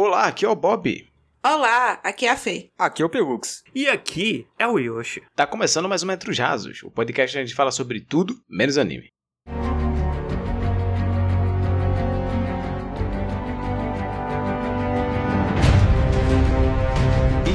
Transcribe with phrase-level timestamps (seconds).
[0.00, 1.08] Olá, aqui é o Bob.
[1.44, 2.70] Olá, aqui é a Fê.
[2.78, 3.64] Aqui é o Pelux.
[3.74, 5.24] E aqui é o Yoshi.
[5.34, 8.40] Tá começando mais um Entre os Rasos, o podcast que a gente fala sobre tudo
[8.48, 9.10] menos anime.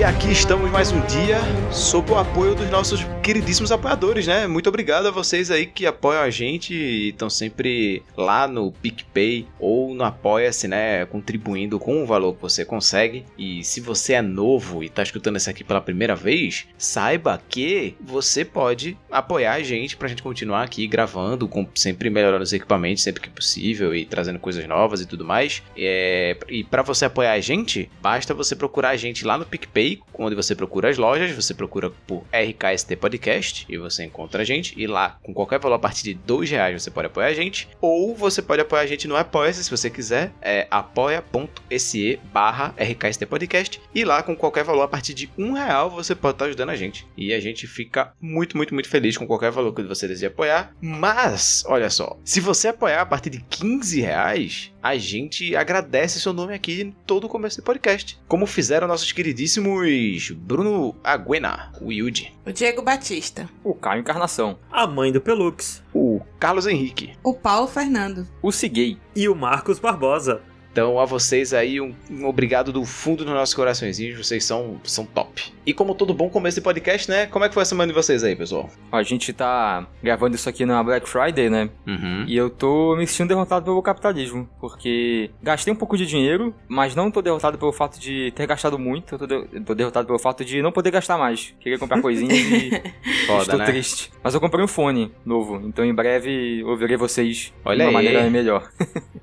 [0.03, 1.39] E aqui estamos mais um dia
[1.71, 4.45] sob o apoio dos nossos queridíssimos apoiadores, né?
[4.47, 9.47] Muito obrigado a vocês aí que apoiam a gente e estão sempre lá no PicPay
[9.57, 11.05] ou no Apoia-se, né?
[11.05, 13.23] Contribuindo com o valor que você consegue.
[13.37, 17.95] E se você é novo e tá escutando isso aqui pela primeira vez, saiba que
[18.01, 23.03] você pode apoiar a gente pra gente continuar aqui gravando, com, sempre melhorando os equipamentos
[23.03, 25.63] sempre que possível e trazendo coisas novas e tudo mais.
[25.77, 29.92] É, e para você apoiar a gente, basta você procurar a gente lá no PicPay
[30.13, 34.73] onde você procura as lojas, você procura por RKST Podcast e você encontra a gente.
[34.77, 37.67] E lá, com qualquer valor a partir de dois reais, você pode apoiar a gente.
[37.81, 40.31] Ou você pode apoiar a gente no Apoia-se, se você quiser.
[40.41, 43.81] É apoia.se barra RKST Podcast.
[43.93, 46.75] E lá, com qualquer valor a partir de um real, você pode estar ajudando a
[46.75, 47.07] gente.
[47.15, 50.75] E a gente fica muito, muito, muito feliz com qualquer valor que você deseja apoiar.
[50.81, 56.33] Mas, olha só, se você apoiar a partir de 15 reais, a gente agradece seu
[56.33, 58.19] nome aqui em todo o começo do podcast.
[58.27, 62.33] Como fizeram nossos queridíssimos Bruno Aguena, o Yuji.
[62.45, 63.49] O Diego Batista.
[63.63, 64.59] O Caio Encarnação.
[64.69, 65.81] A mãe do Pelux.
[65.93, 67.15] O Carlos Henrique.
[67.23, 68.27] O Paulo Fernando.
[68.41, 68.97] O Ciguei.
[69.15, 70.41] E o Marcos Barbosa.
[70.73, 74.17] Então, a vocês aí, um, um, obrigado do fundo dos nossos coraçõezinhos.
[74.17, 75.53] Vocês são, são top.
[75.67, 77.27] E como todo bom começo de podcast, né?
[77.27, 78.67] Como é que foi a semana de vocês aí, pessoal?
[78.91, 81.69] A gente tá gravando isso aqui na Black Friday, né?
[81.85, 82.25] Uhum.
[82.27, 84.49] E eu tô me sentindo derrotado pelo capitalismo.
[84.59, 88.79] Porque gastei um pouco de dinheiro, mas não tô derrotado pelo fato de ter gastado
[88.79, 89.13] muito.
[89.13, 91.53] Eu tô, de tô derrotado pelo fato de não poder gastar mais.
[91.59, 92.71] Queria comprar coisinhas e
[93.27, 93.65] Foda, estou né?
[93.65, 94.11] triste.
[94.23, 95.61] Mas eu comprei um fone novo.
[95.67, 98.05] Então em breve ouvirei vocês Olha de uma aí.
[98.05, 98.71] maneira melhor.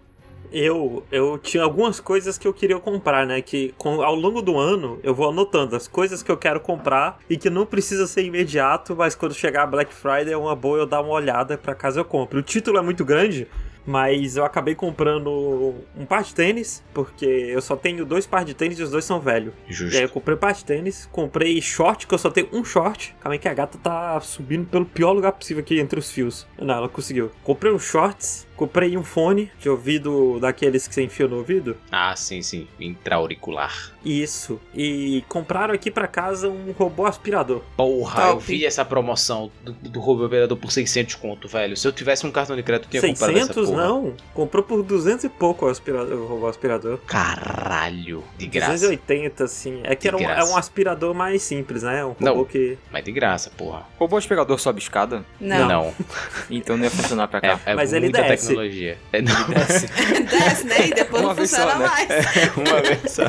[0.52, 3.40] Eu, eu tinha algumas coisas que eu queria comprar, né?
[3.40, 7.18] Que com, ao longo do ano eu vou anotando as coisas que eu quero comprar
[7.28, 10.78] e que não precisa ser imediato, mas quando chegar a Black Friday é uma boa
[10.78, 12.38] eu dar uma olhada pra caso eu compre.
[12.38, 13.46] O título é muito grande,
[13.86, 18.54] mas eu acabei comprando um par de tênis, porque eu só tenho dois par de
[18.54, 19.52] tênis e os dois são velhos.
[19.66, 20.08] E aí eu Justo.
[20.10, 23.14] comprei par de tênis, comprei short, que eu só tenho um short.
[23.20, 26.46] Calma aí que a gata tá subindo pelo pior lugar possível aqui entre os fios.
[26.58, 27.30] Não, ela conseguiu.
[27.42, 31.76] Comprei uns shorts, comprei um fone de ouvido daqueles que você enfia no ouvido.
[31.90, 32.68] Ah, sim, sim.
[32.78, 33.92] Intra-auricular.
[34.04, 34.60] Isso.
[34.74, 37.62] E compraram aqui pra casa um robô aspirador.
[37.76, 38.32] Porra, Top.
[38.34, 41.76] eu vi essa promoção do, do robô operador por 600 conto, velho.
[41.76, 43.84] Se eu tivesse um cartão de crédito, eu tinha comprado essa 600 porra.
[43.84, 44.14] não.
[44.34, 46.98] Comprou por 200 e pouco o, aspirador, o aspirador.
[47.06, 48.22] Caralho.
[48.38, 48.72] De graça.
[48.72, 49.80] 280, assim.
[49.84, 52.04] É que De era um, é um aspirador mais simples, né?
[52.04, 52.44] Um robô Não.
[52.44, 52.78] que.
[52.90, 53.86] Mas de graça, porra.
[53.98, 55.24] Robô aspirador sobe escada?
[55.40, 55.94] Não.
[56.50, 57.60] Então não ia funcionar pra cá.
[57.64, 58.48] É, é Mas ele muita desce.
[58.48, 58.98] tecnologia.
[59.12, 59.86] É, não, Desce.
[60.30, 60.88] Desce, né?
[60.88, 61.86] E depois Uma não funciona só, né?
[61.86, 62.08] mais.
[62.56, 63.22] uma vez só.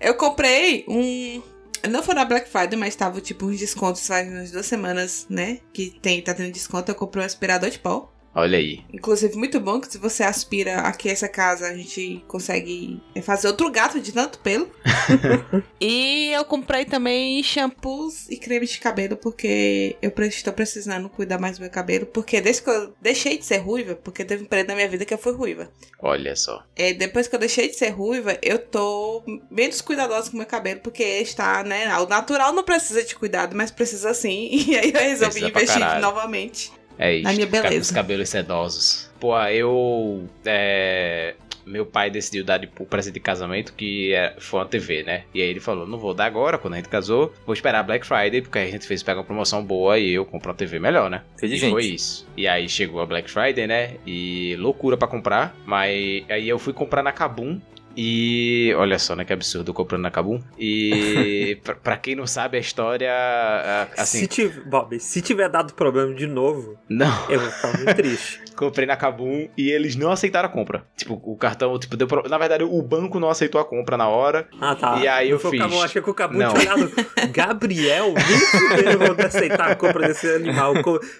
[0.00, 1.42] Eu comprei um.
[1.88, 5.58] Não foi na Black Friday, mas tava tipo uns descontos faz umas duas semanas, né?
[5.72, 6.90] Que tem, tá tendo desconto.
[6.90, 8.10] Eu comprei um aspirador de pó.
[8.34, 8.82] Olha aí.
[8.92, 13.70] Inclusive, muito bom que se você aspira aqui essa casa, a gente consegue fazer outro
[13.70, 14.68] gato de tanto pelo.
[15.80, 21.58] e eu comprei também shampoos e cremes de cabelo, porque eu estou precisando cuidar mais
[21.58, 22.06] do meu cabelo.
[22.06, 25.04] Porque desde que eu deixei de ser ruiva, porque teve um período na minha vida
[25.04, 25.70] que eu fui ruiva.
[26.00, 26.64] Olha só.
[26.74, 30.46] É, depois que eu deixei de ser ruiva, eu tô menos cuidadosa com o meu
[30.46, 31.96] cabelo, porque está, né?
[31.98, 34.64] O natural não precisa de cuidado, mas precisa sim.
[34.64, 36.72] E aí eu resolvi Precisa investir novamente.
[36.98, 37.24] É isso.
[37.24, 37.80] Na minha com beleza.
[37.80, 39.10] Os cabelos sedosos.
[39.20, 40.24] Pô, eu.
[40.44, 41.34] É,
[41.66, 45.24] meu pai decidiu dar de o presente de casamento que é- foi uma TV, né?
[45.34, 47.82] E aí ele falou: não vou dar agora, quando a gente casou, vou esperar a
[47.82, 50.54] Black Friday, porque aí a gente fez pegar uma promoção boa e eu compro uma
[50.56, 51.22] TV melhor, né?
[51.32, 51.70] E Inteligente.
[51.70, 52.26] foi isso.
[52.36, 53.94] E aí chegou a Black Friday, né?
[54.06, 55.56] E loucura pra comprar.
[55.64, 57.58] Mas aí eu fui comprar na Kabum.
[57.96, 59.24] E olha só, né?
[59.24, 60.40] Que absurdo comprando na Kabum.
[60.58, 63.10] E pra, pra quem não sabe a história,
[63.96, 64.18] assim.
[64.20, 67.30] Se tiver, Bob, se tiver dado problema de novo, Não.
[67.30, 68.43] eu vou ficar muito triste.
[68.56, 70.84] Comprei na Kabum e eles não aceitaram a compra.
[70.96, 72.28] Tipo, o cartão, tipo, deu pro...
[72.28, 74.48] Na verdade, o banco não aceitou a compra na hora.
[74.60, 74.98] Ah, tá.
[74.98, 75.60] E aí eu o fiz.
[75.60, 76.54] Cabu, achei que o Cabu Não.
[76.54, 76.92] tinha olhado.
[77.30, 80.74] Gabriel, nem fudeu, vou aceitar a compra desse animal.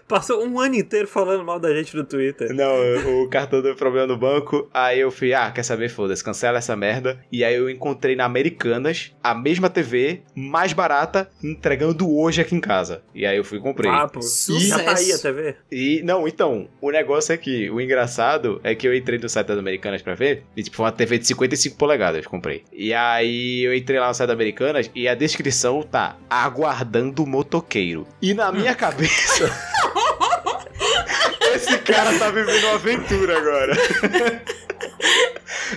[0.07, 2.53] Passou um ano inteiro falando mal da gente no Twitter.
[2.55, 4.69] Não, o cartão deu problema no banco.
[4.73, 5.89] Aí eu fui, ah, quer saber?
[5.89, 7.19] Foda-se, cancela essa merda.
[7.31, 12.61] E aí eu encontrei na Americanas a mesma TV, mais barata, entregando hoje aqui em
[12.61, 13.03] casa.
[13.15, 13.91] E aí eu fui e comprei.
[13.91, 14.21] Ah, pô.
[14.23, 15.57] Já tá aí a TV?
[15.71, 19.47] E, não, então, o negócio é que, o engraçado é que eu entrei no site
[19.47, 22.62] das Americanas pra ver, e tipo, foi uma TV de 55 polegadas, comprei.
[22.73, 27.26] E aí eu entrei lá no site das Americanas e a descrição tá, aguardando o
[27.26, 28.06] motoqueiro.
[28.21, 29.50] E na minha cabeça...
[31.55, 33.77] Esse cara tá vivendo uma aventura agora.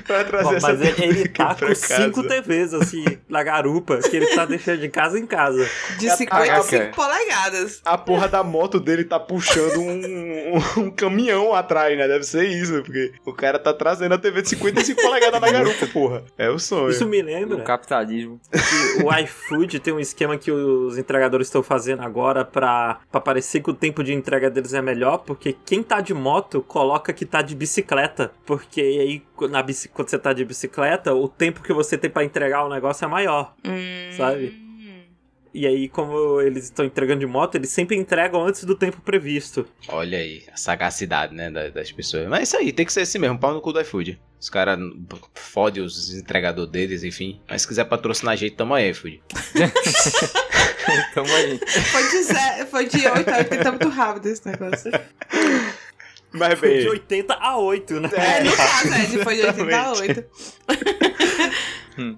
[0.08, 2.42] pra trazer Bom, essa mas ele, TV ele aqui tá pra com cinco casa.
[2.42, 5.70] TVs, assim, na garupa, que ele tá deixando de casa em casa.
[6.00, 6.64] De Caraca.
[6.64, 7.82] 55 polegadas.
[7.86, 12.08] A porra da moto dele tá puxando um, um, um caminhão atrás, né?
[12.08, 15.86] Deve ser isso, porque o cara tá trazendo a TV de 55 polegadas na garupa,
[15.88, 16.24] porra.
[16.38, 16.90] É o sonho.
[16.90, 18.40] Isso me O lembra capitalismo.
[18.52, 23.62] que o iFood tem um esquema que os entregadores estão fazendo agora pra, pra parecer
[23.62, 27.26] que o tempo de entrega deles é melhor, porque quem tá de moto coloca que
[27.26, 29.64] tá de bicicleta, porque aí na
[29.94, 33.08] quando você tá de bicicleta, o tempo que você tem pra entregar o negócio é
[33.08, 33.54] maior.
[33.66, 34.12] Hum.
[34.16, 34.66] Sabe?
[35.54, 39.66] E aí, como eles estão entregando de moto, eles sempre entregam antes do tempo previsto.
[39.88, 42.28] Olha aí, a sagacidade, né, da- das pessoas.
[42.28, 44.20] Mas isso aí, tem que ser assim mesmo, pau no cu do iFood.
[44.40, 44.78] Os caras
[45.34, 47.42] fodem os entregadores deles, enfim.
[47.50, 49.22] Mas se quiser patrocinar a gente, tamo aí, iFood.
[51.14, 51.60] Tamo aí.
[51.68, 54.90] Foi de, zero, foi de 8 a 80 muito rápido esse negócio.
[56.38, 58.10] Mas Foi de bem, 80 a 8, né?
[58.14, 60.20] É, no caso, é, de- foi de 80 a Exatamente.
[60.20, 60.26] 8.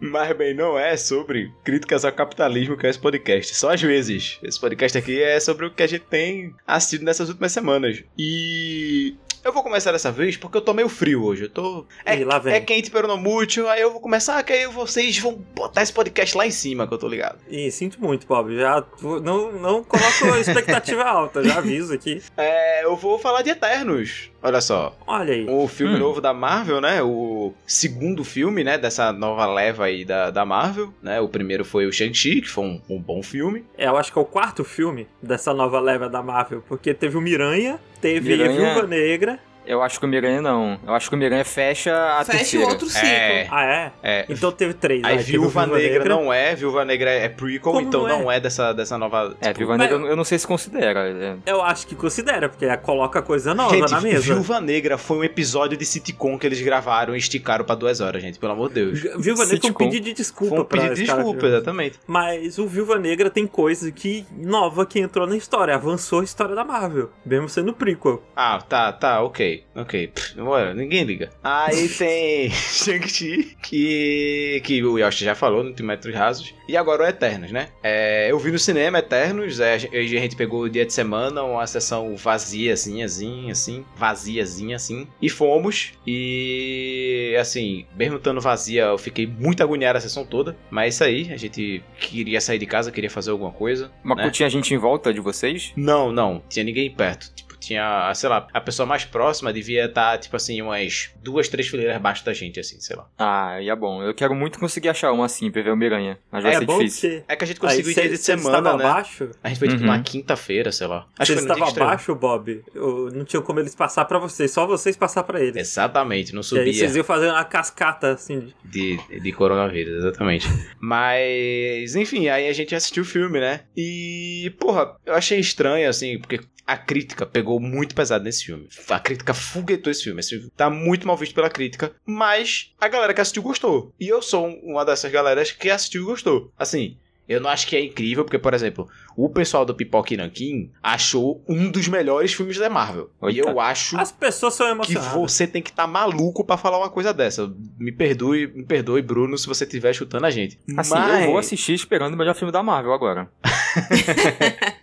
[0.01, 3.55] mas bem, não é sobre críticas ao capitalismo que é esse podcast.
[3.55, 4.37] Só às vezes.
[4.43, 8.03] Esse podcast aqui é sobre o que a gente tem assistido nessas últimas semanas.
[8.17, 9.15] E
[9.49, 11.43] eu vou começar dessa vez porque eu tô meio frio hoje.
[11.43, 11.85] Eu tô.
[12.05, 12.53] É, Ih, lá vem.
[12.53, 13.67] é quente, pero não muito.
[13.67, 16.93] Aí eu vou começar, que aí vocês vão botar esse podcast lá em cima, que
[16.93, 17.39] eu tô ligado.
[17.49, 18.55] E sinto muito, Bob.
[18.55, 22.21] Já não, não coloco expectativa alta, já aviso aqui.
[22.37, 24.29] É, eu vou falar de Eternos.
[24.41, 24.95] Olha só.
[25.05, 25.45] Olha aí.
[25.49, 25.99] O filme Hum.
[25.99, 27.01] novo da Marvel, né?
[27.03, 28.77] O segundo filme, né?
[28.77, 31.19] Dessa nova leva aí da, da Marvel, né?
[31.19, 33.65] O primeiro foi o Shang-Chi, que foi um, um bom filme.
[33.77, 37.17] É, eu acho que é o quarto filme dessa nova leva da Marvel, porque teve
[37.17, 39.39] o Miranha, teve Miranha- Viúva Negra.
[39.69, 40.79] Eu acho que o Miranha não.
[40.85, 42.67] Eu acho que o Miranha fecha a Fecha o terceira.
[42.67, 43.07] outro ciclo.
[43.07, 43.47] É.
[43.51, 43.91] Ah, é?
[44.01, 44.25] É.
[44.27, 45.03] Então teve três.
[45.03, 48.19] Aí o Viúva Viúva Negra, não é, Viúva Negra é prequel, Como então não é?
[48.19, 49.35] não é dessa, dessa nova.
[49.39, 51.07] É, tipo, Viúva Negra eu- não sei se considera.
[51.07, 51.35] é.
[51.45, 54.21] Eu acho que considera, porque coloca coisa nova Gente, na mesa.
[54.33, 58.23] Viúva Negra foi um episódio de sitcom que eles gravaram e esticaram pra duas horas,
[58.23, 58.99] gente, pelo amor de Deus.
[59.19, 61.45] Viúva Negra foi um pedido de desculpa Foi um pra pedido de cara desculpa, que-
[61.45, 61.99] exatamente.
[62.07, 66.55] Mas o Viúva Negra tem coisa que nova que entrou na história, avançou a história
[66.55, 68.23] da Marvel, mesmo sendo prequel.
[68.35, 70.07] Ah, tá, tá, ok, ok.
[70.07, 71.29] Pff, ué, ninguém liga.
[71.43, 76.53] Aí tem Shang-Chi, que, que o Yoshi já falou no Metros Rasos.
[76.67, 77.69] E agora o Eternos, né?
[77.83, 80.93] É, eu vi no cinema Eternos, é, a gente- a gente pegou o dia de
[80.93, 85.07] semana, uma sessão vaziazinha, assim, assim, vaziazinha, assim.
[85.21, 90.55] E fomos, e assim, mesmo estando vazia, eu fiquei muito agoniado a sessão toda.
[90.69, 93.91] Mas é isso aí, a gente queria sair de casa, queria fazer alguma coisa.
[94.03, 94.29] Mas né?
[94.31, 95.71] tinha gente em volta de vocês?
[95.75, 96.41] Não, não.
[96.49, 97.31] Tinha ninguém perto.
[97.33, 101.67] Tipo, tinha, sei lá, a pessoa mais próxima devia estar, tipo assim, umas duas, três
[101.67, 103.07] fileiras abaixo da gente, assim, sei lá.
[103.17, 104.01] Ah, e é bom.
[104.03, 106.17] Eu quero muito conseguir achar uma assim pra ver o Miranha.
[106.31, 107.23] Mas vai é ser bom difícil.
[107.27, 108.85] É que a gente conseguiu se, dia de semana, né?
[108.85, 109.87] abaixo, A gente foi, tipo, Uhum.
[109.87, 111.01] na quinta-feira, sei lá.
[111.15, 114.65] se Acho dia estavam abaixo, Bob, eu- não tinha como eles passar pra vocês, só
[114.65, 115.55] vocês passar pra eles.
[115.55, 118.53] Exatamente, não E aí subia vocês iam fazer uma cascata, assim.
[118.63, 120.47] de- de, de coronavírus, exatamente.
[120.79, 123.61] Mas, enfim, aí a gente assistiu o filme, né?
[123.75, 126.39] E, porra, eu achei estranho, assim, porque
[126.69, 128.69] a crítica pegou muito pesado nesse filme.
[128.89, 130.19] A crítica foguetou esse filme.
[130.19, 133.91] Esse filme tá muito mal visto pela crítica, mas a galera que assistiu gostou.
[133.99, 136.51] E eu sou uma dessas galeras que assistiu e gostou.
[136.59, 136.95] Assim,
[137.27, 138.87] eu não acho que é incrível, porque, por exemplo,
[139.17, 143.09] o pessoal do Pipoca e Nankin achou um dos melhores filmes da Marvel.
[143.29, 145.13] E eu acho As pessoas são que emocionadas.
[145.13, 147.51] você tem que estar maluco pra falar uma coisa dessa.
[147.79, 150.59] Me perdoe, me perdoe, Bruno, se você estiver chutando a gente.
[150.77, 153.29] Assim, mas, eu vou assistir esperando o melhor filme da Marvel agora.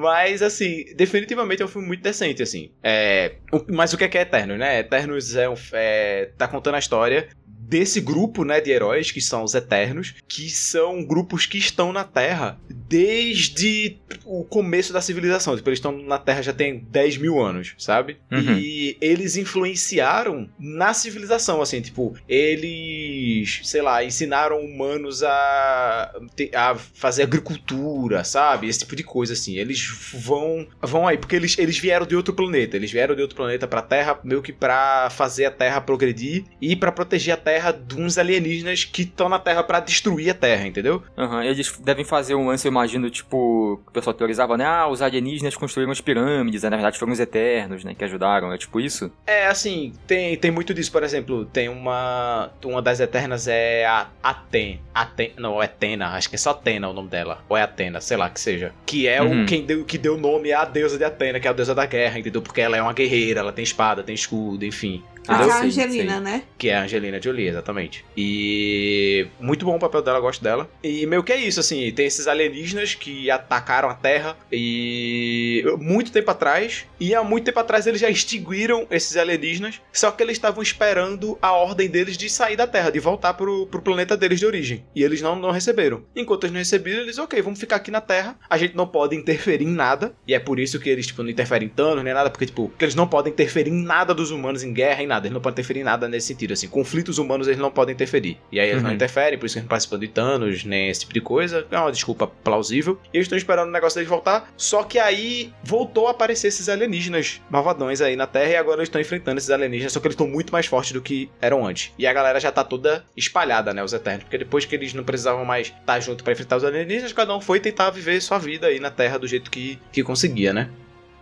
[0.00, 2.72] Mas, assim, definitivamente é um filme muito decente, assim.
[2.82, 3.36] É,
[3.68, 4.80] mas o que é que é Eternos, né?
[4.80, 7.28] Eternos é, um, é tá contando a história
[7.70, 12.02] desse grupo, né, de heróis que são os Eternos, que são grupos que estão na
[12.02, 15.54] Terra desde o começo da civilização.
[15.54, 18.16] Tipo, eles estão na Terra já tem 10 mil anos, sabe?
[18.30, 18.58] Uhum.
[18.58, 26.12] E eles influenciaram na civilização, assim, tipo, eles, sei lá, ensinaram humanos a,
[26.54, 28.68] a fazer agricultura, sabe?
[28.68, 29.56] Esse tipo de coisa, assim.
[29.56, 32.76] Eles vão vão aí, porque eles, eles vieram de outro planeta.
[32.76, 36.74] Eles vieram de outro planeta pra Terra, meio que pra fazer a Terra progredir e
[36.74, 40.66] pra proteger a Terra de uns alienígenas que estão na Terra pra destruir a Terra,
[40.66, 41.02] entendeu?
[41.16, 44.64] Aham, Eles devem fazer um lance, eu imagino, tipo, que o pessoal teorizava, né?
[44.64, 46.70] Ah, os alienígenas construíram as pirâmides, né?
[46.70, 47.94] na verdade foram os Eternos, né?
[47.94, 49.10] Que ajudaram, é tipo isso?
[49.26, 50.90] É, assim, tem, tem muito disso.
[50.90, 52.50] Por exemplo, tem uma.
[52.64, 54.80] Uma das Eternas é a Aten.
[54.94, 56.08] Aten não, é Atena.
[56.10, 57.42] Acho que é só Atena o nome dela.
[57.48, 58.72] Ou é Atena, sei lá que seja.
[58.86, 59.42] Que é Uhum.
[59.42, 61.84] o quem deu, que deu nome à deusa de Atena, que é a deusa da
[61.86, 62.40] guerra, entendeu?
[62.42, 65.02] Porque ela é uma guerreira, ela tem espada, tem escudo, enfim.
[65.36, 66.20] Que é Ah, a Angelina, sei.
[66.20, 66.42] né?
[66.58, 68.04] Que é a Angelina Jolie, exatamente.
[68.16, 70.68] E muito bom o papel dela, eu gosto dela.
[70.82, 76.12] E meio que é isso, assim, tem esses alienígenas que atacaram a Terra e muito
[76.12, 76.86] tempo atrás.
[76.98, 81.38] E há muito tempo atrás eles já extinguiram esses alienígenas, só que eles estavam esperando
[81.40, 84.84] a ordem deles de sair da Terra, de voltar pro, pro planeta deles de origem.
[84.94, 86.02] E eles não, não receberam.
[86.14, 88.36] Enquanto eles não receberam, eles, ok, vamos ficar aqui na Terra.
[88.48, 90.14] A gente não pode interferir em nada.
[90.26, 92.72] E é por isso que eles, tipo, não interferem em Thanos nem nada, porque, tipo,
[92.80, 95.19] eles não podem interferir em nada dos humanos, em guerra, em nada.
[95.26, 96.68] Eles não podem interferir em nada nesse sentido, assim.
[96.68, 98.38] Conflitos humanos eles não podem interferir.
[98.50, 98.96] E aí eles não Uhum.
[98.96, 101.66] interferem, por isso que eles não participam de Thanos, nem esse tipo de coisa.
[101.70, 102.98] É uma desculpa plausível.
[103.12, 104.50] E eles estão esperando o negócio deles voltar.
[104.56, 108.50] Só que aí voltou a aparecer esses alienígenas malvadões aí na Terra.
[108.50, 109.92] E agora eles estão enfrentando esses alienígenas.
[109.92, 111.92] Só que eles estão muito mais fortes do que eram antes.
[111.98, 113.82] E a galera já tá toda espalhada, né?
[113.82, 114.24] Os Eternos.
[114.24, 117.40] Porque depois que eles não precisavam mais estar junto pra enfrentar os alienígenas, cada um
[117.40, 120.68] foi tentar viver sua vida aí na Terra do jeito que, que conseguia, né?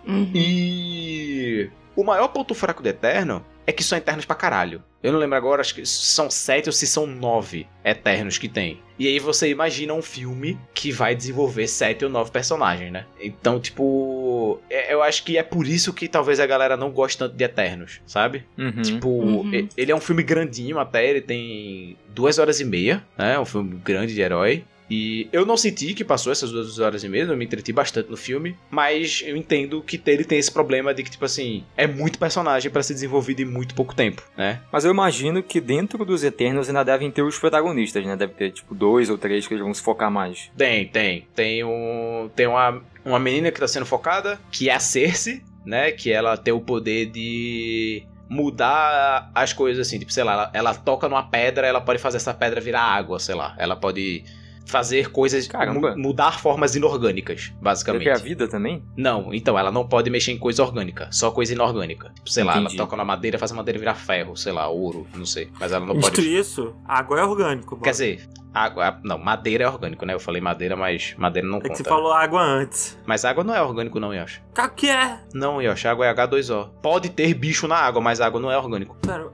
[0.07, 0.31] Uhum.
[0.35, 4.83] E o maior ponto fraco do Eterno é que são Eternos pra caralho.
[5.03, 8.81] Eu não lembro agora, acho que são sete ou se são nove Eternos que tem.
[8.99, 13.05] E aí você imagina um filme que vai desenvolver sete ou nove personagens, né?
[13.21, 17.19] Então, tipo, é- eu acho que é por isso que talvez a galera não goste
[17.19, 18.45] tanto de Eternos, sabe?
[18.57, 18.83] Uhum.
[18.83, 19.69] Tipo, Uhum.
[19.77, 23.35] ele é um filme grandinho até, ele tem duas horas e meia, né?
[23.35, 24.65] É um filme grande de herói.
[24.91, 28.11] E eu não senti que passou essas duas horas e meia, eu me entreti bastante
[28.11, 31.87] no filme, mas eu entendo que ele tem esse problema de que, tipo assim, é
[31.87, 34.61] muito personagem pra ser desenvolvido em muito pouco tempo, né?
[34.73, 38.17] Mas eu imagino que dentro dos Eternos ainda devem ter os protagonistas, né?
[38.17, 40.51] Deve ter, tipo, dois ou três que eles vão se focar mais.
[40.57, 41.27] Tem, tem.
[41.35, 45.93] Tem, um, tem uma, uma menina que tá sendo focada, que é a Cersei, né?
[45.93, 49.99] Que ela tem o poder de mudar as coisas assim.
[49.99, 53.19] Tipo, sei lá, ela, ela toca numa pedra, ela pode fazer essa pedra virar água,
[53.19, 53.55] sei lá.
[53.59, 54.25] Ela pode
[54.69, 55.97] fazer coisas, Caramba.
[55.97, 58.05] mu- mudar formas inorgânicas, basicamente.
[58.05, 58.85] ter a vida também?
[58.97, 62.13] Não, então ela não pode mexer em coisa orgânica, só coisa inorgânica.
[62.27, 62.77] Sei lá, ela Entendi.
[62.77, 65.51] toca na madeira, faz a madeira virar ferro, sei lá, ouro, não sei.
[65.59, 66.39] Mas ela não Dito pode.
[66.39, 67.81] isso, água é orgânico.
[67.81, 68.99] Quer dizer, água.
[69.03, 70.15] Não, madeira é orgânico, né?
[70.15, 71.83] Eu falei madeira, mas madeira não É que conta.
[71.83, 72.99] você falou água antes.
[73.07, 74.41] Mas água não é orgânico, não, Yoshi.
[74.59, 75.19] O que é?
[75.33, 76.69] Não, Yoshi, água é H2O.
[76.83, 78.97] Pode ter bicho na água, mas água não é orgânico.
[79.01, 79.31] Pera,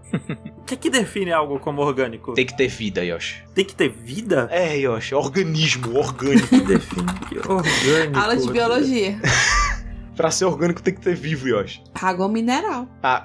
[0.64, 2.32] o que que define algo como orgânico?
[2.32, 3.44] Tem que ter vida, Yoshi.
[3.54, 4.48] Tem que ter vida?
[4.50, 6.48] É, Yoshi, organismo, orgânico.
[6.48, 7.06] que define
[7.46, 8.18] orgânico?
[8.18, 9.20] Aula de biologia.
[10.16, 11.82] pra ser orgânico tem que ter vivo, Yoshi.
[11.94, 12.88] Água mineral.
[13.02, 13.22] Ah.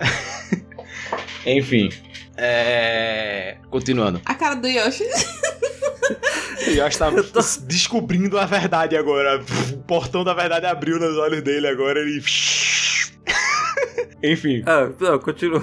[1.47, 1.87] Enfim.
[2.35, 3.55] É.
[3.69, 4.19] Continuando.
[4.25, 5.05] A cara do Yoshi.
[6.67, 7.09] O Yoshi tá
[7.63, 9.41] descobrindo a verdade agora.
[9.71, 12.01] O portão da verdade abriu nos olhos dele agora.
[12.01, 12.21] Ele.
[14.21, 14.63] Enfim.
[14.65, 15.61] Ah, não, continua.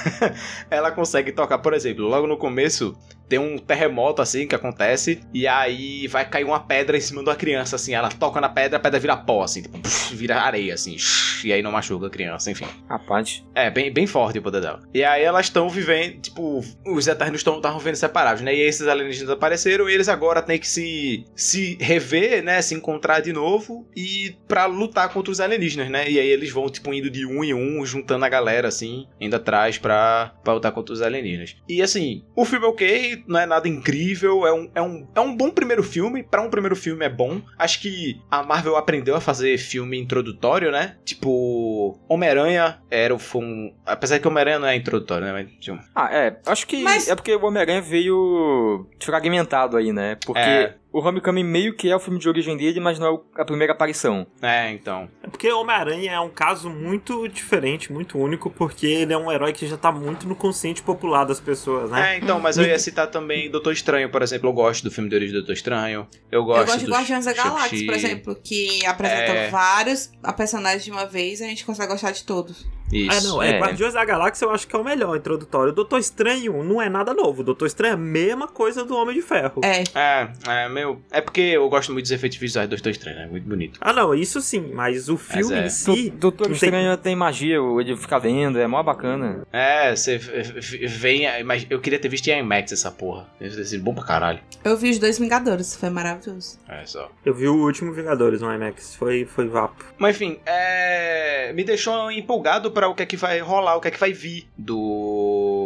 [0.70, 2.96] ela consegue tocar, por exemplo, logo no começo
[3.28, 7.28] tem um terremoto assim que acontece e aí vai cair uma pedra em cima de
[7.28, 10.40] uma criança assim, ela toca na pedra, a pedra vira pó assim, tipo, pff, vira
[10.40, 10.96] areia assim,
[11.44, 12.66] e aí não machuca a criança, enfim.
[12.88, 13.44] Rapaz.
[13.54, 14.82] É, bem, bem forte o poder dela.
[14.92, 18.54] E aí elas estão vivendo, tipo, os Eternos estão vivendo separados, né?
[18.54, 22.60] E esses alienígenas apareceram e eles agora têm que se, se rever, né?
[22.62, 26.08] Se encontrar de novo e pra lutar contra os alienígenas, né?
[26.08, 29.36] E aí eles vão, tipo, indo de um em um, juntando a galera, assim, indo
[29.36, 31.56] atrás pra, pra lutar contra os alienígenas.
[31.68, 35.20] E assim, o filme é ok, não é nada incrível, é um, é um, é
[35.20, 36.22] um bom primeiro filme.
[36.22, 37.40] Pra um primeiro filme é bom.
[37.58, 40.96] Acho que a Marvel aprendeu a fazer filme introdutório, né?
[41.04, 43.74] Tipo, Homem-Aranha era foi um.
[43.86, 45.32] Apesar que Homem-Aranha não é introdutório, né?
[45.32, 46.38] Mas, tipo, Ah, é.
[46.46, 50.16] Acho que Mas- é porque o Homem-Aranha veio fragmentado aí, né?
[50.24, 50.74] Porque É.
[50.94, 53.72] o Homecoming meio que é o filme de origem dele, mas não é a primeira
[53.72, 54.24] aparição.
[54.40, 55.08] é, então.
[55.24, 59.52] É porque Homem-Aranha é um caso muito diferente, muito único, porque ele é um herói
[59.52, 62.14] que já tá muito no consciente popular das pessoas, né?
[62.14, 64.48] É, então, mas eu ia citar também Doutor Estranho, por exemplo.
[64.48, 66.06] Eu gosto do filme de origem do Doutor Estranho.
[66.30, 69.50] Eu gosto Eu gosto de do Guardiões da Galáxia, por exemplo, que apresenta É.
[69.50, 72.64] vários personagens de uma vez e a gente consegue gostar de todos.
[72.92, 73.10] Isso.
[73.16, 73.56] Ah, não, é.
[73.56, 73.58] é.
[73.60, 75.72] Guardiões da Galáxia eu acho que é o melhor introdutório.
[75.72, 77.40] O Doutor Estranho não é nada novo.
[77.40, 79.60] O Doutor Estranho é a mesma coisa do Homem de Ferro.
[79.64, 79.82] É.
[79.94, 81.00] É, é, meu.
[81.10, 83.26] É porque eu gosto muito dos efeitos visuais do Doutor Estranho, né?
[83.26, 83.78] Muito bonito.
[83.80, 85.66] Ah, não, isso sim, mas o filme é.
[85.66, 86.10] em si.
[86.10, 89.46] Do- Doutor tem- Estranho tem magia, ele fica vendo, é mó bacana.
[89.52, 91.24] É, você vem.
[91.44, 93.26] Mas eu queria ter visto em IMAX essa porra.
[93.40, 94.40] Deve ter sido bom pra caralho.
[94.64, 96.58] Eu vi os dois Vingadores, foi maravilhoso.
[96.68, 97.10] É só.
[97.24, 98.94] Eu vi o último Vingadores no IMAX.
[98.94, 99.84] Foi, foi vapo.
[99.98, 101.52] Mas enfim, é...
[101.54, 104.12] me deixou empolgado pra o que é que vai rolar, o que é que vai
[104.12, 105.63] vir do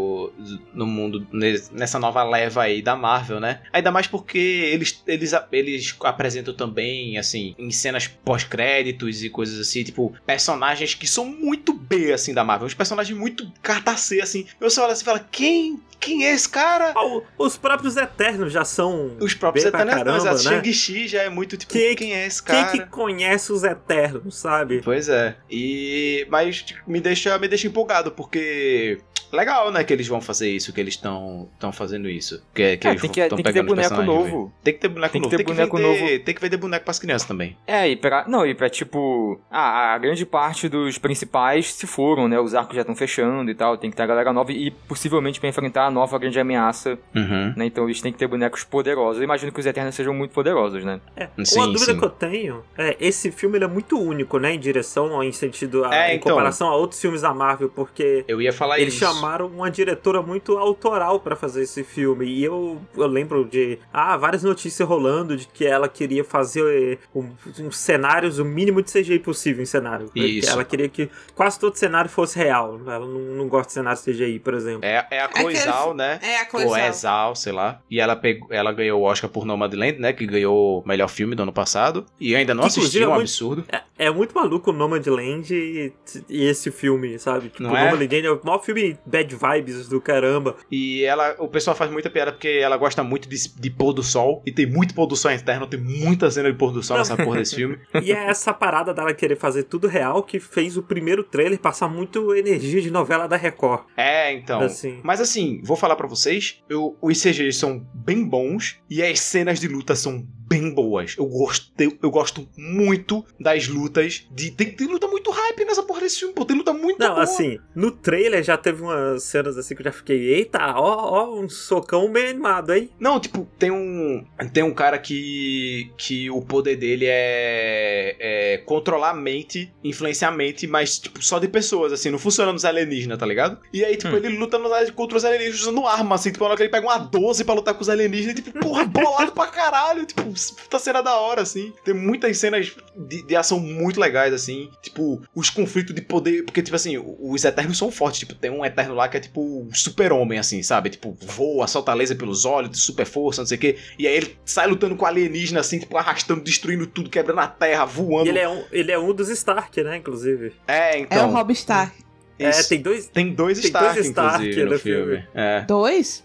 [0.72, 3.60] no mundo nes- nessa nova leva aí da Marvel, né?
[3.72, 9.82] Ainda mais porque eles eles, eles apresentam também assim em cenas pós-créditos e coisas assim,
[9.84, 14.46] tipo personagens que são muito B assim da Marvel, uns personagens muito carta C assim.
[14.60, 16.92] Eu só olho assim e falo, quem quem é esse cara?
[16.96, 19.16] Ah, os próprios Eternos já são.
[19.20, 20.38] Os próprios Eternos, caramba, mas a né?
[20.38, 22.70] Shang-Chi já é muito tipo, Quem- quem é esse Quem cara?
[22.70, 24.80] que conhece os Eternos, sabe?
[24.84, 25.36] Pois é.
[25.50, 28.98] E mas tipo, me deixa me deixa empolgado porque
[29.32, 32.42] legal, né, que eles vão fazer isso, que eles estão fazendo isso.
[32.54, 34.24] Que, que É, eles tem que, estão tem que ter boneco novo.
[34.24, 34.52] velho.
[34.64, 35.36] Tem que ter boneco Tem que novo.
[35.36, 36.24] ter tem, boneco que vender, novo.
[36.24, 37.56] tem que vender boneco pras crianças também.
[37.66, 38.24] É, e pra.
[38.28, 39.40] Não, e pra tipo.
[39.50, 42.38] Ah, a grande parte dos principais se foram, né?
[42.40, 43.76] Os arcos já estão fechando e tal.
[43.76, 47.54] Tem que ter a galera nova e possivelmente pra enfrentar a nova grande ameaça, Uhum.
[47.56, 47.66] né?
[47.66, 49.18] Então eles têm que ter bonecos poderosos.
[49.18, 51.00] Eu imagino que os Eternos sejam muito poderosos, né?
[51.16, 51.98] É, Sim, uma dúvida sim.
[51.98, 55.84] que eu tenho é, esse filme ele é muito único, né, em direção, em sentido,
[55.84, 56.30] a- É, em então.
[56.32, 59.04] comparação a outros filmes da Marvel, porque Eu ia falar eles isso.
[59.20, 64.16] Chamaram uma diretora muito autoral pra fazer esse filme, e eu, eu lembro de, ah,
[64.16, 69.18] várias notícias rolando de que ela queria fazer um, uns cenários, o mínimo de CGI
[69.18, 70.10] possível em cenário.
[70.14, 70.50] Isso.
[70.50, 74.38] Ela queria que quase todo cenário fosse real, ela não, não gosta de cenário CGI,
[74.38, 74.84] por exemplo.
[74.84, 76.18] É, é a Cloizal, né?
[76.22, 76.78] É a Ou coisa.
[76.78, 77.80] é Zal, sei lá.
[77.90, 80.12] E ela, pegou, ela ganhou o Oscar por Nomadland, né?
[80.12, 82.04] Que ganhou o melhor filme do ano passado.
[82.20, 83.64] E ainda não Que, assisti, é um muito- absurdo.
[83.70, 85.92] É, é muito maluco o Nomadland e,
[86.28, 87.48] e esse filme, sabe?
[87.48, 87.84] Tipo, Não o é?
[87.90, 90.56] Nomadland é o maior filme bad vibes do caramba.
[90.70, 94.02] E ela, o pessoal faz muita piada porque ela gosta muito de, de pôr do
[94.02, 94.42] sol.
[94.46, 97.16] E tem muito pôr do sol interno, tem muita cena de pôr do sol nessa
[97.16, 97.78] porra desse filme.
[98.08, 101.88] E é essa parada dela querer fazer tudo real que fez o primeiro trailer passar
[101.88, 103.82] muito energia de novela da Record.
[103.96, 104.60] É, então.
[104.60, 105.00] Assim.
[105.02, 109.60] Mas assim, vou falar pra vocês, eu, os CGs são bem bons e as cenas
[109.60, 111.14] de luta são bem boas.
[111.18, 114.26] Eu gosto, eu, gosto muito das lutas.
[114.30, 116.44] De, tem, tem luta muito hype nessa porra desse filme, pô.
[116.44, 117.22] Tem luta muito Não, boa.
[117.22, 121.40] assim, no trailer já teve umas cenas assim que eu já fiquei, eita, ó, ó,
[121.40, 122.90] um socão bem animado, hein?
[122.98, 124.24] Não, tipo, tem um.
[124.52, 125.90] Tem um cara que.
[125.96, 128.16] que o poder dele é.
[128.18, 132.52] é controlar a mente, influenciar a mente, mas, tipo, só de pessoas, assim, não funciona
[132.52, 133.58] nos alienígenas, tá ligado?
[133.72, 134.16] E aí, tipo, Hum.
[134.16, 134.58] ele luta
[134.94, 137.54] contra os alienígenas usando arma, assim, tipo, na hora que ele pega uma 12 pra
[137.54, 141.42] lutar com os alienígenas, e, tipo, porra, bolado pra caralho, tipo, puta cena da hora,
[141.42, 141.72] assim.
[141.84, 146.62] Tem muitas cenas de, de ação muito legais, assim, tipo, os conflitos de poder, porque,
[146.62, 150.38] tipo assim, os Eternos são fortes, tipo, tem um Eterno lá que é, tipo, super-homem,
[150.38, 150.90] assim, sabe?
[150.90, 153.76] Tipo, voa, solta laser pelos olhos, de super força, não sei o quê.
[153.98, 157.84] E aí ele sai lutando com alienígena, assim, tipo, arrastando, destruindo tudo, quebrando a terra,
[157.84, 158.26] voando.
[158.26, 160.52] E ele é, um, ele é um dos Stark, né, inclusive.
[160.66, 161.28] É, É então.
[161.28, 161.94] o Rob Stark.
[162.38, 163.08] É, tem dois...
[163.08, 165.04] Tem dois tem Stark, dois Stark inclusive, no no filme.
[165.16, 165.28] filme.
[165.34, 165.60] É.
[165.62, 166.24] Dois?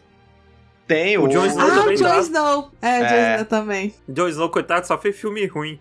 [0.94, 1.24] Tem o...
[1.24, 2.20] O Jon Snow ah, também o Jon.
[2.20, 2.72] Snow.
[2.82, 3.34] É, o Jon É.
[3.34, 3.94] Snow também.
[4.08, 5.80] Jon Snow, coitado, só fez filme ruim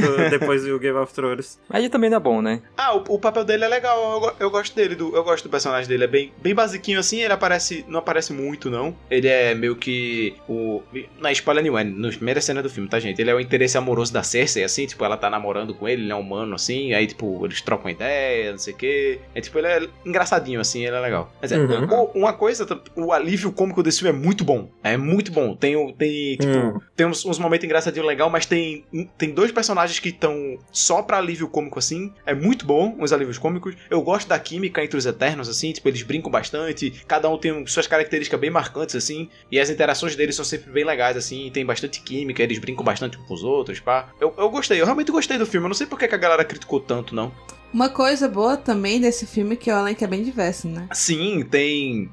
[0.00, 1.58] do- depois do Game of Thrones.
[1.70, 2.60] Aí também não é bom, né?
[2.76, 5.50] Ah, o, o papel dele é legal, eu, eu gosto dele, do, eu gosto do
[5.50, 9.54] personagem dele, é bem, bem basiquinho assim, ele aparece, não aparece muito não, ele é
[9.54, 10.82] meio que o,
[11.18, 13.76] na spoiler nenhuma, é nas primeiras cenas do filme, tá gente, ele é o interesse
[13.78, 17.06] amoroso da Cersei, assim, tipo, ela tá namorando com ele, ele é humano assim, aí
[17.06, 20.96] tipo, eles trocam ideia, não sei o que, é tipo, ele é engraçadinho assim, ele
[20.96, 21.32] é legal.
[21.40, 21.84] Mas é, Uhum.
[21.90, 25.76] o- uma coisa, o alívio cômico desse filme é muito bom, é muito bom, tem,
[25.76, 26.80] o- tem tipo, Hum.
[26.96, 28.84] tem uns, uns momentos engraçadinhos legal, mas tem,
[29.18, 32.12] tem dois personagens que estão só pra alívio cômico, assim.
[32.26, 33.74] É muito bom, os alívios cômicos.
[33.90, 35.72] Eu gosto da química entre os Eternos, assim.
[35.72, 36.90] Tipo, eles brincam bastante.
[37.06, 39.28] Cada um tem suas características bem marcantes, assim.
[39.50, 41.50] E as interações deles são sempre bem legais, assim.
[41.52, 44.08] Tem bastante química, eles brincam bastante com os outros, pá.
[44.20, 45.64] Eu, eu gostei, eu realmente gostei do filme.
[45.64, 47.32] Eu não sei por que a galera criticou tanto, não.
[47.72, 50.88] Uma coisa boa também desse filme é que o elenco é bem diverso, né?
[50.92, 52.08] Sim, tem.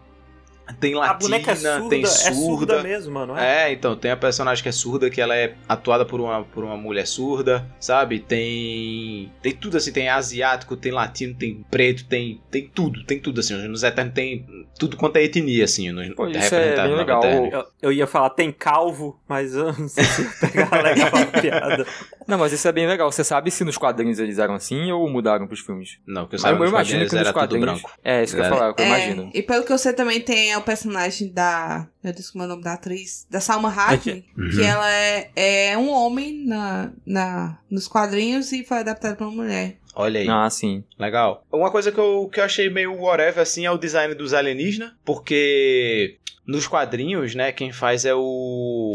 [0.80, 2.34] Tem A latina, boneca é surda, tem é surda.
[2.36, 3.38] surda mesmo, mano.
[3.38, 3.52] É.
[3.70, 6.64] É, então, tem a personagem que é surda, que ela é atuada por uma, por
[6.64, 8.20] uma mulher surda, sabe?
[8.20, 9.32] Tem.
[9.42, 12.42] Tem tudo assim, tem asiático, tem latino, tem preto, tem.
[12.50, 13.56] Tem tudo, tem tudo assim.
[13.68, 14.46] Nos Eternos tem
[14.80, 15.92] tudo quanto é etnia, assim.
[15.92, 17.24] Nos, Pô, isso é representado bem no legal.
[17.52, 21.86] Eu, eu ia falar, tem calvo, mas eu não sei se pegar legal a piada.
[22.28, 23.12] Não, mas isso é bem legal.
[23.12, 25.98] Você sabe se nos quadrinhos eles eram assim ou mudaram pros filmes?
[26.08, 27.82] Não, que eu Mas saiba, eu nos imagino quadrinhos que nos era tudo quadrinhos.
[27.82, 28.00] branco.
[28.04, 29.32] É, isso que eu ia falar, que eu É, imagino.
[29.34, 31.88] E pelo que eu sei também tem o personagem da.
[32.04, 33.28] Meu Deus, como é o nome da atriz?
[33.30, 34.26] Da Salma Hayek.
[34.38, 34.50] Uhum.
[34.50, 39.44] Que ela é, é um homem na, na, nos quadrinhos e foi adaptada pra uma
[39.44, 39.78] mulher.
[39.94, 40.30] Olha aí.
[40.30, 40.84] Ah, sim.
[40.98, 41.46] Legal.
[41.52, 44.94] Uma coisa que eu, que eu achei meio whatever, assim, é o design dos alienígenas,
[45.04, 48.92] porque nos quadrinhos, né, quem faz é o...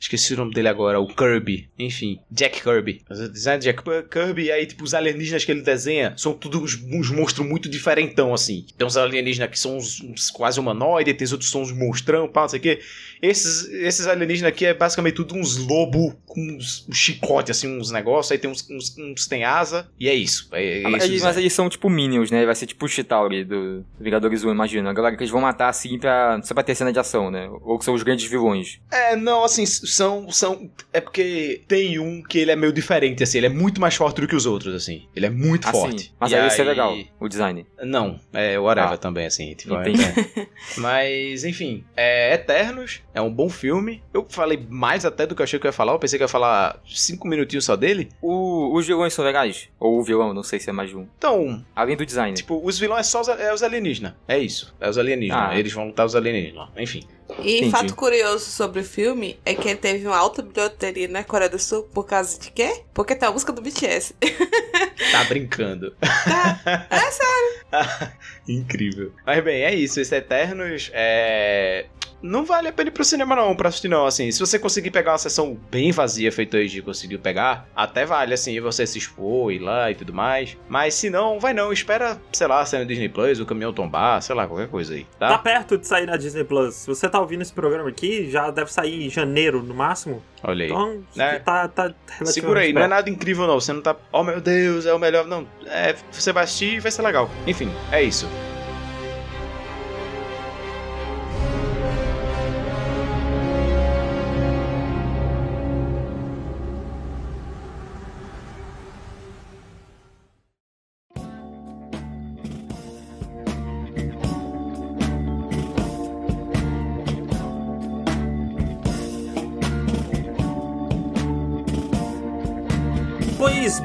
[0.00, 1.68] Esqueci o nome dele agora, o Kirby.
[1.78, 3.02] Enfim, Jack Kirby.
[3.10, 6.62] O design de Jack Kirby, e aí, tipo, os alienígenas que ele desenha são tudo
[6.62, 8.64] uns, uns monstros muito diferentão, assim.
[8.78, 12.26] Tem uns alienígenas que são uns, uns quase humanoides, tem outros que são uns monstrão,
[12.26, 12.80] pá, não sei o quê.
[13.20, 17.90] Esses, esses alienígenas aqui é basicamente tudo uns lobos com uns, um chicote, assim, uns
[17.90, 18.32] negócios.
[18.32, 20.48] Aí tem uns, uns, uns tem asa, e é isso.
[20.52, 22.46] É, é Ah, mas, eles- mas eles são tipo Minions, né?
[22.46, 24.88] Vai ser tipo o Chitauri do Vingadores 1, imagina.
[24.88, 27.46] A galera que eles vão matar assim pra, só pra ter cena de ação, né?
[27.60, 28.80] Ou que são os grandes vilões.
[28.90, 30.70] É, não, assim, são, são.
[30.92, 33.38] É porque tem um que ele é meio diferente, assim.
[33.38, 35.06] Ele é muito mais forte do que os outros, assim.
[35.14, 36.14] Ele é muito Ah, forte.
[36.18, 37.66] Mas E aí isso é legal, o design.
[37.82, 38.96] Não, é whatever Ah.
[38.96, 39.54] também, assim.
[39.54, 40.46] Tipo, é- é.
[40.76, 44.02] Mas, enfim, é Eternos, é um bom filme.
[44.12, 45.92] Eu falei mais até do que eu achei que eu ia falar.
[45.92, 48.08] Eu pensei que eu ia falar cinco minutinhos só dele.
[48.22, 49.68] O, os vilões são legais?
[49.78, 51.06] Ou o vilão, não sei se é mais de um.
[51.18, 52.34] Então, Além do design.
[52.36, 54.14] tipo, os vilões é só os, é os alienígenas.
[54.28, 54.74] É isso.
[54.80, 55.50] É os alienígenas.
[55.50, 55.58] Ah.
[55.58, 56.68] Eles vão lutar os alienígenas.
[56.76, 57.02] Enfim.
[57.38, 57.70] E Entendi.
[57.70, 61.58] fato curioso sobre o filme é que ele teve uma alta bilheteria na Coreia do
[61.58, 62.82] Sul por causa de quê?
[62.92, 64.14] Porque tem a música do BTS.
[65.12, 65.92] Tá brincando.
[66.00, 66.86] Tá?
[66.90, 68.12] É sério.
[68.46, 69.12] Incrível.
[69.24, 69.98] Mas bem, é isso.
[69.98, 71.86] Esse Eternos é.
[72.22, 74.04] Não vale a pena ir pro cinema, não, pra assistir, não.
[74.06, 78.04] Assim, se você conseguir pegar uma sessão bem vazia, feito hoje de conseguiu pegar, até
[78.04, 80.56] vale, assim, você se expor, ir lá e tudo mais.
[80.68, 81.72] Mas se não, vai não.
[81.72, 85.06] Espera, sei lá, sair no Disney Plus, o caminhão tombar, sei lá, qualquer coisa aí,
[85.18, 85.38] Tá tá?
[85.38, 86.74] perto de sair na Disney Plus.
[86.74, 90.22] Se você tá ouvindo esse programa aqui, já deve sair em janeiro no máximo.
[90.42, 90.70] Olha aí.
[90.70, 91.38] Então, Né?
[91.38, 91.92] tá, tá
[92.24, 92.90] Segura aí, não é perto.
[92.90, 93.60] nada incrível, não.
[93.60, 93.96] Você não tá.
[94.12, 95.26] Oh meu Deus, é o melhor.
[95.26, 95.46] Não.
[95.66, 97.30] É, você vai assistir e vai ser legal.
[97.46, 98.26] Enfim, é isso.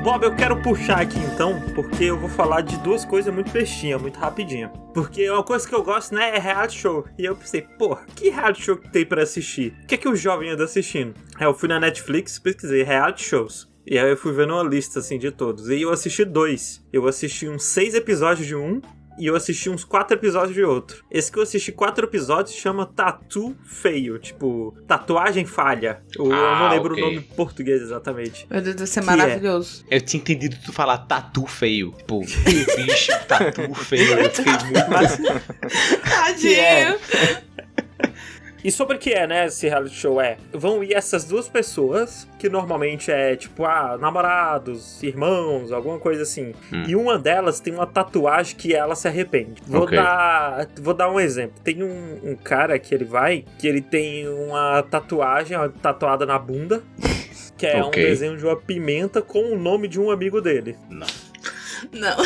[0.06, 4.00] Bob, eu quero puxar aqui então, porque eu vou falar de duas coisas muito bestinhas,
[4.00, 4.70] muito rapidinho.
[4.94, 7.08] Porque uma coisa que eu gosto, né, é reality show.
[7.18, 9.74] E eu pensei, pô, que reality show que tem pra assistir?
[9.82, 11.16] O que é que o jovem anda assistindo?
[11.36, 13.68] Aí eu fui na Netflix, pesquisei reality shows.
[13.84, 15.70] E aí eu fui vendo uma lista, assim, de todos.
[15.70, 16.86] E eu assisti dois.
[16.94, 18.82] Eu assisti uns seis episódios de um,
[19.20, 21.04] e eu assisti uns quatro episódios de outro.
[21.10, 26.02] Esse que eu assisti quatro episódios chama Tatu Feio, tipo, tatuagem falha.
[26.18, 27.04] Eu, eu Ah, não lembro ok.
[27.04, 28.46] o nome em português exatamente.
[28.50, 29.86] Meu Deus, deve ser Que maravilhoso.
[29.90, 31.92] Eu tinha entendido tu falar tatu feio.
[31.98, 34.20] Tipo, bicho, tatu feio.
[34.20, 35.46] Eu fiquei muito.
[36.10, 37.00] Tadinho.
[38.66, 40.38] E sobre o que é, né, esse reality show é?
[40.52, 46.52] Vão ir essas duas pessoas, que normalmente é tipo, ah, namorados, irmãos, alguma coisa assim.
[46.74, 46.84] Hum.
[46.88, 49.62] E uma delas tem uma tatuagem que ela se arrepende.
[49.68, 49.96] Vou, Ok.
[49.96, 51.54] dar, vou dar um exemplo.
[51.64, 56.40] Tem um, um cara que ele vai, que ele tem uma tatuagem ó, tatuada na
[56.40, 56.82] bunda.
[57.58, 58.04] Que é Ok.
[58.04, 60.76] um desenho de uma pimenta com o nome de um amigo dele.
[60.90, 61.06] Não,
[61.92, 62.18] Não.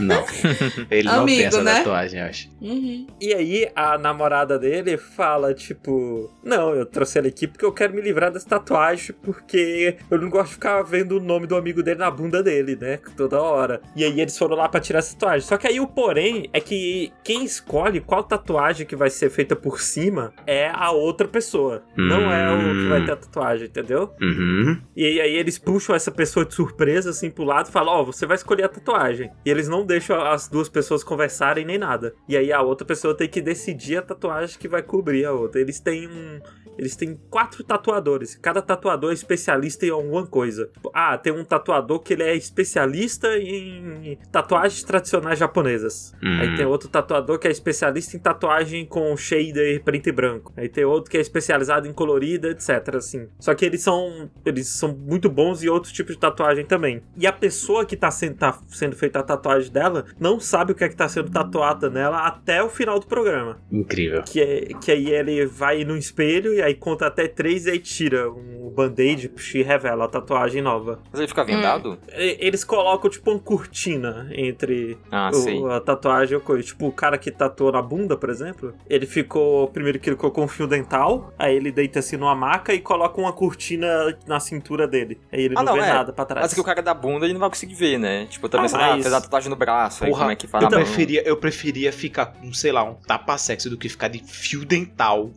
[0.00, 0.24] não.
[0.90, 1.74] Ele não tem Amigo, essa né?
[1.76, 2.48] tatuagem, eu acho.
[2.60, 3.06] Uhum.
[3.20, 7.94] E aí a namorada dele fala, tipo, não, eu trouxe ela aqui porque eu quero
[7.94, 11.82] me livrar dessa tatuagem, porque eu não gosto de ficar vendo o nome do amigo
[11.82, 12.98] dele na bunda dele, né?
[13.16, 13.80] Toda hora.
[13.94, 15.46] E aí eles foram lá pra tirar essa tatuagem.
[15.46, 19.56] Só que aí o porém é que quem escolhe qual tatuagem que vai ser feita
[19.56, 21.82] por cima é a outra pessoa.
[21.96, 24.14] Não é o que vai ter a tatuagem, entendeu?
[24.20, 24.80] Uhum.
[24.96, 28.04] E aí, aí eles puxam essa pessoa de surpresa assim pro lado e falam: Ó,
[28.04, 29.05] você vai escolher a tatuagem.
[29.44, 32.14] E eles não deixam as duas pessoas conversarem nem nada.
[32.28, 35.60] E aí a outra pessoa tem que decidir a tatuagem que vai cobrir a outra.
[35.60, 36.40] Eles têm um.
[36.78, 38.34] Eles têm quatro tatuadores.
[38.36, 40.70] Cada tatuador é especialista em alguma coisa.
[40.92, 46.14] Ah, tem um tatuador que ele é especialista em tatuagens tradicionais japonesas.
[46.22, 46.40] Hum.
[46.40, 50.52] Aí tem outro tatuador que é especialista em tatuagem com shader preto e branco.
[50.56, 52.96] Aí tem outro que é especializado em colorida, etc.
[52.96, 53.28] Assim.
[53.38, 57.02] Só que eles são eles são muito bons em outros tipos de tatuagem também.
[57.16, 60.74] E a pessoa que tá sendo, tá sendo feita a tatuagem dela não sabe o
[60.74, 63.58] que é que tá sendo tatuada nela até o final do programa.
[63.70, 64.22] Incrível.
[64.22, 67.78] Que, é, que aí ele vai no espelho e aí conta até três e aí
[67.78, 71.00] tira um band-aid e revela a tatuagem nova.
[71.10, 71.98] Mas ele fica vendado?
[72.12, 76.62] E- Eles colocam tipo uma cortina entre Ah, o- a tatuagem ou coisa.
[76.62, 79.68] Tipo, o cara que tatuou na bunda, por exemplo, ele ficou.
[79.68, 83.20] Primeiro que ele colocou um fio dental, aí ele deita assim numa maca e coloca
[83.20, 83.86] uma cortina
[84.26, 85.18] na cintura dele.
[85.32, 85.92] Aí ele Ah, não, não, vê é.
[85.92, 86.44] nada pra trás.
[86.44, 88.26] Mas que o cara da bunda ele não vai conseguir ver, né?
[88.26, 90.62] Tipo, também Ah, mas- fez a tatuagem no braço, aí Porra, como é que faz
[90.64, 94.64] eu preferia, eu preferia ficar com, sei lá, um tapa-sexo do que ficar de fio
[94.64, 95.30] dental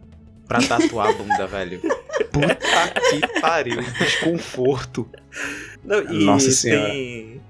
[0.49, 1.79] pra tatuar a bunda, velho.
[2.31, 2.55] Puta
[3.09, 5.07] que pariu, desconforto.
[5.83, 6.91] Não, Nossa Senhora.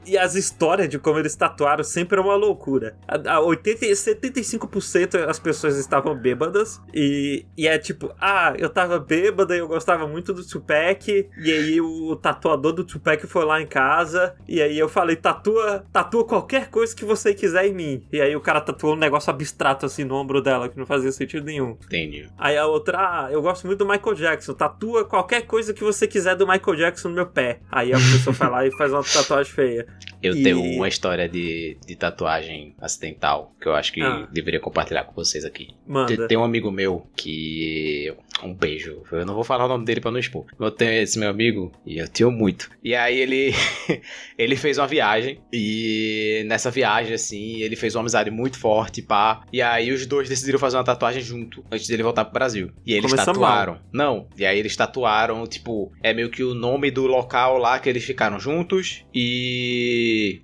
[0.10, 2.98] E as histórias de como eles tatuaram sempre é uma loucura.
[3.08, 6.82] A, a 80, e 75% as pessoas estavam bêbadas.
[6.92, 11.30] E, e é tipo, ah, eu tava bêbada e eu gostava muito do Tupac.
[11.38, 14.36] E aí o tatuador do Tupac foi lá em casa.
[14.48, 18.08] E aí eu falei, tatua, tatua qualquer coisa que você quiser em mim.
[18.12, 21.12] E aí o cara tatuou um negócio abstrato assim no ombro dela, que não fazia
[21.12, 21.78] sentido nenhum.
[21.86, 22.28] Entendi.
[22.36, 24.56] Aí a outra, ah, eu gosto muito do Michael Jackson.
[24.56, 27.60] Tatua qualquer coisa que você quiser do Michael Jackson no meu pé.
[27.72, 29.88] Aí a pessoa vai lá e faz uma tatuagem feia.
[30.22, 34.28] Eu E- tenho uma história de, de tatuagem acidental que eu acho que Ah.
[34.32, 35.70] deveria compartilhar com vocês aqui.
[35.88, 36.28] Manda.
[36.28, 38.14] tem um amigo meu que.
[38.44, 39.04] Um beijo.
[39.12, 40.46] Eu não vou falar o nome dele pra não expor.
[40.58, 42.70] Eu tenho esse meu amigo e eu tenho muito.
[42.84, 43.52] E aí ele.
[44.38, 45.40] ele fez uma viagem.
[45.52, 49.44] E nessa viagem, assim, ele fez uma amizade muito forte, pá.
[49.52, 52.72] E aí os dois decidiram fazer uma tatuagem junto antes dele voltar pro Brasil.
[52.86, 53.80] E eles Começou tatuaram.
[53.92, 54.28] Não.
[54.38, 58.04] E aí eles tatuaram, tipo, é meio que o nome do local lá que eles
[58.06, 59.04] ficaram juntos.
[59.14, 59.89] E.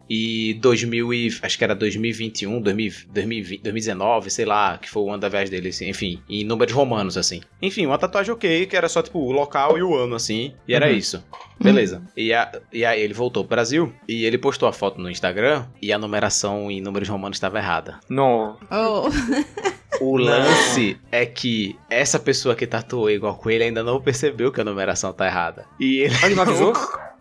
[0.09, 1.37] E 2000 e.
[1.41, 5.51] Acho que era 2021, 2000, 2020, 2019, sei lá, que foi o ano da viagem
[5.51, 7.41] dele, assim, enfim, em números romanos, assim.
[7.61, 10.73] Enfim, uma tatuagem ok, que era só, tipo, o local e o ano, assim, e
[10.73, 10.93] era Uhum.
[10.97, 11.23] isso.
[11.61, 12.01] Beleza.
[12.17, 15.65] E, a- e aí ele voltou pro Brasil e ele postou a foto no Instagram
[15.81, 17.99] e a numeração em números romanos estava errada.
[18.09, 18.57] Não.
[18.71, 19.09] Oh.
[20.01, 24.59] O lance é que essa pessoa que tatuou igual com ele ainda não percebeu que
[24.59, 25.65] a numeração tá errada.
[25.79, 26.13] E ele.
[26.25, 26.73] Ele não avisou?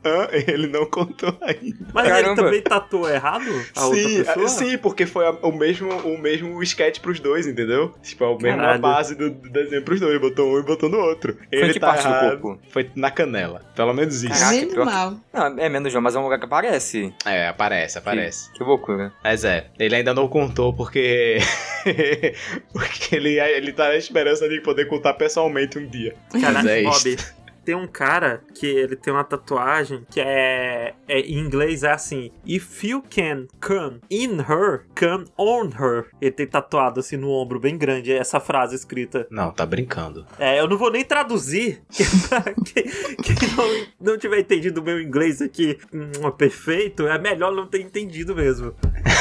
[0.05, 0.29] Hã?
[0.33, 1.77] ele não contou ainda.
[1.93, 2.43] Mas ele Caramba.
[2.43, 3.45] também tatuou errado?
[3.77, 4.49] A sim, outra pessoa?
[4.49, 7.95] sim, porque foi a- o mesmo, o mesmo sketch pros dois, entendeu?
[8.03, 8.81] Tipo, a mesma Caralho.
[8.83, 10.21] base do, do desenho pros dois.
[10.21, 11.35] Botou um e botou no outro.
[11.35, 12.41] Foi ele em que tá parte do errado.
[12.41, 12.63] corpo?
[12.71, 13.63] Foi na canela.
[13.75, 14.33] Pelo menos isso.
[14.33, 15.17] Caraca, Menos pior que- mal.
[15.33, 17.13] Não, é menos, mas é um lugar que aparece.
[17.25, 18.53] É, aparece, aparece.
[18.53, 19.13] Que loucura.
[19.23, 21.39] Mas é, ele ainda não contou porque.
[22.73, 26.15] porque ele, ele tá na esperança de poder contar pessoalmente um dia.
[26.41, 27.17] Cara, Mas é Bob,
[27.65, 32.31] tem um cara que ele tem uma tatuagem que é, é em inglês é assim:
[32.47, 36.07] If you can come in her, come on her.
[36.21, 39.27] Ele tem tatuado assim no ombro bem grande é essa frase escrita.
[39.31, 40.27] Não, tá brincando.
[40.39, 45.41] É, eu não vou nem traduzir, quem, quem não, não tiver entendido o meu inglês
[45.41, 48.75] aqui hum, perfeito, é melhor não ter entendido mesmo.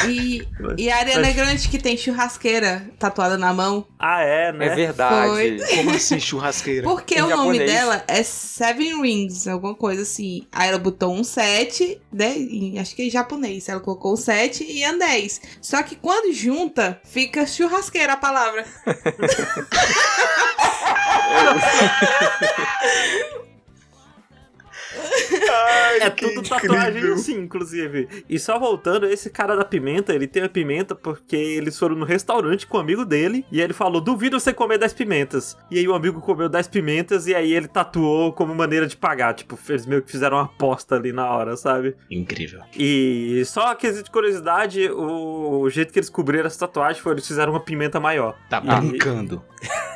[0.08, 3.86] E, e a Ariana Grande que tem churrasqueira tatuada na mão.
[3.98, 4.66] Ah, é, né?
[4.66, 5.58] É verdade.
[5.76, 6.82] Como assim, churrasqueira?
[6.84, 7.70] Porque Em o nome japonês.
[7.70, 10.46] dela é Seven Rings, alguma coisa assim.
[10.52, 12.36] Aí ela botou um 7, né?
[12.36, 13.68] em- acho que é em japonês.
[13.68, 15.40] Ela colocou um 7 e um 10.
[15.60, 18.64] Só que quando junta, fica churrasqueira a palavra.
[26.00, 28.08] É tudo tatuagem assim, inclusive.
[28.28, 32.04] E só voltando, esse cara da pimenta, ele tem a pimenta porque eles foram no
[32.04, 35.56] restaurante com um amigo dele e ele falou: duvido você comer 10 pimentas.
[35.70, 39.34] E aí o amigo comeu 10 pimentas e aí ele tatuou como maneira de pagar.
[39.34, 41.96] Tipo, eles meio que fizeram uma aposta ali na hora, sabe?
[42.10, 42.60] Incrível.
[42.76, 47.26] E só que de curiosidade, o, o jeito que eles cobriram essa tatuagem foi eles
[47.26, 48.36] fizeram uma pimenta maior.
[48.48, 49.42] Tá brincando.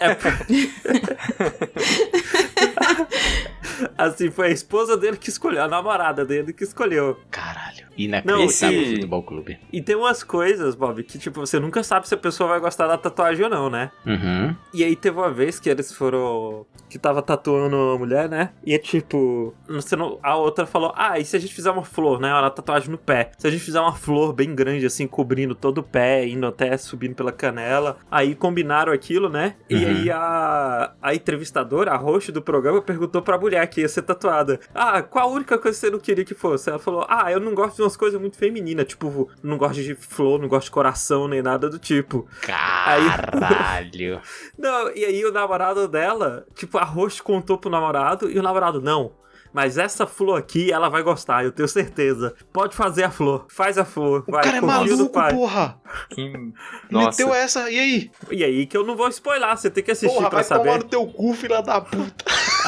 [0.01, 0.15] É
[3.97, 7.19] assim, foi a esposa dele que escolheu, a namorada dele que escolheu.
[7.31, 7.87] Caralho.
[7.89, 9.59] Não, Inacreditável esse- futebol clube.
[9.73, 12.87] E tem umas coisas, Bob, que tipo, você nunca sabe se a pessoa vai gostar
[12.87, 13.91] da tatuagem ou não, né?
[14.07, 14.55] Uhum.
[14.73, 16.65] E aí teve uma vez que eles foram.
[16.89, 18.51] que tava tatuando uma mulher, né?
[18.65, 19.53] E é tipo.
[19.69, 20.19] Você não...
[20.23, 22.33] A outra falou: Ah, e se a gente fizer uma flor, né?
[22.33, 23.33] Uma tatuagem no pé.
[23.37, 26.77] Se a gente fizer uma flor bem grande, assim, cobrindo todo o pé, indo até
[26.77, 27.97] subindo pela canela.
[28.09, 29.57] Aí combinaram aquilo, né?
[29.69, 29.87] E Uhum.
[29.91, 34.59] aí a, a entrevistadora, a host do programa, perguntou pra mulher que ia ser tatuada:
[34.75, 36.69] Ah, qual a única coisa que você não queria que fosse?
[36.71, 38.87] Ela falou: Ah, eu não gosto de umas coisas muito femininas.
[38.87, 42.27] Tipo, não gosto de flor, não gosto de coração, nem nada do tipo.
[42.43, 44.21] Caralho.
[44.59, 48.81] Não, e aí o namorado dela, tipo, a host contou pro namorado e o namorado,
[48.81, 49.13] não.
[49.53, 52.35] Mas essa flor aqui, ela vai gostar, eu tenho certeza.
[52.53, 54.25] Pode fazer a flor, faz a flor.
[54.27, 55.33] O vai, cara é maluco, pai.
[55.33, 55.81] porra.
[56.11, 56.33] Que...
[56.91, 57.23] Nossa.
[57.23, 57.71] Meteu essa.
[57.71, 58.11] E aí?
[58.31, 60.65] E aí que eu não vou spoiler, você tem que assistir Porra, pra vai tomar
[60.73, 60.85] saber.
[60.85, 62.25] no teu cu, filha da puta.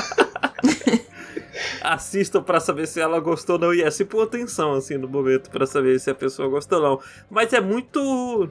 [1.82, 3.74] Assistam pra saber se ela gostou ou não.
[3.74, 6.84] E é sempre uma atenção, assim, no momento, pra saber se a pessoa gostou ou
[6.84, 7.00] não.
[7.30, 8.48] Mas é muito.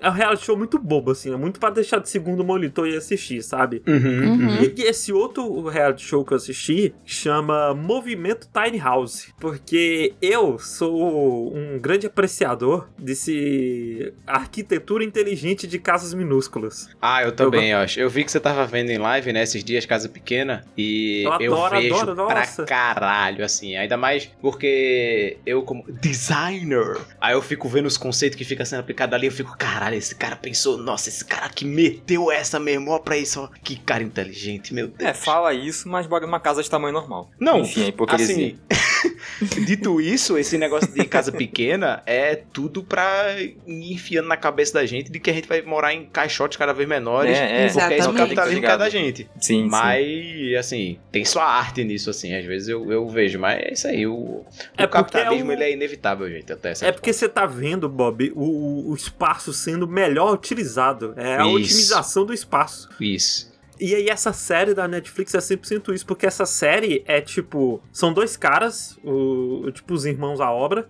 [0.00, 1.32] É um reality show muito bobo, assim.
[1.32, 3.82] É muito pra deixar de segundo monitor e assistir, sabe?
[3.86, 4.62] Uhum, Uhum.
[4.76, 11.54] E esse outro reality show que eu assisti chama Movimento Tiny House, porque eu sou
[11.54, 16.88] um grande apreciador desse arquitetura inteligente de casas minúsculas.
[17.00, 18.00] Ah, eu também, eu acho.
[18.00, 21.40] Eu vi que você tava vendo em live, né, esses dias, Casa Pequena, e Eu
[21.40, 22.64] eu, adoro, vejo adoro, pra nossa.
[22.64, 23.76] caralho, assim.
[23.76, 28.80] Ainda mais porque eu, como designer, aí eu fico vendo os conceitos que fica sendo
[28.80, 32.90] aplicado ali, eu fico, caralho, esse cara pensou, nossa, esse cara que meteu essa mesmo,
[32.90, 33.48] ó, pra isso, ó.
[33.62, 35.10] Que cara inteligente, meu Deus.
[35.10, 37.30] É, fala isso, mas bora numa casa de tamanho normal.
[37.38, 38.56] Não, Enfim, é hipocrisia.
[38.70, 38.99] Assim,
[39.44, 44.86] dito isso, esse negócio de casa pequena é tudo pra ir enfiando na cabeça da
[44.86, 47.36] gente de que a gente vai morar em caixotes cada vez menores.
[47.36, 47.68] É, é.
[47.68, 49.24] Porque é isso que o capitalismo quer da gente.
[49.40, 49.68] Sim, sim.
[49.68, 52.34] Mas, assim, tem sua arte nisso, assim.
[52.34, 54.06] Às vezes eu, eu vejo, mas é isso aí.
[54.06, 56.52] O, o É porque capitalismo é o- ele é inevitável, gente.
[56.52, 61.14] Até É porque você tá vendo, Bob, o, o espaço sendo melhor utilizado.
[61.16, 61.54] É a Isso.
[61.56, 62.88] otimização do espaço.
[62.88, 63.02] ponto.
[63.02, 63.50] Isso.
[63.80, 68.12] E aí essa série da Netflix é 100% isso, porque essa série é tipo, são
[68.12, 70.86] dois caras, o, tipo os irmãos à obra,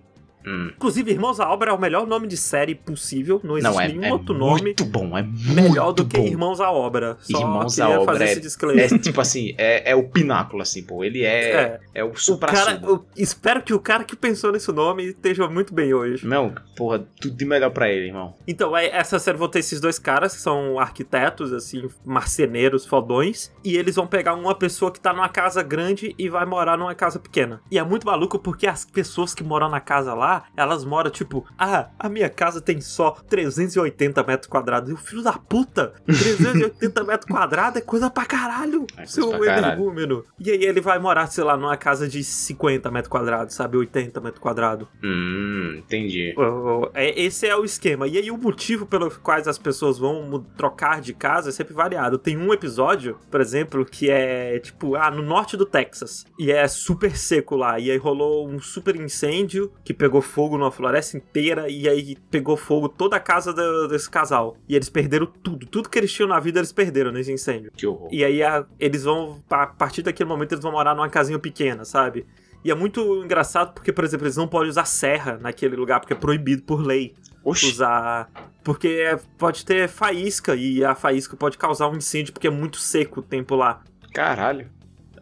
[0.46, 0.70] Hum.
[0.76, 3.40] Inclusive, Irmãos à Obra é o melhor nome de série possível.
[3.44, 6.16] Não existe Não, é, nenhum é outro nome muito bom, é muito melhor do que
[6.18, 6.26] bom.
[6.26, 7.16] Irmãos à Obra.
[7.20, 8.92] Só Irmãos à Obra fazer é- esse disclaimer.
[8.92, 11.04] É tipo assim, é, é o pináculo, assim, pô.
[11.04, 11.80] Ele é, é.
[11.94, 12.04] É.
[12.04, 12.50] o supra
[13.16, 16.26] espero que o cara que pensou nesse nome esteja muito bem hoje.
[16.26, 18.34] Não, porra, tudo de melhor pra ele, irmão.
[18.46, 23.52] Então, é, essa série vão ter esses dois caras que são arquitetos, assim, marceneiros fodões.
[23.64, 26.94] E eles vão pegar uma pessoa que tá numa casa grande e vai morar numa
[26.94, 27.60] casa pequena.
[27.70, 31.44] E é muito maluco porque as pessoas que moram na casa lá, elas moram tipo,
[31.58, 34.90] ah, a minha casa tem só 380 metros quadrados.
[34.90, 40.24] E o filho da puta, 380 metros quadrados é coisa pra caralho, É seu energúmeno.
[40.38, 43.76] E aí ele vai morar, sei lá, numa casa de 50 metros quadrados, sabe?
[43.76, 44.86] 80 metros quadrados.
[45.02, 46.34] Hum, entendi.
[46.94, 48.06] É- Esse é o esquema.
[48.06, 52.18] E aí, o motivo pelos quais as pessoas vão trocar de casa é sempre variado.
[52.18, 56.24] Tem um episódio, por exemplo, que é tipo, ah, no norte do Texas.
[56.38, 57.78] E é super seco lá.
[57.78, 61.68] E aí rolou um super incêndio que pegou fogo numa floresta inteira.
[61.68, 64.56] E aí pegou fogo toda a casa do- desse casal.
[64.68, 65.66] E eles perderam tudo.
[65.66, 67.70] Tudo que eles tinham na vida, eles perderam nesse incêndio.
[67.76, 68.08] Que horror.
[68.12, 71.84] E aí a- eles vão, a partir daquele momento, eles vão morar numa casinha pequena,
[71.84, 72.26] sabe?
[72.64, 76.12] E é muito engraçado porque, por exemplo, eles não podem usar serra naquele lugar, porque
[76.12, 77.66] é proibido por lei Oxi.
[77.66, 78.28] usar.
[78.62, 82.76] Porque é- pode ter faísca e a faísca pode causar um incêndio porque é muito
[82.76, 83.80] seco o tempo lá.
[84.12, 84.68] Caralho.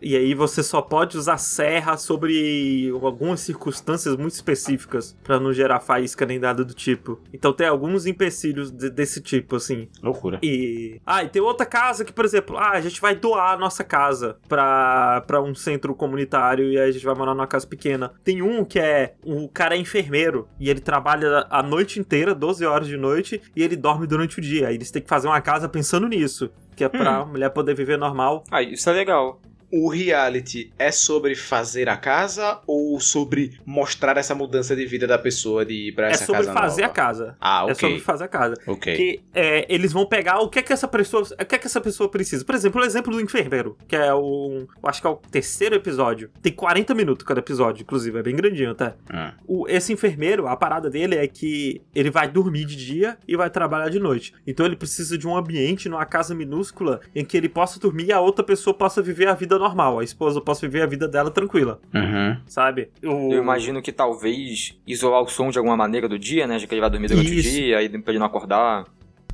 [0.00, 5.80] E aí você só pode usar serra sobre algumas circunstâncias muito específicas pra não gerar
[5.80, 7.20] faísca nem nada do tipo.
[7.32, 9.88] Então tem alguns empecilhos de- desse tipo, assim.
[10.02, 10.38] Loucura.
[10.42, 11.00] E.
[11.06, 13.82] Ah, e tem outra casa que, por exemplo, ah, a gente vai doar a nossa
[13.84, 18.12] casa pra, pra um centro comunitário e aí a gente vai morar numa casa pequena.
[18.24, 19.14] Tem um que é.
[19.24, 23.62] O cara é enfermeiro e ele trabalha a noite inteira, 12 horas de noite, e
[23.62, 24.68] ele dorme durante o dia.
[24.68, 26.50] Aí eles têm que fazer uma casa pensando nisso.
[26.76, 28.44] Que é pra mulher poder viver normal.
[28.52, 29.40] Ah, isso é legal.
[29.70, 35.18] O reality é sobre fazer a casa ou sobre mostrar essa mudança de vida da
[35.18, 36.92] pessoa de ir pra É essa sobre casa fazer nova?
[36.92, 37.36] a casa.
[37.40, 37.72] Ah, ok.
[37.72, 38.54] É sobre fazer a casa.
[38.66, 38.96] Ok.
[38.96, 41.66] Que é, eles vão pegar o que é que essa pessoa, o que é que
[41.66, 42.44] essa pessoa precisa.
[42.44, 45.74] Por exemplo, o exemplo do enfermeiro, que é o, eu acho que é o terceiro
[45.74, 46.30] episódio.
[46.40, 48.94] Tem 40 minutos cada episódio, inclusive, é bem grandinho até.
[49.10, 53.36] Ah, O, esse enfermeiro, a parada dele é que ele vai dormir de dia e
[53.36, 54.32] vai trabalhar de noite.
[54.46, 58.12] Então ele precisa de um ambiente numa casa minúscula em que ele possa dormir e
[58.12, 59.98] a outra pessoa possa viver a vida normal.
[59.98, 62.36] A esposa possa viver a vida dela tranquila, Uhum.
[62.46, 62.88] sabe?
[63.02, 66.58] O- Eu imagino que talvez isolar o som de alguma maneira do dia, né?
[66.58, 67.48] Já que ele vai dormir durante Isso.
[67.48, 68.84] o dia, aí pra ele não acordar.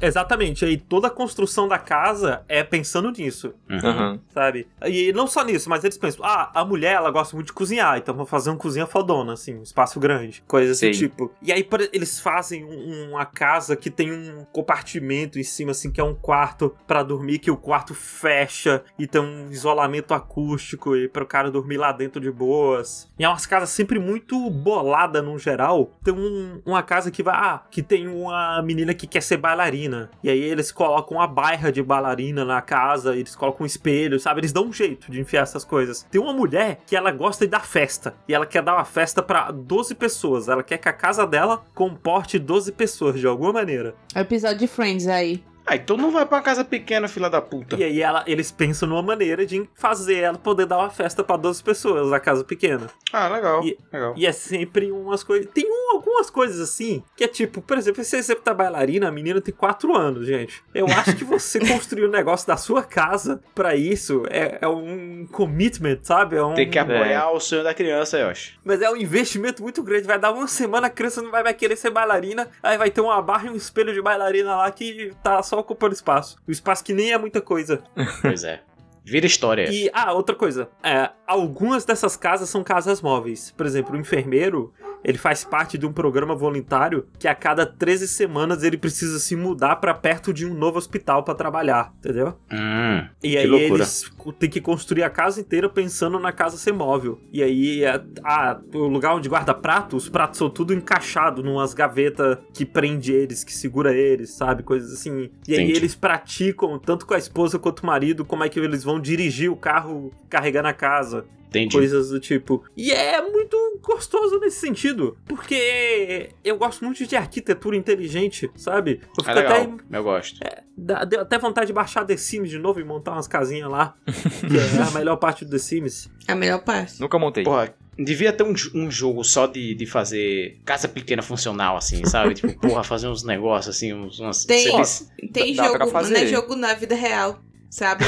[0.07, 3.55] Exatamente, aí toda a construção da casa é pensando nisso.
[3.69, 4.19] Uhum.
[4.33, 4.67] Sabe?
[4.87, 7.97] E não só nisso, mas eles pensam, ah, a mulher, ela gosta muito de cozinhar,
[7.99, 11.33] então vamos fazer uma cozinha fodona, assim, um espaço grande, coisas desse tipo.
[11.43, 16.01] E aí eles fazem um- uma casa que tem um compartimento em cima, assim, que
[16.01, 21.09] é um quarto pra dormir, que o quarto fecha e tem um isolamento acústico e
[21.09, 23.09] para o cara dormir lá dentro de boas.
[23.19, 25.91] E é umas casas sempre muito bolada no geral.
[26.03, 29.94] Tem um- uma casa que vai, ah, que tem uma menina que quer ser bailarina.
[30.23, 34.41] E aí eles colocam uma bairra de bailarina na casa, eles colocam um espelho, sabe?
[34.41, 36.07] Eles dão um jeito de enfiar essas coisas.
[36.11, 38.15] Tem uma mulher que ela gosta de dar festa.
[38.29, 40.49] E ela quer dar uma festa pra 12 pessoas.
[40.49, 43.95] Ela quer que a casa dela comporte 12 pessoas de alguma maneira.
[44.15, 45.43] É o episódio de Friends aí.
[45.67, 47.77] Ah, então não vai pra uma casa pequena, filha da puta.
[47.77, 51.37] E aí ela- eles pensam numa maneira de fazer ela poder dar uma festa pra
[51.37, 52.87] 12 pessoas na casa pequena.
[53.13, 53.65] Ah, legal.
[53.65, 54.15] E- legal.
[54.17, 55.49] E é sempre umas coisas.
[55.53, 59.13] Tem um- algumas coisas assim, que é tipo, por exemplo, esse exemplo da bailarina, a
[59.13, 60.63] menina tem 4 anos, gente.
[60.75, 61.59] Eu acho que você
[61.95, 66.37] construir um negócio da sua casa pra isso é, é um commitment, sabe?
[66.37, 68.59] É um, Tem que apoiar o sonho da criança, eu acho.
[68.65, 70.07] Mas é um investimento muito grande.
[70.07, 72.49] Vai dar uma semana, a criança não vai mais querer ser bailarina.
[72.63, 75.95] Aí vai ter uma barra e um espelho de bailarina lá que tá só ocupando
[75.95, 76.37] espaço.
[76.47, 77.83] O espaço que nem é muita coisa.
[78.23, 78.63] Pois é.
[79.05, 79.71] Vira história.
[79.71, 80.71] E, ah, outra coisa.
[80.83, 83.51] É, algumas dessas casas são casas móveis.
[83.51, 84.73] Por exemplo, o enfermeiro,
[85.05, 89.37] ele faz parte de um programa voluntário que a cada 13 semanas ele precisa se
[89.37, 92.35] mudar pra perto de um novo hospital pra trabalhar, entendeu?
[92.53, 93.83] Hum, E aí loucura.
[93.83, 97.21] eles têm que construir a casa inteira pensando na casa ser móvel.
[97.33, 101.75] E aí, a- a- o lugar onde guarda prato, os pratos são tudo encaixados numas
[101.75, 104.63] gavetas que prende eles, que segura eles, sabe?
[104.63, 105.31] Coisas assim.
[105.47, 108.83] E aí eles praticam, tanto com a esposa quanto o marido, como é que eles
[108.85, 111.25] vão dirigir o carro carregando a casa.
[111.59, 111.77] Entendi.
[111.77, 112.65] Coisas do tipo.
[112.77, 115.17] E é muito gostoso nesse sentido.
[115.27, 119.01] Porque eu gosto muito de arquitetura inteligente, sabe?
[119.03, 119.53] Eu É fico legal.
[119.63, 120.41] até Eu gosto.
[120.77, 123.95] Dá- Deu até vontade de baixar The Sims de novo e montar umas casinhas lá.
[124.05, 126.11] que é a melhor parte do The Sims.
[126.27, 127.01] É a melhor parte.
[127.01, 127.45] Nunca montei.
[127.45, 132.35] Porra, devia ter um, um jogo só de, de fazer casa pequena funcional, assim, sabe?
[132.35, 134.19] tipo, porra, fazer uns negócios assim, uns.
[134.19, 136.15] umas- Tem, serviço- tem dá jogo, fazer.
[136.15, 137.41] não é jogo na vida real.
[137.75, 138.05] Sabe?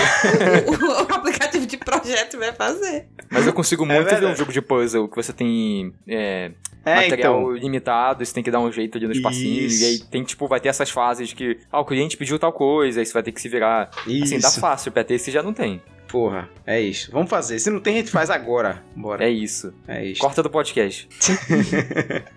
[0.68, 3.07] o, o- o aplicativo de projeto vai fazer.
[3.29, 6.52] Mas eu consigo É muito ver um jogo de puzzle que você tem é,
[6.85, 7.52] É, material então.
[7.52, 9.66] limitado, você tem que dar um jeito ali no espacinho.
[9.66, 9.82] Isso.
[9.82, 13.01] E aí tem, tipo, vai ter essas fases que, ah, o cliente pediu tal coisa,
[13.01, 13.91] aí você vai ter que se virar.
[14.22, 14.61] Assim, dá Isso.
[14.61, 15.82] fácil, pra ter, se já não tem.
[16.09, 17.11] Porra, é isso.
[17.12, 17.59] Vamos fazer.
[17.59, 18.82] Se não tem, a gente faz agora.
[18.94, 19.24] Bora.
[19.24, 19.74] É isso.
[19.88, 20.20] É isso.
[20.20, 21.09] Corta do podcast.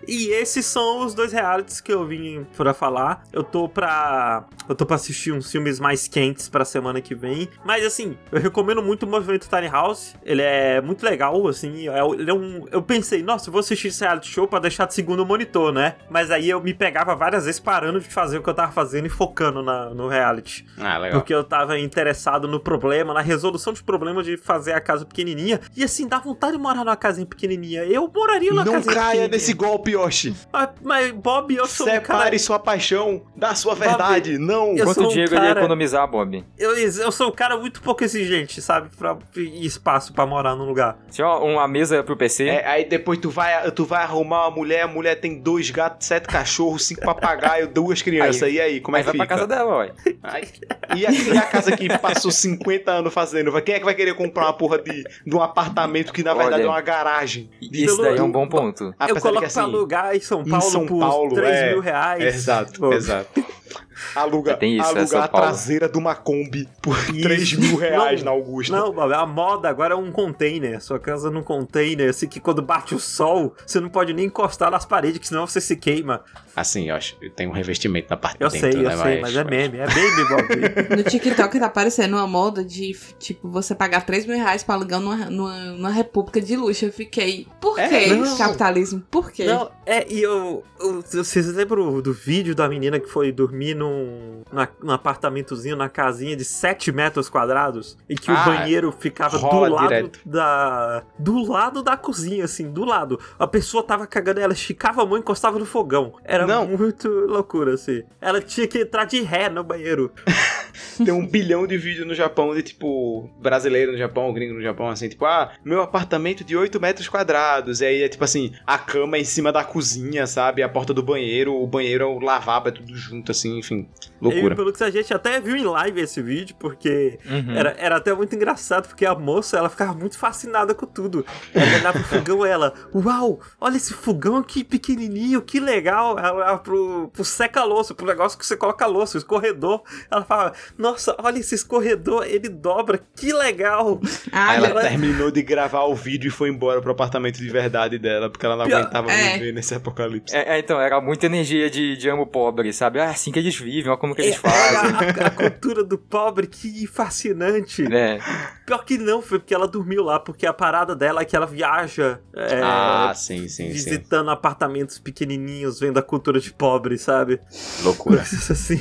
[0.06, 3.22] E esses são os dois realities que eu vim pra falar.
[3.32, 4.44] Eu tô pra.
[4.68, 7.48] Eu tô pra assistir uns filmes mais quentes pra semana que vem.
[7.64, 10.14] Mas assim, eu recomendo muito o Movimento Tiny House.
[10.24, 11.88] Ele é muito legal, assim.
[11.88, 12.66] é- Ele é um.
[12.72, 15.94] Eu pensei, nossa, eu vou assistir esse reality show pra deixar de segundo monitor, né?
[16.08, 19.06] Mas aí eu me pegava várias vezes parando de fazer o que eu tava fazendo
[19.06, 20.66] e focando na- no reality.
[20.78, 21.20] Ah, legal.
[21.20, 25.60] Porque eu tava interessado no problema, na resolução de problema de fazer a casa pequenininha.
[25.76, 27.84] E assim, dá vontade de morar numa casinha pequenininha.
[27.84, 29.28] Eu moraria numa Não casinha caia pequenininha.
[29.28, 30.34] nesse golpe, Yoshi.
[30.52, 32.38] Mas, mas, Bob, eu sou um Separe cara...
[32.38, 34.38] sua paixão da sua verdade.
[34.38, 34.76] Não.
[34.76, 36.44] Eu Quanto sou o um Diego ele ia cara- economizar, Bob?
[36.58, 38.88] Eu, eu sou um cara muito pouco exigente, sabe?
[38.96, 40.98] Pra espaço pra morar num lugar.
[41.10, 42.46] Tinha uma mesa pro PC.
[42.48, 46.06] É, aí depois tu vai, tu vai arrumar uma mulher, a mulher tem dois gatos,
[46.06, 48.42] sete cachorros, cinco papagaios, duas crianças.
[48.44, 49.26] Aí- e aí, como é que vai fica?
[49.26, 49.92] pra casa dela, ué.
[50.22, 50.48] Aí-
[50.96, 53.49] e, a, e a casa que passou 50 anos fazendo?
[53.62, 56.42] Quem é que vai querer comprar uma porra de, de um apartamento que na Olha.
[56.42, 57.50] verdade é uma garagem?
[57.60, 58.94] E Isso daí é um bom ponto.
[59.08, 61.70] Eu coloco que, pra assim, alugar em São em Paulo São por Paulo, 3 é.
[61.70, 62.22] mil reais.
[62.22, 63.44] Exato, Pô, exato.
[64.14, 65.46] Aluga, Tem isso, é alugar São a Paulo.
[65.46, 67.20] traseira de uma Kombi por Isso.
[67.22, 68.76] 3 mil reais Não, na Augusta.
[68.76, 70.80] Não, Bob, a moda agora é um container.
[70.82, 74.70] Sua casa num container, assim que quando bate o sol, você não pode nem encostar
[74.70, 76.22] nas paredes, que senão você se queima.
[76.56, 78.96] Assim, eu acho tem um revestimento na parte Eu de dentro, sei, eu né?
[79.02, 80.50] sei, mas é meme, é meme, Bob.
[80.96, 85.00] No TikTok tá aparecendo uma moda de, tipo, você pagar 3 mil reais pra alugar
[85.00, 86.84] numa, numa, numa república de luxo.
[86.84, 88.36] Eu fiquei, por É, que não.
[88.36, 89.00] capitalismo?
[89.10, 89.44] Por quê?
[89.44, 91.02] Não, é, e eu, eu.
[91.02, 96.36] Vocês lembram do vídeo da menina que foi dormir num, na- num apartamentozinho, na casinha
[96.36, 97.96] de 7 metros quadrados?
[98.08, 100.20] E que Ah, o banheiro ficava do lado direto.
[100.24, 101.02] da.
[101.18, 103.18] Do lado da cozinha, assim, do lado.
[103.38, 106.14] A pessoa tava cagando, ela esticava a mão e encostava no fogão.
[106.24, 106.66] Era Não.
[106.66, 108.02] muito loucura, assim.
[108.20, 110.12] Ela tinha que entrar de ré no banheiro.
[111.04, 114.88] Tem um bilhão de vídeos no Japão de tipo brasileiro no Japão, gringo no Japão,
[114.88, 117.80] assim, tipo, ah, meu apartamento de 8 metros quadrados.
[117.80, 120.62] E aí é tipo assim, a cama é em cima da cozinha, sabe?
[120.62, 123.88] A porta do banheiro, o banheiro é o lavabo, é tudo junto, assim, enfim.
[124.20, 124.52] Loucura.
[124.52, 127.56] E pelo que a gente até viu em live esse vídeo, porque Uhum.
[127.56, 131.24] Era, era até muito engraçado, porque a moça, ela ficava muito fascinada com tudo.
[131.54, 136.18] Ela olhava pro fogão ela, uau, olha esse fogão que pequenininho, que legal.
[136.18, 139.82] Ela olhava pro, pro seca-louça, pro negócio que você coloca louça, o escorredor.
[140.10, 144.00] Ela falava, nossa, olha esse escorredor, ele dobra, que legal.
[144.32, 147.48] Ah, Aí ela ela- terminou de gravar o vídeo e foi embora pro apartamento de
[147.48, 149.34] verdade dela, porque ela não Pior- aguentava é.
[149.34, 150.34] viver nesse apocalipse.
[150.34, 153.00] É, é, então, era muita energia de, de amo pobre, sabe?
[153.00, 154.90] Ah, é assim que eles vivem, olha como que eles É, fazem.
[155.22, 157.84] a, a cultura do pobre, que fascinante.
[157.92, 158.18] É,
[158.66, 161.46] Pior que não, foi porque ela dormiu lá, porque a parada dela é que ela
[161.46, 162.20] viaja.
[162.34, 163.72] é, ah, sim, sim, sim.
[163.72, 167.40] visitando apartamentos pequenininhos, vendo a cultura de pobre, sabe?
[167.82, 168.20] Loucura.
[168.20, 168.80] Assim.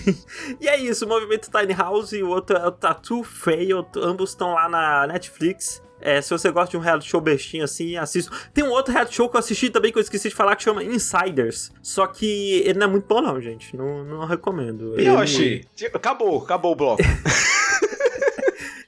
[0.59, 3.85] E é isso, o movimento Tiny House e o outro é o Tattoo Fail.
[3.97, 5.81] Ambos estão lá na Netflix.
[6.01, 8.31] É, se você gosta de um reality show bestinho assim, assista.
[8.53, 10.63] Tem um outro reality show que eu assisti também que eu esqueci de falar que
[10.63, 11.71] chama Insiders.
[11.81, 13.75] Só que ele não é muito bom, não, gente.
[13.75, 14.93] Não, não recomendo.
[14.97, 17.03] Ele- Yoshi, acabou, acabou o bloco.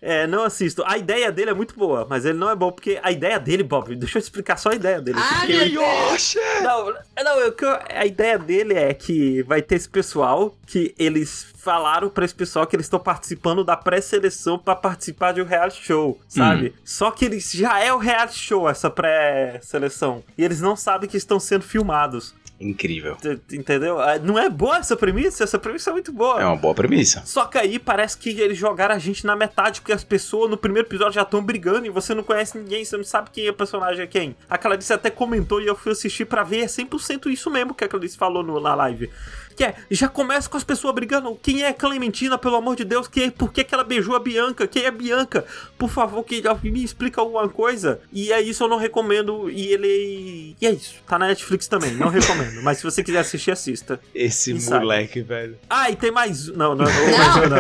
[0.02, 0.84] É, não assisto.
[0.88, 3.62] A ideia dele é muito boa, mas ele não é bom porque a ideia dele,
[3.62, 5.20] Bob, deixa eu explicar só a ideia dele.
[5.22, 6.40] Ah, ele- Yoshi!
[6.64, 6.94] Não,
[7.24, 11.46] não eu- que eu- a ideia dele é que vai ter esse pessoal que eles
[11.56, 15.84] falaram pra esse pessoal que eles estão participando da pré-seleção pra participar de um reality
[15.86, 16.74] show, sabe?
[16.84, 21.18] Só que eles já é o reality show essa pré-seleção e eles não sabem que
[21.18, 22.34] estão sendo filmados.
[22.62, 23.18] Incrível.
[23.52, 24.00] Entendeu?
[24.00, 25.44] Ah, Não é boa essa premissa?
[25.44, 26.40] Essa premissa é muito boa.
[26.42, 27.24] É uma boa premissa.
[27.26, 30.58] Só que aí parece que eles jogaram a gente na metade, porque as pessoas no
[30.58, 33.50] primeiro episódio já estão brigando e você não conhece ninguém, você não sabe quem é
[33.50, 34.36] o personagem é quem.
[34.50, 37.84] A Clarice até comentou e eu fui assistir pra ver, é 100% isso mesmo que
[37.84, 39.10] a Clarice falou no- na live.
[39.56, 41.38] Que é, já começa com as pessoas brigando.
[41.44, 43.08] Quem é Clementina, pelo amor de Deus?
[43.08, 44.66] Quem, é- por que, que ela beijou a Bianca?
[44.66, 45.46] Quem é a Bianca?
[45.78, 48.00] Por favor, que me explica alguma coisa.
[48.14, 49.50] E é isso, eu não recomendo.
[49.50, 50.56] E ele.
[50.62, 50.96] E é isso.
[51.06, 52.51] Tá na Netflix também, não recomendo.
[52.62, 54.00] Mas se você quiser assistir, assista.
[54.14, 54.80] Esse Inside.
[54.80, 55.58] moleque, velho.
[55.70, 56.54] Ah, e tem mais um.
[56.54, 57.58] Não, não, não, tem mais um, não.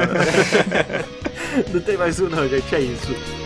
[1.73, 2.75] não tem mais um, não, gente.
[2.75, 3.40] É isso.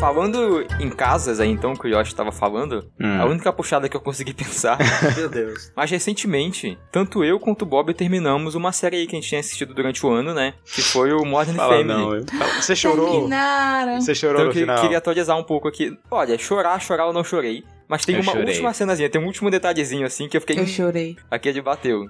[0.00, 3.20] Falando em casas aí então, que o Yoshi tava falando, Hum.
[3.20, 4.78] a única puxada que eu consegui pensar.
[5.14, 5.70] Meu Deus.
[5.76, 9.40] Mas recentemente, tanto eu quanto o Bob terminamos uma série aí que a gente tinha
[9.40, 10.54] assistido durante o ano, né?
[10.64, 11.88] Que foi o Modern Fala Family.
[11.88, 12.24] não, eu-
[12.60, 13.10] Você chorou?
[13.10, 14.00] Terminaram.
[14.00, 14.80] Você chorou Então eu no que- final?
[14.80, 15.92] queria atualizar um pouco aqui.
[16.10, 17.62] Olha, chorar, chorar eu não chorei.
[17.90, 18.46] Mas tem Eu uma chorei.
[18.54, 20.60] última cenazinha, tem um último detalhezinho assim que eu fiquei.
[20.60, 21.16] Eu chorei.
[21.28, 22.08] Aqui ele bateu.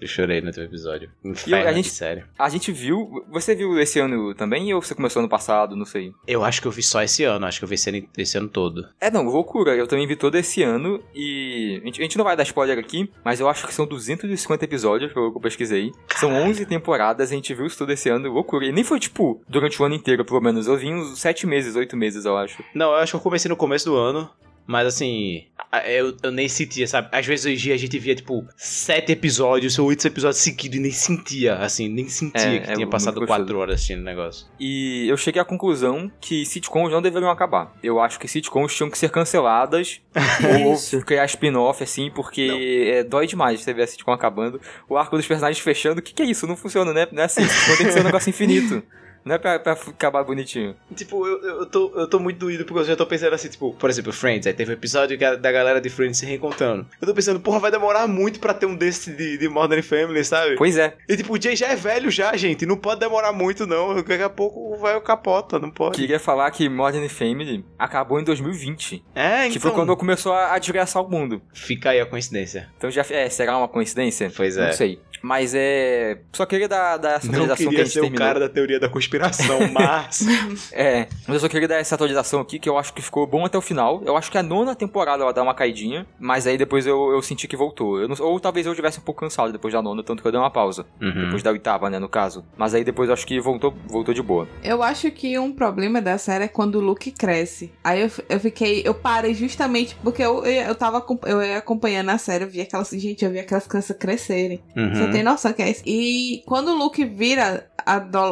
[0.00, 1.10] Eu chorei no teu episódio.
[1.22, 2.24] E Inferno, a gente- de sério.
[2.38, 3.22] A gente viu.
[3.30, 5.76] Você viu esse ano também ou você começou ano passado?
[5.76, 6.12] Não sei.
[6.26, 8.38] Eu acho que eu vi só esse ano, acho que eu vi esse ano, esse
[8.38, 8.88] ano todo.
[8.98, 9.76] É, não, loucura.
[9.76, 11.78] Eu também vi todo esse ano e.
[11.82, 14.64] A gente, a gente não vai dar spoiler aqui, mas eu acho que são 250
[14.64, 15.92] episódios, pelo que eu pesquisei.
[16.16, 18.64] São 11 temporadas, a gente viu isso todo esse ano, loucura.
[18.64, 20.66] E nem foi, tipo, durante o ano inteiro, pelo menos.
[20.66, 22.64] Eu vi uns 7 meses, 8 meses, eu acho.
[22.74, 24.30] Não, eu acho que eu comecei no começo do ano.
[24.70, 25.46] Mas assim,
[25.84, 27.08] eu, eu nem sentia, sabe?
[27.10, 30.92] Às vezes hoje a gente via, tipo, sete episódios ou oito episódios seguidos e nem
[30.92, 34.46] sentia, assim, nem sentia É, que é tinha passado quatro horas assistindo o negócio.
[34.60, 37.74] E eu cheguei à conclusão que sitcoms não deveriam acabar.
[37.82, 40.00] Eu acho que sitcoms tinham que ser canceladas
[40.94, 44.60] ou criar spin-off, assim, porque é, dói demais você ver a sitcom acabando.
[44.88, 46.46] O arco dos personagens fechando, o que, que é isso?
[46.46, 47.08] Não funciona, né?
[47.10, 47.42] Não é assim,
[47.76, 48.80] tem que ser um negócio infinito.
[49.24, 50.74] Não é pra, pra acabar bonitinho.
[50.94, 53.72] Tipo, eu, eu, tô, eu tô muito doído porque eu já tô pensando assim, tipo,
[53.74, 56.86] por exemplo, Friends, aí teve um episódio da galera de Friends se reencontrando.
[57.00, 60.24] Eu tô pensando, porra, vai demorar muito pra ter um desse de, de Modern Family,
[60.24, 60.56] sabe?
[60.56, 60.94] Pois é.
[61.08, 64.22] E tipo, o Jay já é velho já, gente, não pode demorar muito não, daqui
[64.22, 65.96] a pouco vai o capota, não pode.
[65.98, 69.04] Queria falar que Modern Family acabou em 2020.
[69.14, 71.42] É, então, Que foi quando começou a, a desgraçar o mundo.
[71.52, 72.68] fica aí a coincidência.
[72.78, 73.04] Então já.
[73.10, 74.32] É, será uma coincidência?
[74.34, 74.72] Pois Não é.
[74.72, 75.00] sei.
[75.22, 76.18] Mas é.
[76.32, 78.26] Só queria dar, dar essa Não atualização que a queria gente ser o terminou.
[78.26, 79.09] cara da teoria da conspiração,
[79.72, 80.26] mas...
[80.72, 83.44] É, mas eu só queria dar essa atualização aqui, que eu acho que ficou bom
[83.44, 84.02] até o final.
[84.04, 87.22] Eu acho que a nona temporada ela dá uma caidinha, mas aí depois eu, eu
[87.22, 88.00] senti que voltou.
[88.00, 90.32] Eu não- ou talvez eu tivesse um pouco cansado depois da nona, tanto que eu
[90.32, 90.86] dei uma pausa.
[91.00, 91.24] Uhum.
[91.24, 92.44] Depois da oitava, né, no caso.
[92.56, 94.48] Mas aí depois eu acho que voltou, voltou de boa.
[94.62, 97.72] Eu acho que um problema da série é quando o Luke cresce.
[97.82, 98.82] Aí eu, eu fiquei.
[98.84, 102.60] Eu parei justamente porque eu, eu, eu tava eu ia acompanhando a série, eu vi
[102.60, 102.90] aquelas.
[102.90, 104.60] Gente, eu vi aquelas crianças crescerem.
[104.76, 104.94] Uhum.
[104.94, 105.82] Você tem noção que é isso?
[105.86, 107.66] E quando o Luke vira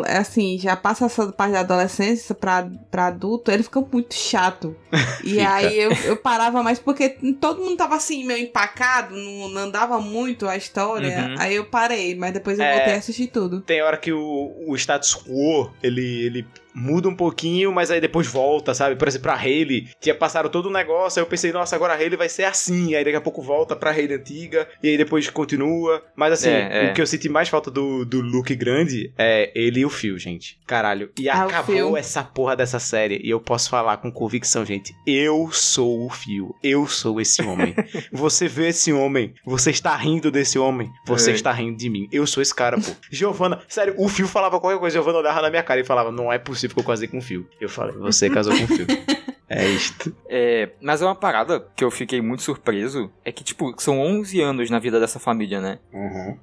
[0.06, 4.76] assim, já passa essa parte da adolescência pra, pra adulto, ele fica muito chato.
[5.24, 5.52] E Fica.
[5.52, 7.08] aí eu, eu parava mais porque
[7.40, 11.08] todo mundo tava assim, meio empacado, não, não andava muito a história.
[11.30, 11.34] Uhum.
[11.38, 12.74] Aí eu parei, mas depois eu É.
[12.76, 13.60] voltei a assistir tudo.
[13.60, 16.46] Tem hora que o, o status quo, ele, ele
[16.78, 18.96] muda um pouquinho, mas aí depois volta, sabe?
[18.96, 21.96] Por exemplo, a Hayley, tinha passado todo o negócio, aí eu pensei, nossa, agora a
[21.96, 25.28] Hayley vai ser assim, aí daqui a pouco volta pra Hayley antiga, e aí depois
[25.30, 26.02] continua.
[26.16, 26.90] Mas assim, É, é.
[26.90, 30.18] o que eu senti mais falta do, do Luke grande é ele e o Phil,
[30.18, 30.58] gente.
[30.66, 31.10] Caralho.
[31.18, 35.50] E Ah, acabou essa porra dessa série, e eu posso falar com convicção, gente, eu
[35.52, 37.74] sou o Phil, eu sou esse homem.
[38.12, 41.34] você vê esse homem, você está rindo desse homem, você É.
[41.34, 42.08] está rindo de mim.
[42.12, 42.90] Eu sou esse cara, pô.
[43.10, 46.32] Giovana, sério, o Phil falava qualquer coisa, Giovana olhava na minha cara e falava, não
[46.32, 47.46] é possível eu casei com o Phil.
[47.60, 48.86] Eu falei, você casou com o Phil.
[49.48, 50.14] É isto.
[50.28, 53.10] É, mas é uma parada que eu fiquei muito surpreso.
[53.24, 55.78] É que, tipo, são 11 anos na vida dessa família, né?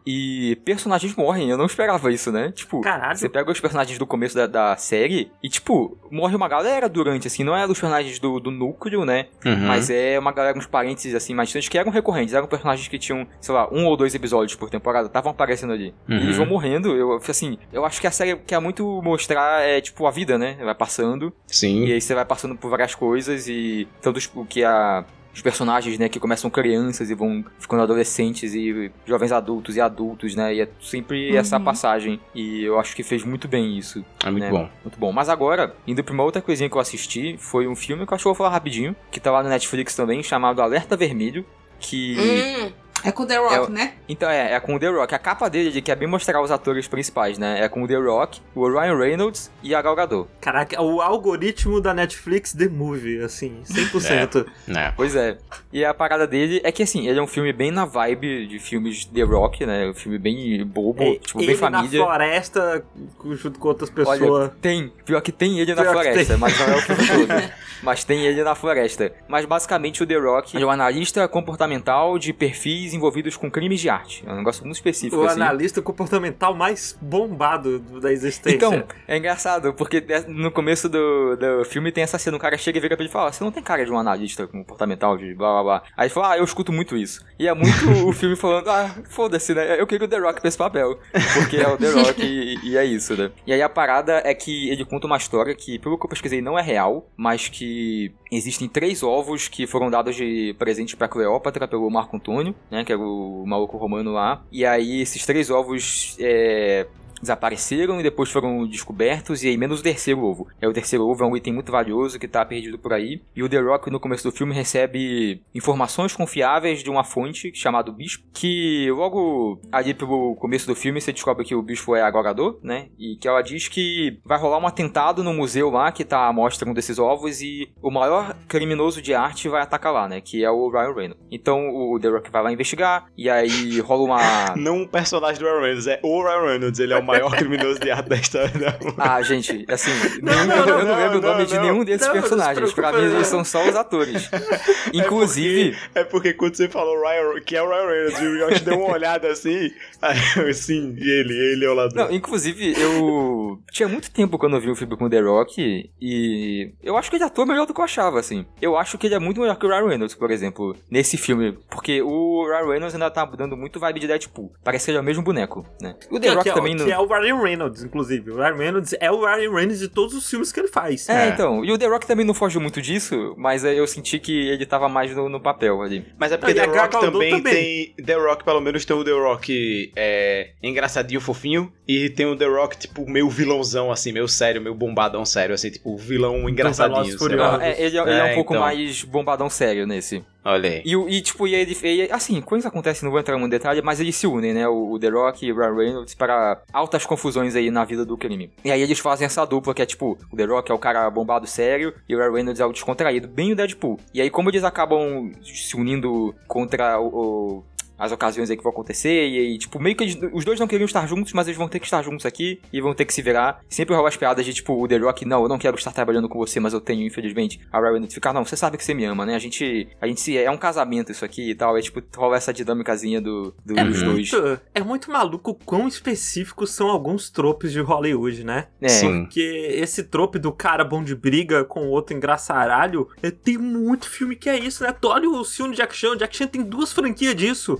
[0.06, 1.50] E personagens morrem.
[1.50, 2.52] Eu não esperava isso, né?
[2.52, 3.18] Tipo, Caralho.
[3.18, 7.28] você pega os personagens do começo da, da série e, tipo, morre uma galera durante,
[7.28, 7.44] assim.
[7.44, 9.28] Não é dos personagens do, do núcleo, né?
[9.46, 9.68] Uhum.
[9.68, 12.34] Mas é uma galera, uns parênteses, assim, mais distantes que eram recorrentes.
[12.34, 15.08] Eram personagens que tinham, sei lá, um ou dois episódios por temporada.
[15.08, 15.94] Estavam aparecendo ali.
[16.10, 16.18] Uhum.
[16.18, 16.96] E eles vão morrendo.
[16.96, 20.58] Eu, assim, eu acho que a série quer muito mostrar, é, tipo, a vida, né?
[20.64, 21.32] Vai passando.
[21.46, 21.86] Sim.
[21.86, 25.42] E aí você vai passando por várias coisas e tanto os- o que a os
[25.42, 30.56] personagens, né, que começam crianças e vão ficando adolescentes e jovens adultos e adultos, né?
[30.56, 31.38] E é sempre Uhum.
[31.38, 32.22] essa passagem.
[32.34, 34.06] E eu acho que fez muito bem isso.
[34.24, 34.50] É muito né?
[34.50, 34.70] bom.
[34.82, 35.12] Muito bom.
[35.12, 38.16] Mas agora, indo pra uma outra coisinha que eu assisti, foi um filme que eu
[38.16, 41.46] acho que eu vou falar rapidinho, que tá lá no Netflix também, chamado Alerta Vermelho.
[41.82, 42.16] Que.
[42.18, 42.72] Hum,
[43.06, 43.94] é com The Rock, É o- né?
[44.10, 45.14] Então é, é com o The Rock.
[45.16, 47.62] A capa dele de que é bem mostrar os atores principais, né?
[47.64, 50.28] É com o The Rock, o Ryan Reynolds e a Gal Gadot.
[50.42, 54.46] Caraca, o algoritmo da Netflix The Movie, assim, 100%.
[54.70, 54.92] É.
[54.96, 55.38] Pois é.
[55.72, 58.60] E a parada dele é que, assim, ele é um filme bem na vibe de
[58.60, 59.88] filmes The Rock, né?
[59.90, 62.04] Um filme bem bobo, É, tipo, ele bem na família.
[62.04, 62.86] floresta,
[63.32, 64.22] junto com outras pessoas.
[64.22, 64.92] Olha, tem.
[65.06, 67.52] Pior que tem ele na Pior floresta, mas não é o filme todo.
[67.84, 69.12] Mas tem ele na floresta.
[69.28, 73.90] Mas basicamente o The Rock é um analista comportamental de perfis envolvidos com crimes de
[73.90, 74.24] arte.
[74.26, 75.42] É um negócio muito específico, o assim.
[75.42, 78.56] analista comportamental mais bombado do- da existência.
[78.56, 82.78] Então, é engraçado, porque no começo do, do filme tem essa cena, o cara chega
[82.78, 85.18] e vira pra ele e fala, "Ah, você não tem cara de um analista comportamental,
[85.18, 85.84] de blá blá blá.
[85.98, 87.24] Aí ele fala, ah, eu escuto muito isso.
[87.38, 89.80] E é muito o filme falando, ah, foda-se, né?
[89.80, 90.98] Eu queria o The Rock pra esse papel.
[91.34, 93.32] Porque é o The Rock e, e é isso, né?
[93.46, 96.42] E aí a parada é que ele conta uma história que, pelo que eu pesquisei,
[96.42, 101.68] não é real, mas que existem três ovos que foram dados de presente pra Cleópatra
[101.68, 102.85] pelo Marco Antônio, né?
[102.86, 104.44] Que era o maluco romano lá.
[104.52, 106.88] E aí esses três ovos é,
[107.22, 110.48] desapareceram e depois foram descobertos, e aí menos o terceiro ovo.
[110.62, 113.22] É o terceiro ovo é um item muito valioso que tá perdido por aí.
[113.36, 117.92] E o The Rock, no começo do filme, recebe informações confiáveis de uma fonte chamada
[117.92, 122.60] Bispo, que logo ali pelo começo do filme você descobre que o Bispo é agorador,
[122.62, 122.88] né?
[122.98, 126.34] E que ela diz que vai rolar um atentado no museu lá que tá a
[126.34, 130.22] mostra um desses ovos e o maior criminoso de arte vai atacar lá, né?
[130.22, 131.26] Que é o Ryan Reynolds.
[131.32, 134.56] Então o The Rock vai lá investigar e aí rola uma.
[134.56, 137.80] Não um personagem do Ryan Reynolds, é o Ryan Reynolds, ele é o maior criminoso
[137.80, 139.92] de arte da história da Ah, gente, assim,
[140.22, 142.74] Não, nenhum- não, eu não, não, lembro o não, nome de nenhum desses personagens.
[142.74, 144.30] Pra mim, eles são só os atores.
[144.94, 148.64] Inclusive, É porque quando você falou Ryan, que é o Ryan Reynolds, e o Yoshi
[148.64, 152.06] deu uma olhada assim, aí eu, sim, e ele, ele é o ladrão.
[152.08, 155.90] Não, inclusive, eu tinha muito tempo quando eu vi o filme com o The Rock
[156.02, 158.46] e eu acho que ele atua melhor do que eu achava, assim.
[158.62, 161.58] Eu acho que ele é muito melhor que o Ryan Reynolds, por exemplo, nesse filme,
[161.70, 164.54] porque o Ryan Reynolds ainda tá dando muito vibe de Deadpool.
[164.64, 165.96] Parece que ele é o mesmo boneco, né?
[166.10, 166.86] O The Que, Rock que é, também o- não...
[166.96, 168.32] é o Ryan Reynolds, inclusive.
[168.32, 171.08] O Ryan Reynolds é o Ryan Reynolds de todos os filmes que ele faz.
[171.10, 171.30] É, É.
[171.30, 174.32] então, e o The Rock também não foge muito disso, mas aí eu senti que
[174.50, 176.06] ele tava mais no, no papel ali.
[176.18, 177.94] Mas é porque Ah, The Rock também, também.
[177.96, 178.06] tem.
[178.06, 181.72] The Rock, pelo menos, tem o The Rock é, engraçadinho, fofinho.
[181.88, 185.70] E tem o The Rock, tipo, meio vilãozão, assim, meio sério, meio bombadão sério, assim,
[185.70, 187.18] tipo, vilão engraçadinho.
[187.18, 187.62] Furiosos.
[187.62, 188.64] É, ele, é- ele é um É, pouco então.
[188.66, 190.24] mais bombadão sério nesse.
[190.44, 190.82] Olha aí.
[190.86, 193.82] E, e, tipo, e ele, e, assim, coisas acontecem, não vou entrar muito em detalhe,
[193.84, 194.68] mas eles se unem, né?
[194.68, 198.16] O, o The Rock e o Ryan Reynolds para altas confusões aí na vida do
[198.18, 198.52] crime.
[198.64, 201.10] E aí eles fazem essa dupla que é tipo, o The Rock é o cara
[201.10, 204.00] bombado sério e o Ryan Reynolds é o descontraído, bem o Deadpool.
[204.14, 207.08] E aí, como eles acabam se unindo contra o.
[207.08, 207.64] o-
[207.98, 210.68] as ocasiões aí que vão acontecer, e aí, tipo, meio que eles- os dois não
[210.68, 213.14] queriam estar juntos, mas eles vão ter que estar juntos aqui e vão ter que
[213.14, 213.62] se virar.
[213.70, 216.28] Sempre rola as piadas de, tipo, o The Rock, não, eu não quero estar trabalhando
[216.30, 217.60] com você, mas eu tenho, infelizmente.
[217.72, 219.36] A Ryan Reynolds fica, não, você sabe que você me ama, né?
[219.36, 221.78] A gente, a gente se, é um casamento isso aqui e tal.
[221.78, 224.32] É, tipo, rola essa dinâmicazinha do, do- dos dois.
[224.32, 228.68] Muito, é muito maluco quão específicos são alguns tropes de Hollywood, né?
[228.82, 229.22] É, Sim.
[229.24, 229.42] Porque
[229.76, 234.36] esse trope do cara bom de briga com o outro engraçaralho, é, tem muito filme
[234.36, 234.94] que é isso, né?
[235.00, 237.80] Tu olha o filme de Jack Chan, o Jack Chan tem duas franquias disso.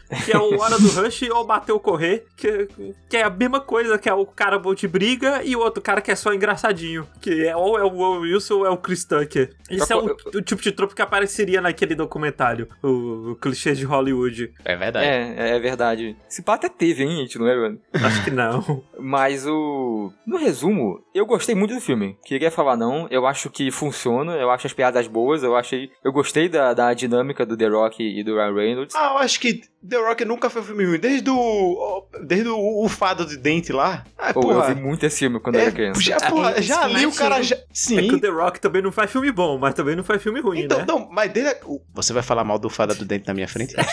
[0.25, 2.67] Que é o Hora do Rush ou Bateu Correr, que,
[3.09, 5.81] que é a mesma coisa, que é o cara bom de briga e o outro
[5.81, 7.07] cara que é só engraçadinho.
[7.21, 9.55] Que é ou é o Owen Wilson ou é o Chris Tucker.
[9.69, 13.73] Esse Só é o, o tipo de trope que apareceria naquele documentário, o, o clichê
[13.73, 14.53] de Hollywood.
[14.65, 15.05] É verdade.
[15.05, 16.17] é, é verdade.
[16.29, 17.79] Esse pá até teve, hein, gente, não é, mano?
[17.93, 18.83] Acho que não.
[18.99, 20.11] Mas o.
[20.25, 22.17] No resumo, eu gostei muito do filme.
[22.25, 23.07] Queria falar não.
[23.09, 24.33] Eu acho que funciona.
[24.33, 25.43] Eu acho as piadas boas.
[25.43, 25.89] Eu achei.
[26.03, 28.95] Eu gostei da, da dinâmica do The Rock e do Ryan Reynolds.
[28.95, 30.99] Ah, eu acho que The Rock nunca foi um filme ruim.
[30.99, 32.05] Desde o.
[32.23, 34.03] Desde o, o Fado de Dente lá.
[34.17, 34.69] Ah, Pô, porra.
[34.69, 36.01] eu vi muito esse filme quando eu É, era criança.
[36.01, 37.55] já, porra, É, já ali o cara já.
[37.55, 38.11] É que Sim.
[38.15, 40.79] o The Rock também não faz filme bom, mas também não faz filme ruim, Então,
[40.79, 40.85] né?
[40.87, 41.49] não, mas dele.
[41.93, 43.73] Você vai falar mal do Fada do Dente na minha frente?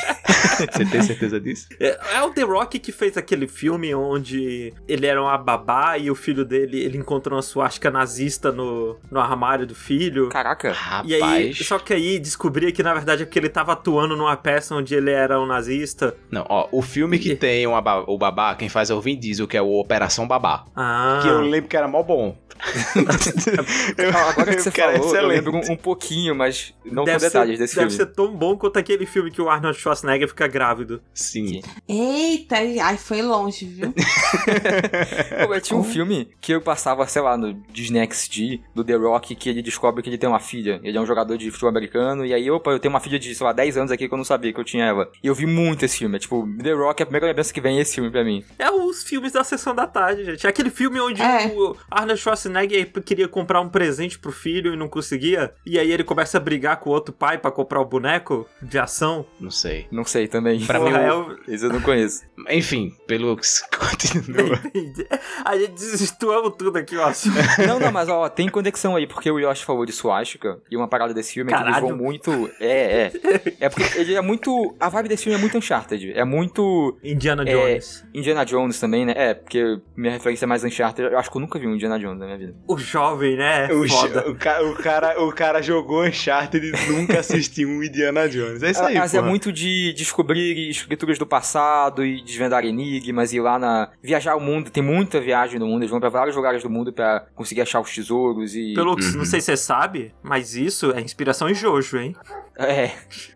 [0.72, 1.66] Você tem certeza disso?
[1.80, 6.10] É, é o The Rock que fez aquele filme onde ele era uma babá e
[6.10, 10.28] o filho dele, ele encontrou uma suástica nazista no, no armário do filho.
[10.28, 10.72] Caraca.
[10.72, 11.08] Rapaz.
[11.10, 14.36] E aí, só que aí descobria que na verdade é porque ele tava atuando numa
[14.36, 15.97] peça onde ele era um nazista.
[16.30, 19.46] Não, ó, o filme que tem uma o babá, quem faz é o Vin Diesel,
[19.48, 20.64] que é o Operação Babá.
[20.76, 21.20] Ah.
[21.22, 22.36] Que eu lembro que era mó bom.
[23.96, 27.12] Eu- Agora que você que era falou, eu lembro um, um pouquinho, mas não com
[27.12, 28.04] deve detalhes ser, desse deve filme.
[28.06, 31.00] ser tão bom quanto aquele filme que o Arnold Schwarzenegger fica grávido.
[31.14, 31.60] Sim.
[31.88, 33.92] Eita, ai, foi longe, viu?
[35.46, 38.94] Pô, eu tinha um filme que eu passava, sei lá, no Disney XD, do The
[38.94, 40.80] Rock, que ele descobre que ele tem uma filha.
[40.82, 43.34] Ele é um jogador de futebol americano, e aí, opa, eu tenho uma filha de,
[43.34, 45.08] sei lá, 10 anos aqui que eu não sabia que eu tinha ela.
[45.22, 46.16] E eu vi muito esse filme.
[46.16, 48.44] É tipo, The Rock é a primeira lembrança que vem esse filme pra mim.
[48.58, 50.46] É os filmes da sessão da tarde, gente.
[50.46, 51.46] É aquele filme onde É.
[51.48, 55.52] o Arnold Schwarzenegger queria comprar um presente pro filho e não conseguia.
[55.66, 58.78] E aí ele começa a brigar com o outro pai pra comprar o boneco de
[58.78, 59.26] ação.
[59.40, 59.86] Não sei.
[59.90, 60.64] Não sei também.
[60.64, 62.22] Pra Porra, mim, é o- Esse eu não conheço.
[62.50, 64.58] Enfim, pelo que se continua.
[65.44, 67.08] A gente desvirtuamos tudo aqui, ó.
[67.66, 70.86] Não, não, mas ó, tem conexão aí, porque o Yoshi falou de Suástica, e uma
[70.88, 71.88] parada desse filme é que eles Caralho.
[71.88, 72.50] vão muito.
[72.60, 73.12] É, é.
[73.60, 74.76] É porque ele é muito.
[74.78, 76.12] A vibe desse filme é muito Uncharted.
[76.14, 76.98] É muito.
[77.04, 78.06] Indiana É, Jones.
[78.14, 79.12] Indiana Jones também, né?
[79.16, 81.12] É, porque minha referência é mais Uncharted.
[81.12, 82.54] Eu acho que eu nunca vi um Indiana Jones na minha vida.
[82.66, 83.68] O jovem, né?
[83.72, 84.30] O, Foda.
[84.30, 88.62] o, ca- o cara, o cara jogou Uncharted e nunca assistiu um Indiana Jones.
[88.62, 93.36] É isso aí, Mas é muito de descobrir escrituras do passado e desvendar enigmas e
[93.36, 93.90] ir lá na.
[94.02, 94.70] viajar o mundo.
[94.70, 95.82] Tem muita viagem no mundo.
[95.82, 98.72] Eles vão pra vários lugares do mundo pra conseguir achar os tesouros e.
[98.74, 99.18] Pelo que, Uhum.
[99.18, 102.14] não sei se você sabe, mas isso é inspiração em Jojo, hein?
[102.58, 102.90] É,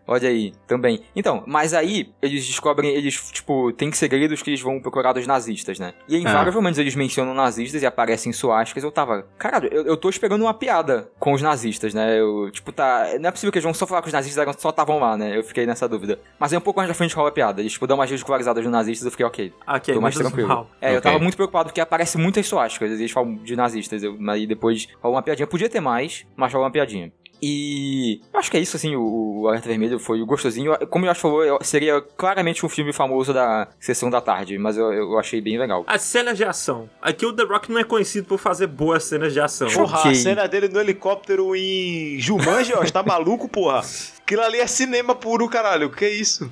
[0.05, 1.01] olha aí, também.
[1.15, 5.77] Então, mas aí, eles descobrem, eles, tipo, tem segredos que eles vão procurar dos nazistas,
[5.79, 5.93] né?
[6.07, 6.33] E em Ah.
[6.33, 8.83] vários momentos eles mencionam nazistas e aparecem suásticas.
[8.83, 12.19] Eu tava, caralho, eu, eu tô esperando uma piada com os nazistas, né?
[12.19, 13.07] Eu, tipo, tá.
[13.19, 15.37] Não é possível que eles vão só falar que os nazistas só estavam lá, né?
[15.37, 16.19] Eu fiquei nessa dúvida.
[16.39, 17.61] Mas aí um pouco mais na frente rola a piada.
[17.61, 19.53] Eles, tipo, dão umas ridicularizadas dos nazistas, eu fiquei, ok.
[19.67, 20.47] Ok, Tô mais menos tranquilo.
[20.47, 20.69] mal.
[20.81, 21.01] É, eu Ok.
[21.11, 22.91] tava muito preocupado porque aparece muitas suásticas.
[22.91, 24.03] Eles falam de nazistas.
[24.03, 25.47] Eu, aí depois rola uma piadinha.
[25.47, 27.11] Podia ter mais, mas rola uma piadinha.
[27.45, 30.73] E eu acho que é isso, assim, o, o Alerta Vermelho foi gostosinho.
[30.89, 34.77] Como o Josh falou, eu- seria claramente um filme famoso da sessão da tarde, mas
[34.77, 35.83] eu, eu achei bem legal.
[35.85, 36.89] As cenas de ação.
[37.01, 39.67] Aqui o The Rock não é conhecido por fazer boas cenas de ação.
[39.69, 40.11] Porra, Ok.
[40.11, 43.81] a cena dele no helicóptero em Jumanji, ó, tá maluco, porra?
[44.25, 45.89] Aquilo ali é cinema puro, caralho.
[45.89, 46.49] Que isso?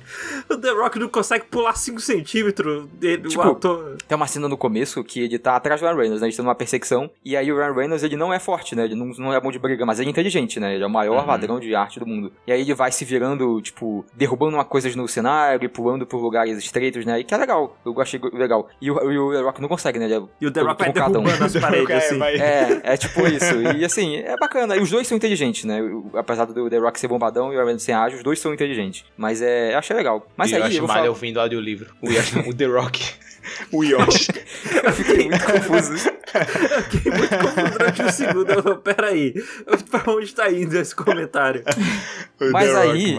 [0.48, 3.96] O The Rock não consegue pular 5 centímetros dele, Tipo, o ator.
[4.06, 6.26] Tem uma cena no começo que ele tá atrás do Ryan Reynolds, né?
[6.26, 7.10] Eles estão numa perseguição.
[7.24, 8.84] E aí o Ryan Reynolds, ele não é forte, né?
[8.84, 10.74] Ele não, não é bom de briga, mas ele é inteligente, né?
[10.74, 11.26] Ele é o maior Uhum.
[11.26, 12.32] ladrão de arte do mundo.
[12.46, 16.18] E aí ele vai se virando, tipo, derrubando uma coisas no cenário e pulando por
[16.20, 17.20] lugares estreitos, né?
[17.20, 17.76] E que é legal.
[17.86, 18.68] Eu achei legal.
[18.80, 20.04] E o, e o The Rock não consegue, né?
[20.04, 22.22] Ele é E o The Rock vai derrubando as paredes, É, assim.
[22.22, 23.62] É, é tipo isso.
[23.78, 24.76] E assim, é bacana.
[24.76, 25.80] E os dois são inteligentes, né?
[25.80, 28.52] O- Apesar do The Rock ser bombadão e o Reynolds ser ágil, os dois são
[28.52, 29.04] inteligentes.
[29.16, 30.26] Mas é, achei legal.
[30.36, 31.94] Mas e aí, eu eu acho vou mal falar- ouvindo o audiolivro.
[32.02, 33.02] O, o The Rock.
[33.70, 34.28] O Yoshi.
[34.82, 36.12] eu fiquei muito confuso.
[36.90, 38.50] Fiquei muito confuso durante um segundo.
[38.50, 39.34] Eu falei, Peraí,
[39.90, 41.62] pra onde tá indo esse comentário?
[42.40, 43.16] O Mas Rock, aí.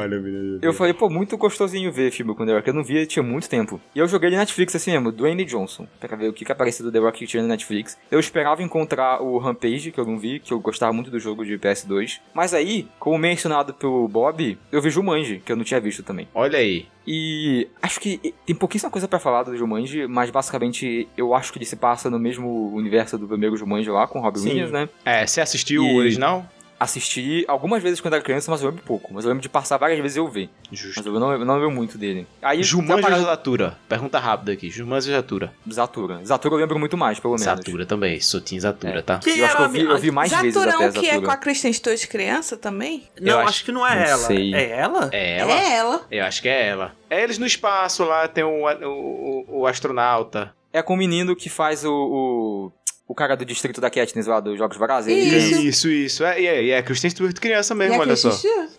[0.61, 2.67] Eu falei, pô, muito gostosinho ver filme com The Rock.
[2.67, 3.80] Eu não via, tinha muito tempo.
[3.95, 6.84] E eu joguei de Netflix assim mesmo, Dwayne Johnson, pra ver o que que aparecia
[6.86, 7.97] do The Rock que tinha no Netflix.
[8.11, 11.45] Eu esperava encontrar o Rampage, que eu não vi, que eu gostava muito do jogo
[11.45, 12.19] de PS2.
[12.34, 16.28] Mas aí, como mencionado pelo Bob, eu vi Jumanji, que eu não tinha visto também.
[16.34, 16.88] Olha aí.
[17.05, 21.57] E acho que tem pouquíssima coisa pra falar do Jumanji, mas basicamente eu acho que
[21.57, 24.49] ele se passa no mesmo universo do primeiro Jumanji lá, com o Robin Sim.
[24.49, 24.88] Williams, né?
[25.03, 26.45] É, você assistiu E- o original?
[26.84, 29.13] Assisti algumas vezes quando era criança, mas eu lembro pouco.
[29.13, 30.49] Mas eu lembro de passar várias vezes e eu ver.
[30.69, 31.07] Mas Justo.
[31.07, 32.27] eu não, eu não lembro muito dele.
[32.41, 33.77] Aí, Jumanji tá ou Zatura?
[33.88, 34.69] Pergunta rápida aqui.
[34.69, 35.53] Jumanji ou Zatura?
[35.71, 36.19] Zatura.
[36.25, 37.45] Zatura eu lembro muito mais, pelo menos.
[37.45, 38.19] Zatura também.
[38.19, 39.01] Sotinho Zatura, É.
[39.01, 39.19] tá?
[39.19, 41.25] Quem Eu acho que eu vi, eu vi mais vezes Zaturão até que é Zatura.
[41.27, 43.03] com a Kristen Stewart criança também?
[43.21, 44.17] Não, acho, acho- que não é não ela.
[44.17, 44.53] sei.
[44.53, 45.09] É ela?
[45.13, 45.51] É ela?
[45.53, 46.01] É ela.
[46.11, 46.91] Eu acho que é ela.
[47.09, 50.53] É eles no espaço lá, tem o, o, o- o astronauta.
[50.71, 52.71] É com o menino que faz o, o,
[53.08, 55.14] o cara do distrito da Katniss lá, dos Jogos Vorazes.
[55.16, 55.62] Isso.
[55.62, 56.24] Isso, isso.
[56.24, 58.32] É, e é, é Kristen Stewart criança mesmo, a olha só.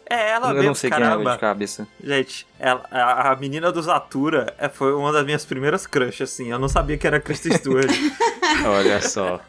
[0.08, 1.32] É ela Eu mesmo, não sei quem é caramba.
[1.32, 1.86] de cabeça.
[2.02, 6.50] Gente, ela- a, a menina do Zatura é, foi uma das minhas primeiras crushes, assim.
[6.50, 7.90] Eu não sabia que era Kristen Stewart.
[8.66, 9.40] Olha só.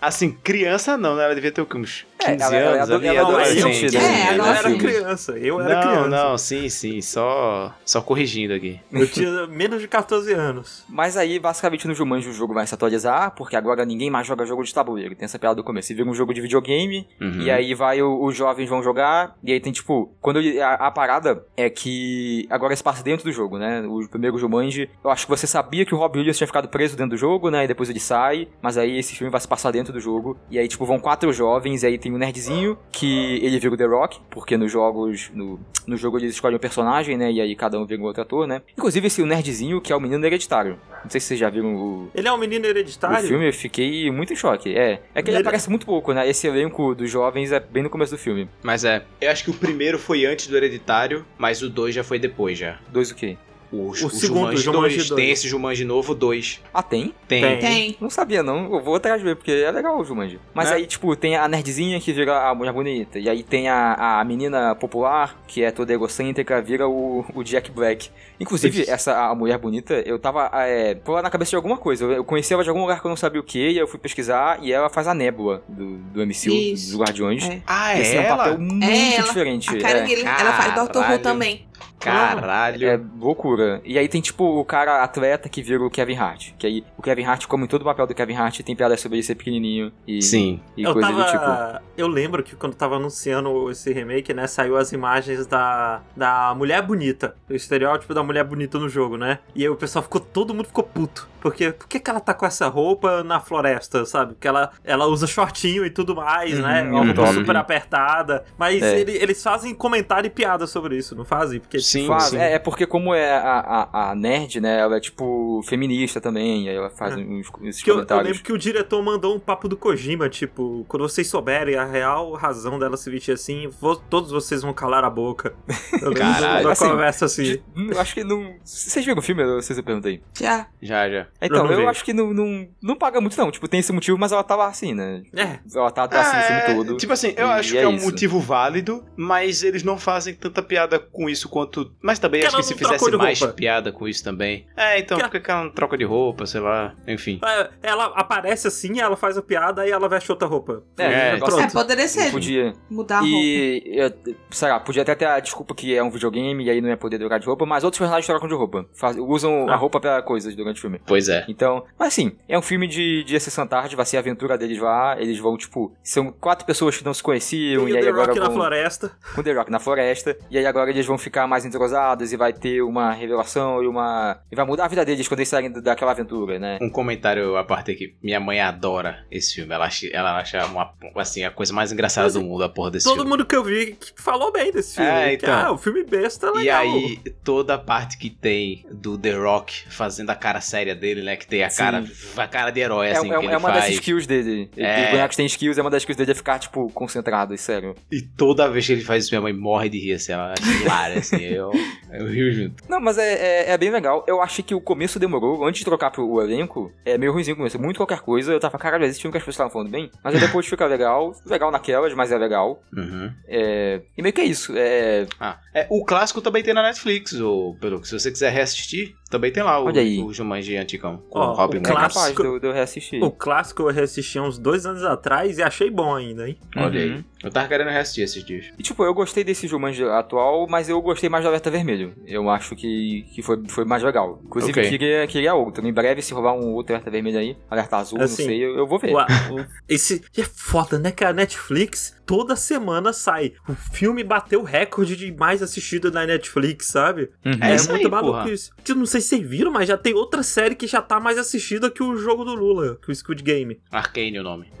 [0.00, 1.24] Assim, criança não, né?
[1.24, 1.76] Ela devia ter o quê?
[1.78, 3.58] uns 15 É, é anos ali, ela adolescente.
[3.60, 4.00] adolescente, né?
[4.00, 4.28] né?
[4.30, 4.50] É, eu nossa.
[4.68, 6.08] era criança, eu era Não, criança.
[6.08, 7.00] não, sim, sim.
[7.00, 8.80] Só, só corrigindo aqui.
[8.92, 10.84] Eu tinha menos de 14 anos.
[10.88, 14.44] Mas aí, basicamente, no Jumanji o jogo vai se atualizar, porque agora ninguém mais joga
[14.46, 15.14] jogo de tabuleiro.
[15.14, 15.88] Tem essa piada do começo.
[15.88, 17.42] Você vira um jogo de videogame, Uhum.
[17.42, 20.90] E aí vai, o- os jovens vão jogar, e aí tem tipo, quando a, a
[20.90, 23.82] parada é que agora se passa dentro do jogo, né?
[23.86, 26.96] O primeiro Jumanji, eu acho que você sabia que o Rob Williams tinha ficado preso
[26.96, 27.64] dentro do jogo, né?
[27.64, 30.36] E depois ele sai, mas aí esse filme vai se passar dentro do jogo.
[30.50, 33.76] E aí, tipo, vão quatro jovens, e aí tem o nerdzinho, que ele vira o
[33.76, 37.32] The Rock, porque nos jogos, no, no jogo eles escolhem um personagem, né?
[37.32, 38.62] E aí cada um vira um outro ator, né?
[38.76, 40.78] Inclusive esse o nerdzinho, que é o menino hereditário.
[41.02, 43.26] Não sei se vocês já viram o, Ele é um menino o hereditário?
[43.26, 44.72] filme eu fiquei muito em choque.
[44.76, 46.28] É, é que ele Ele- aparece muito pouco, né?
[46.28, 48.48] Esse elenco dos jovens é bem no começo do filme.
[48.62, 52.04] Mas é, eu acho que o primeiro foi antes do Hereditário, mas o 2 já
[52.04, 52.78] foi depois já.
[52.88, 53.36] Dois o quê?
[53.76, 55.08] O, O segundo, Jumanji Jumanji 2.
[55.08, 55.20] dois.
[55.22, 56.60] Tem esse Jumanji novo 2.
[56.72, 57.14] Ah, tem?
[57.28, 57.42] Tem.
[57.42, 57.58] Tem.
[57.58, 57.96] Tem.
[58.00, 58.72] Não sabia, não.
[58.74, 60.38] Eu vou atrás de ver, porque é legal o Jumanji.
[60.54, 60.74] Mas É.
[60.74, 63.18] aí, tipo, tem a nerdzinha que vira a mulher bonita.
[63.18, 67.70] E aí tem a, a menina popular, que é toda egocêntrica, vira o, o Jack
[67.70, 68.08] Black.
[68.38, 68.90] Inclusive, Isso.
[68.90, 72.04] essa a mulher bonita, eu tava é, por lá na cabeça de alguma coisa.
[72.04, 73.78] Eu, eu conheci ela de algum lugar que eu não sabia o que, e aí
[73.78, 76.90] eu fui pesquisar, e ela faz a Nébula do, do MCU, Isso.
[76.92, 77.44] dos Guardiões.
[77.48, 77.62] É.
[77.66, 78.58] Ah, Esse é, é um papel ela?
[78.58, 79.26] muito É ela.
[79.26, 79.70] diferente.
[79.70, 80.06] A Karen é.
[80.06, 81.66] Gillan, ela faz Doctor Who também.
[82.12, 82.86] Caralho.
[82.88, 83.80] É loucura.
[83.84, 86.52] E aí tem tipo o cara atleta que vira o Kevin Hart.
[86.58, 88.96] Que aí o Kevin Hart, como em todo o papel do Kevin Hart, tem piada
[88.96, 90.60] sobre ele ser pequenininho e, Sim.
[90.76, 91.22] e eu coisa tava.
[91.24, 91.86] do tipo.
[91.96, 94.46] Eu lembro que quando tava anunciando esse remake, né?
[94.46, 97.34] Saiu as imagens da, da mulher bonita.
[97.48, 99.38] O estereótipo da mulher bonita no jogo, né?
[99.54, 100.20] E aí o pessoal ficou.
[100.20, 101.28] Todo mundo ficou puto.
[101.40, 104.32] Porque por que, que ela tá com essa roupa na floresta, sabe?
[104.34, 106.82] Porque ela, ela usa shortinho e tudo mais, Uhum, né?
[106.82, 107.34] Uma um roupa top.
[107.34, 108.44] super apertada.
[108.58, 108.98] Mas É.
[109.00, 111.60] ele- eles fazem comentário e piada sobre isso, não fazem?
[111.60, 112.38] Porque Sim, Faz- sim.
[112.38, 114.78] é, é porque como é a, a, a nerd, né?
[114.80, 116.68] Ela é tipo feminista também.
[116.68, 117.18] Aí ela faz É.
[117.18, 118.26] uns, esses Que eu, eu comentários.
[118.28, 122.32] lembro que o diretor mandou um papo do Kojima, tipo, quando vocês souberem a real
[122.32, 125.54] razão dela se vestir assim, vo- todos vocês vão calar a boca.
[125.92, 127.42] Eu lembro Caralho, assim, conversa assim.
[127.44, 128.54] De- hum, eu acho que não.
[128.64, 129.42] Vocês viram o filme?
[129.42, 130.22] Eu se eu perguntei.
[130.38, 130.66] Já.
[130.82, 131.26] Já, já.
[131.40, 131.88] Então, eu vejo.
[131.88, 133.50] acho que não, não, não paga muito, não.
[133.50, 135.22] Tipo, tem esse motivo, mas ela tava assim, né?
[135.34, 135.58] É.
[135.74, 136.96] Ela tá, tá assim o Ah, filme é, todo.
[136.96, 138.04] Tipo assim, eu E acho que é é um isso.
[138.06, 141.85] motivo válido, mas eles não fazem tanta piada com isso quanto.
[142.02, 143.54] Mas também Porque acho que se fizesse mais roupa.
[143.54, 144.66] piada com isso também.
[144.76, 147.40] É, então, Porque- por que ela não troca de roupa, sei lá, enfim.
[147.44, 150.82] É, Ela aparece assim, ela faz a piada e ela veste outra roupa.
[150.98, 151.72] É, É, É, pronto.
[151.72, 152.30] poderia ser.
[152.30, 152.74] podia.
[152.90, 153.34] Mudar a roupa.
[153.34, 156.80] E, eu- sei lá, podia até ter a desculpa que é um videogame e aí
[156.80, 158.86] não ia poder trocar de roupa, mas outros personagens trocam de roupa.
[158.94, 159.74] Faz- usam Ah.
[159.74, 161.00] a roupa pra coisas durante o filme.
[161.06, 161.44] Pois é.
[161.48, 164.78] Então, mas assim, é um filme de, de sessão tarde, vai ser a aventura deles
[164.78, 165.16] lá.
[165.20, 168.08] Eles vão, tipo, são quatro pessoas que não se E conheciam o e, aí The
[168.08, 169.10] agora Rock na vão floresta.
[169.34, 170.36] com The Rock na floresta.
[170.50, 174.40] E aí agora eles vão ficar mais entrosados e vai ter uma revelação e uma.
[174.50, 176.78] E vai mudar a vida deles quando eles saírem daquela aventura, né?
[176.80, 178.14] Um comentário à parte aqui.
[178.22, 179.72] Minha mãe adora esse filme.
[179.74, 182.90] Ela acha, ela acha uma, assim, a coisa mais engraçada Mas do mundo, a porra
[182.92, 183.30] desse Todo filme.
[183.30, 185.10] mundo que eu vi que falou bem desse filme.
[185.10, 185.54] É, Que, então.
[185.54, 186.82] ah, o filme besta é E legal.
[186.82, 191.36] aí, toda a parte que tem do The Rock fazendo a cara séria dele, né?
[191.36, 191.78] Que tem a Sim.
[191.78, 192.04] cara,
[192.36, 193.94] a cara de herói, É, assim, é- que é ele uma das faz.
[193.94, 194.70] skills dele.
[194.76, 195.04] É.
[195.06, 197.94] Os bonecos têm skills, é uma das skills dele é ficar, tipo, concentrado, e sério.
[198.10, 200.70] E toda vez que ele faz isso, minha mãe morre de rir, assim, ela acha
[200.82, 201.70] hilária, assim, eu,
[202.12, 202.82] eu rio junto.
[202.88, 203.32] Não, mas é,
[203.68, 204.24] é, é bem legal.
[204.26, 205.64] Eu achei que o começo demorou.
[205.64, 207.80] Antes de trocar pro o elenco, é meio ruimzinho o começo.
[207.80, 208.52] Muito qualquer coisa.
[208.52, 210.10] Eu tava, caralho, esse filme que as pessoas estavam falando bem.
[210.22, 211.32] Mas aí depois fica legal.
[211.46, 212.82] Legal naquelas, mas é legal.
[212.96, 213.32] Uhum.
[213.48, 214.00] É...
[214.16, 214.72] E meio que é isso.
[214.76, 215.26] É...
[215.40, 219.50] Ah, é, o clássico também tem na Netflix, o, pelo se você quiser reassistir, também
[219.52, 220.22] tem lá o, Olha aí.
[220.22, 222.72] o Jumanji Anticão, com Ó, o Robin o É clássico- capaz de eu, de eu
[222.72, 223.22] reassistir.
[223.22, 226.58] O clássico eu reassisti há uns dois anos atrás e achei bom ainda, hein?
[226.76, 227.14] Olha Uhum.
[227.16, 227.24] aí.
[227.44, 228.66] Eu tava querendo reassistir esses dias.
[228.78, 232.14] E tipo, eu gostei desse Jumanji atual, mas eu gostei mais do Alerta Vermelho.
[232.26, 234.40] Eu acho que, que foi, foi mais legal.
[234.44, 234.90] Inclusive, Ok.
[234.90, 235.86] queria, queria outro.
[235.86, 238.76] Em breve, se rolar um outro Alerta Vermelho aí, Alerta Azul, Assim, não sei, eu,
[238.78, 239.12] eu vou ver.
[239.14, 243.52] O- esse é foda, né, que a Netflix toda semana sai.
[243.68, 247.30] O filme bateu o recorde de mais assistido na Netflix, sabe?
[247.44, 247.52] Uhum.
[247.62, 248.50] É É, isso muito aí, maluco porra.
[248.52, 248.72] isso.
[248.86, 251.38] Eu não sei se vocês viram, mas já tem outra série que já tá mais
[251.38, 253.80] assistida que o jogo do Lula, que o Squid Game.
[253.90, 254.66] Arcane o nome.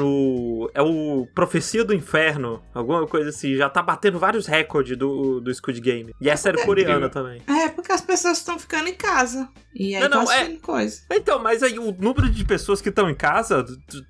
[0.00, 3.54] O- é o Profecia do Inferno, alguma coisa assim.
[3.56, 6.14] Já tá batendo vários recordes do, do Squid Game.
[6.20, 7.10] E é série coreana incrível.
[7.10, 7.42] também.
[7.48, 9.48] É, porque as pessoas estão ficando em casa.
[9.74, 11.02] E aí Não, não, é- coisa.
[11.10, 13.66] Então, mas aí o número de pessoas que estão em casa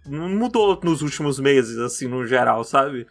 [0.06, 3.06] não mudou nos últimos meses, assim, no geral, sabe?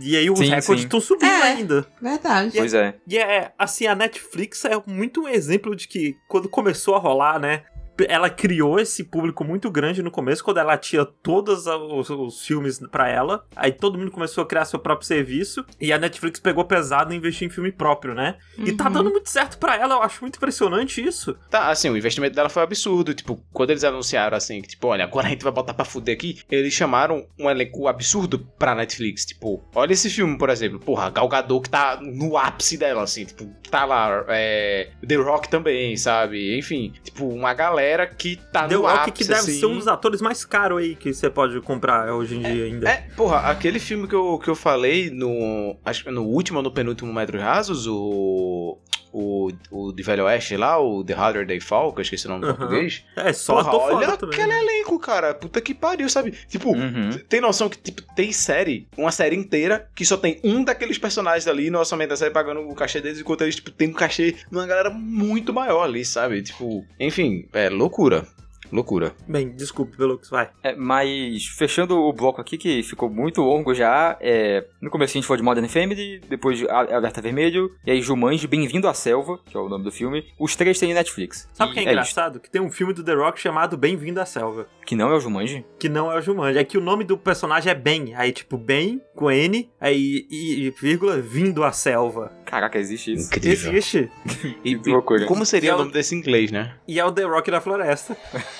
[0.00, 1.42] E aí os Sim, recordes estão subindo É.
[1.42, 1.86] ainda.
[2.00, 2.52] Verdade.
[2.56, 2.94] Pois é.
[3.06, 7.38] E é, assim, a Netflix é muito um exemplo de que quando começou a rolar,
[7.38, 7.64] né?
[8.08, 12.78] Ela criou esse público muito grande no começo, quando ela tinha todos os, os filmes
[12.90, 13.44] pra ela.
[13.56, 15.64] Aí todo mundo começou a criar seu próprio serviço.
[15.80, 18.36] E a Netflix pegou pesado e investiu em filme próprio, né?
[18.58, 18.92] E tá Uhum.
[18.92, 21.34] dando muito certo pra ela, eu acho muito impressionante isso.
[21.50, 23.14] Tá, assim, o investimento dela foi absurdo.
[23.14, 26.14] Tipo, quando eles anunciaram assim, que tipo, olha, agora a gente vai botar pra fuder
[26.14, 29.24] aqui, eles chamaram um elenco absurdo pra Netflix.
[29.24, 30.78] Tipo, olha esse filme, por exemplo.
[30.78, 35.16] Porra, a Gal Gadot que tá no ápice dela, assim, tipo, tá lá, é, The
[35.16, 36.56] Rock também, sabe?
[36.58, 39.60] Enfim, tipo, uma galera que tá The no Rock, ápice, que deve assim.
[39.60, 42.88] ser um dos atores mais caros aí que você pode comprar hoje em dia ainda.
[42.88, 45.76] É, porra, aquele filme que eu, que eu falei no.
[45.84, 48.78] Acho que no último ou no penúltimo Metros Rasos, o.
[49.20, 52.30] O, o de Velho Oeste lá, o The Harder They Fall, que eu esqueci o
[52.30, 52.56] nome em Aham.
[52.56, 53.04] português.
[53.16, 55.34] É, só Porra, ator olha aquele elenco, cara.
[55.34, 56.32] Puta que pariu, sabe?
[56.48, 57.10] Tipo, Uhum.
[57.28, 61.48] tem noção que tipo, tem série, uma série inteira, que só tem um daqueles personagens
[61.48, 64.32] ali no orçamento da série pagando o cachê deles, enquanto eles tipo, tem um cachê
[64.32, 66.40] de uma galera muito maior ali, sabe?
[66.42, 68.24] Tipo, enfim, é loucura.
[68.72, 69.14] Loucura.
[69.26, 70.50] Bem, desculpe, Velux, vai.
[70.62, 75.16] É, mas fechando o bloco aqui, que ficou muito longo já, é, no começo a
[75.18, 79.38] gente foi de Modern Family, depois de Alerta Vermelho, e aí Jumanji, Bem-vindo à Selva,
[79.44, 80.24] que é o nome do filme.
[80.38, 81.48] Os três têm Netflix.
[81.52, 81.90] Sabe o que é isso.
[81.90, 82.40] engraçado?
[82.40, 84.66] Que tem um filme do The Rock chamado Bem-vindo à Selva.
[84.84, 85.64] Que não é o Jumanji?
[85.78, 86.58] Que não é o Jumanji.
[86.58, 88.14] É que o nome do personagem é Ben.
[88.14, 92.32] Aí, tipo, Ben com N, aí, e, e vírgula, vindo à selva.
[92.44, 93.26] Caraca, existe isso.
[93.28, 93.72] Incrível.
[93.72, 94.08] Existe.
[94.64, 95.26] E, Que loucura.
[95.26, 96.74] como seria E o ela- nome desse inglês, né?
[96.86, 98.16] E é o The Rock da floresta.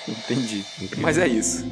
[0.07, 0.63] Entendi.
[0.81, 0.99] Incrível.
[1.01, 1.65] Mas é isso.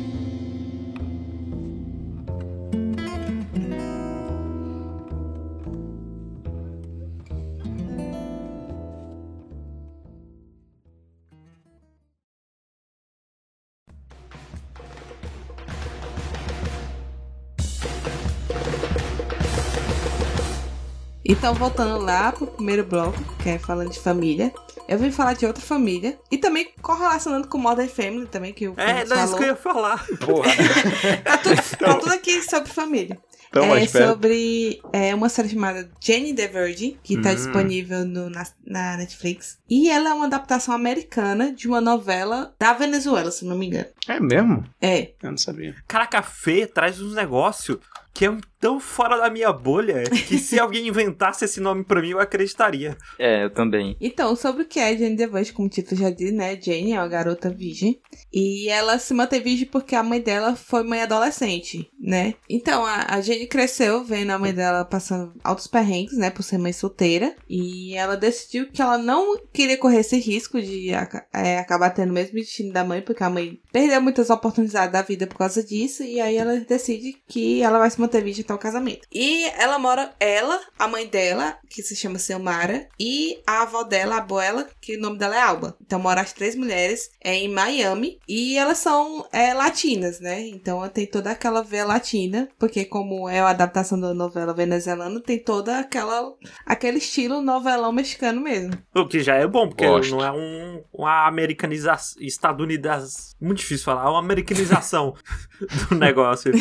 [21.37, 24.51] Então, voltando lá pro primeiro bloco, que é falando de família,
[24.87, 26.17] eu vim falar de outra família.
[26.31, 29.37] E também correlacionando com Modern Family também, que o É, não é isso falou.
[29.37, 30.05] que eu ia falar.
[30.19, 30.49] Porra.
[31.23, 33.17] Tá tudo, tá tudo aqui sobre família.
[33.49, 37.35] Então, é sobre é, uma série chamada Jenny the Virgin, que tá Hum.
[37.35, 39.57] disponível no- na, na Netflix.
[39.69, 43.87] E ela é uma adaptação americana de uma novela da Venezuela, se não me engano.
[44.07, 44.65] É mesmo?
[44.81, 45.11] É.
[45.23, 45.75] Eu não sabia.
[45.87, 47.77] Caraca, Fê traz uns negócios
[48.13, 52.11] que é tão fora da minha bolha que se alguém inventasse esse nome pra mim,
[52.11, 52.97] eu acreditaria.
[53.19, 53.95] É, eu também.
[53.99, 56.59] Então, sobre o que é Jane DeVante, como o título já diz, né?
[56.59, 57.99] Jane é uma garota virgem.
[58.33, 62.33] E ela se manteve virgem porque a mãe dela foi mãe adolescente, né?
[62.49, 66.29] Então, a, a Jane cresceu vendo a mãe dela passando altos perrengues, né?
[66.29, 67.35] Por ser mãe solteira.
[67.49, 70.91] E ela decidiu que ela não queria correr esse risco de
[71.33, 75.01] é, acabar tendo o mesmo destino da mãe, porque a mãe perdeu muitas oportunidades da
[75.01, 76.03] vida por causa disso.
[76.03, 79.07] E aí ela decide que ela vai se manter virgem o casamento.
[79.11, 84.15] E ela mora, ela, a mãe dela, que se chama Selmara, e a avó dela,
[84.15, 85.77] a abuela, que o nome dela é Alba.
[85.81, 90.41] Então mora as três mulheres é em Miami e elas são é, latinas, né?
[90.47, 95.39] Então tem toda aquela veia latina, porque como é a adaptação da novela venezuelana, tem
[95.39, 96.33] toda aquela
[96.65, 98.71] aquele estilo novelão mexicano mesmo.
[98.95, 100.11] O que já é bom, porque Gosto.
[100.11, 103.35] não é um, uma americanização estadunidense.
[103.39, 105.13] Muito difícil falar, é uma americanização
[105.89, 106.51] do negócio.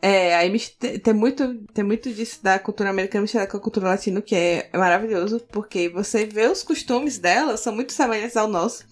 [0.00, 0.50] é, aí
[1.08, 4.68] tem muito, tem muito disso da cultura americana misturada com a cultura latina, que é
[4.74, 8.84] maravilhoso, porque você vê os costumes dela, são muito semelhantes ao nosso.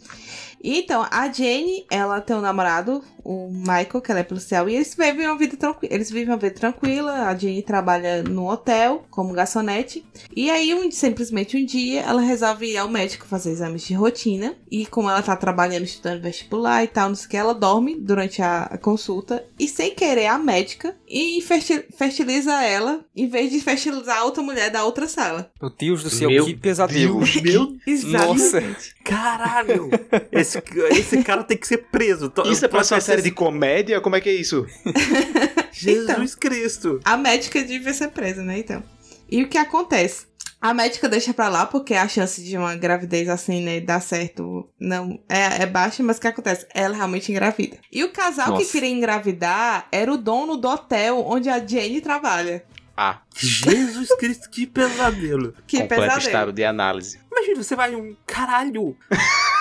[0.64, 4.94] Então, a Jane, ela tem um namorado, o Michael, que ela é policial, e eles
[4.94, 5.92] vivem uma vida tranquila.
[5.92, 7.28] Eles vivem uma vida tranquila.
[7.28, 10.06] A Jane trabalha no hotel como garçonete.
[10.34, 14.54] E aí, um, simplesmente um dia, ela resolve ir ao médico fazer exames de rotina.
[14.70, 17.96] E como ela tá trabalhando, estudando vestibular e tal, não sei o que, ela dorme
[17.96, 19.44] durante a, a consulta.
[19.58, 21.42] E sem querer, a médica e
[21.96, 25.50] fertiliza ela, em vez de fertilizar a outra mulher da outra sala.
[25.60, 27.20] Meu Deus do céu, meu que pesadelo.
[27.20, 27.76] Deus, meu
[28.26, 28.62] Nossa.
[29.04, 29.88] Caralho.
[30.32, 32.32] Esse, esse cara tem que ser preso.
[32.46, 34.00] Isso é pra ser uma série de comédia?
[34.00, 34.66] Como é que é isso?
[35.72, 37.00] Jesus então, Cristo.
[37.04, 38.82] A médica devia ser presa, né, então.
[39.28, 40.26] E o que acontece?
[40.60, 44.68] A médica deixa pra lá porque a chance de uma gravidez assim, né, dar certo
[44.80, 46.66] não é, é baixa, mas o que acontece?
[46.74, 47.78] Ela realmente engravida.
[47.92, 48.64] E o casal Nossa.
[48.64, 52.64] que queria engravidar era o dono do hotel onde a Jane trabalha.
[52.96, 53.20] Ah.
[53.36, 55.54] Jesus Cristo, que pesadelo.
[55.66, 56.26] Que Completo pesadelo.
[56.26, 57.20] estado de análise.
[57.30, 58.96] Imagina, você vai um caralho.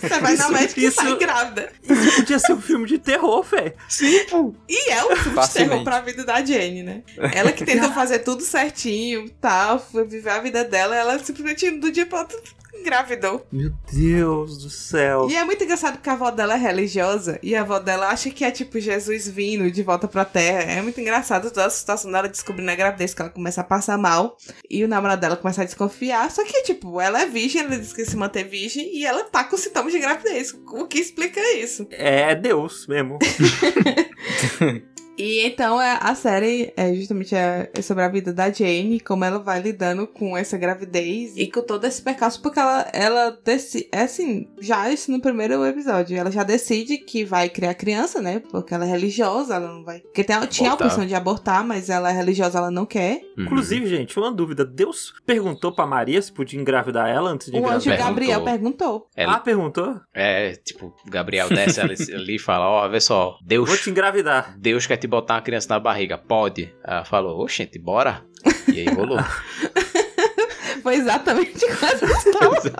[0.00, 1.72] Você vai na médica isso, e sai grávida.
[1.82, 3.74] Isso podia ser um filme de terror, fé.
[3.88, 4.54] Sim, pô.
[4.68, 7.02] E é um filme de terror pra vida da Jane, né?
[7.34, 12.06] Ela que tentou fazer tudo certinho, tal, viver a vida dela, ela simplesmente do dia
[12.06, 12.40] pra outro
[12.78, 13.46] engravidou.
[13.50, 15.28] Meu Deus do céu.
[15.30, 18.30] E é muito engraçado porque a avó dela é religiosa e a avó dela acha
[18.30, 20.72] que é tipo Jesus vindo de volta pra terra.
[20.72, 23.98] É muito engraçado toda a situação dela descobrindo a gravidez, que ela começa a passar
[23.98, 24.36] mal
[24.68, 26.30] e o namorado dela começa a desconfiar.
[26.30, 29.44] Só que, tipo, ela é virgem, ela diz que se manter virgem e ela tá
[29.44, 30.52] com sintomas de gravidez.
[30.52, 31.86] O que explica isso?
[31.90, 33.18] É Deus mesmo.
[35.18, 39.24] E então é, a série é justamente é, é sobre a vida da Jane, como
[39.24, 43.88] ela vai lidando com essa gravidez e com todo esse percalço, porque ela, ela decide,
[43.90, 48.40] é assim, já isso no primeiro episódio, ela já decide que vai criar criança, né?
[48.50, 50.00] Porque ela é religiosa, ela não vai.
[50.00, 53.22] Porque tem, tinha a opção de abortar, mas ela é religiosa, ela não quer.
[53.36, 53.44] Uhum.
[53.44, 57.58] Inclusive, gente, uma dúvida: Deus perguntou pra Maria se podia engravidar ela antes de o
[57.58, 57.92] engravidar?
[57.92, 59.08] O anjo Gabriel perguntou.
[59.16, 59.34] Ela...
[59.34, 60.00] Ah, perguntou?
[60.14, 63.68] É, tipo, Gabriel desce ali e fala: Ó, oh, vê só, Deus.
[63.68, 64.56] Vou te engravidar.
[64.58, 66.74] Deus quer te botar uma criança na barriga, pode?
[66.84, 68.24] Ela falou, oxente, bora.
[68.72, 69.18] E aí rolou.
[70.82, 72.72] Foi exatamente com essas palavras.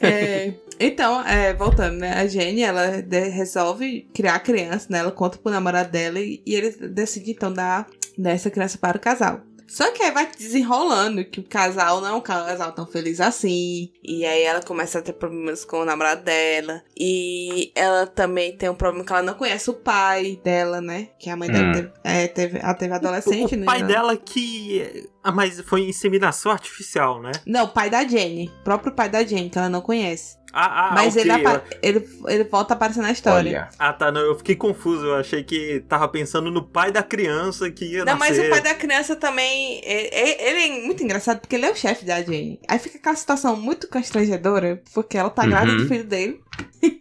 [0.00, 2.12] é, então, é, voltando, né?
[2.12, 4.98] A Jenny, ela de, resolve criar a criança, né?
[4.98, 7.86] Ela conta pro namorado dela e, e ele decide, então, dar,
[8.18, 9.40] dar essa criança para o casal.
[9.66, 13.90] Só que aí vai desenrolando que o casal não é um casal tão feliz assim.
[14.02, 16.82] E aí ela começa a ter problemas com o namorado dela.
[16.96, 21.08] E ela também tem um problema que ela não conhece o pai dela, né?
[21.18, 21.52] Que a mãe hum.
[21.52, 23.66] dela teve, é, teve, ela teve adolescente, o, o né?
[23.66, 25.08] pai dela que.
[25.22, 27.32] Ah, mas foi inseminação artificial, né?
[27.46, 28.50] Não, o pai da Jenny.
[28.60, 30.41] O próprio pai da Jenny, que ela não conhece.
[30.52, 31.30] Ah, ah, Mas okay.
[31.30, 33.50] ele, ele, ele volta a aparecer na história.
[33.50, 33.68] Olha.
[33.78, 34.12] Ah, tá.
[34.12, 35.06] Não, eu fiquei confuso.
[35.06, 38.36] Eu achei que tava pensando no pai da criança que ia Não, nascer.
[38.36, 39.80] mas o pai da criança também.
[39.82, 42.60] Ele, ele é muito engraçado porque ele é o chefe da Jane.
[42.68, 45.88] Aí fica aquela situação muito constrangedora, porque ela tá grávida do uhum.
[45.88, 46.40] filho dele.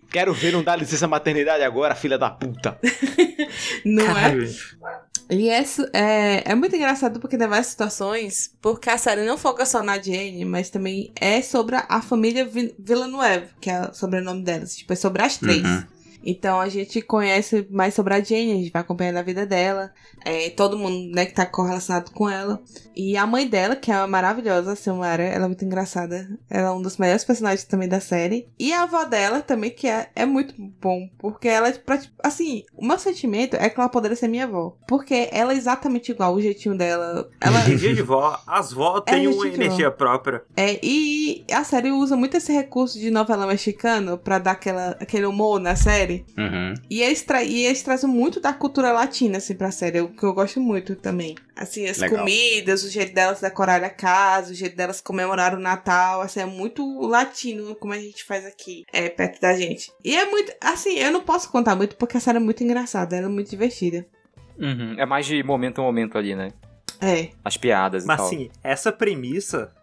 [0.09, 2.77] Quero ver não dar licença maternidade agora, filha da puta.
[3.83, 4.13] não é?
[4.13, 4.43] Caralho.
[4.43, 5.10] é?
[5.31, 9.65] E isso é, é muito engraçado porque tem várias situações, porque a série não foca
[9.65, 14.75] só na Jane, mas também é sobre a família Villeneuve, que é o sobrenome delas.
[14.75, 15.63] Tipo, é sobre as três.
[15.63, 15.83] Uhum.
[16.23, 19.91] Então a gente conhece mais sobre a Jane, a gente vai acompanhando a vida dela,
[20.23, 22.61] é, todo mundo né, que tá correlacionado com ela.
[22.95, 26.27] E a mãe dela, que é maravilhosa, a Samara, ela é muito engraçada.
[26.49, 28.47] Ela é um dos melhores personagens também da série.
[28.59, 31.91] E a avó dela também, que é, é muito bom, porque ela, tipo,
[32.23, 34.75] assim, o meu sentimento é que ela poderia ser minha avó.
[34.87, 37.29] Porque ela é exatamente igual, o jeitinho dela.
[37.39, 37.61] Ela...
[37.65, 40.43] Energia de vó, as vó têm é uma energia própria.
[40.55, 45.25] É, e a série usa muito esse recurso de novela mexicana pra dar aquela, aquele
[45.25, 46.25] humor na série série.
[46.37, 46.73] Uhum.
[46.89, 50.23] E eles, tra e eles trazem muito da cultura latina, assim, pra série, o que
[50.23, 51.35] eu gosto muito também.
[51.55, 52.19] Assim, as Legal.
[52.19, 56.45] comidas, o jeito delas decorarem a casa, o jeito delas comemorar o Natal, assim, é
[56.45, 59.91] muito latino, como a gente faz aqui, é, perto da gente.
[60.03, 63.15] E é muito, assim, eu não posso contar muito, porque a série é muito engraçada,
[63.15, 64.05] ela é muito divertida.
[64.57, 64.95] Uhum.
[64.97, 66.49] É mais de momento a momento ali, né?
[66.99, 67.29] É.
[67.43, 68.25] As piadas Mas e tal.
[68.27, 69.73] assim, essa premissa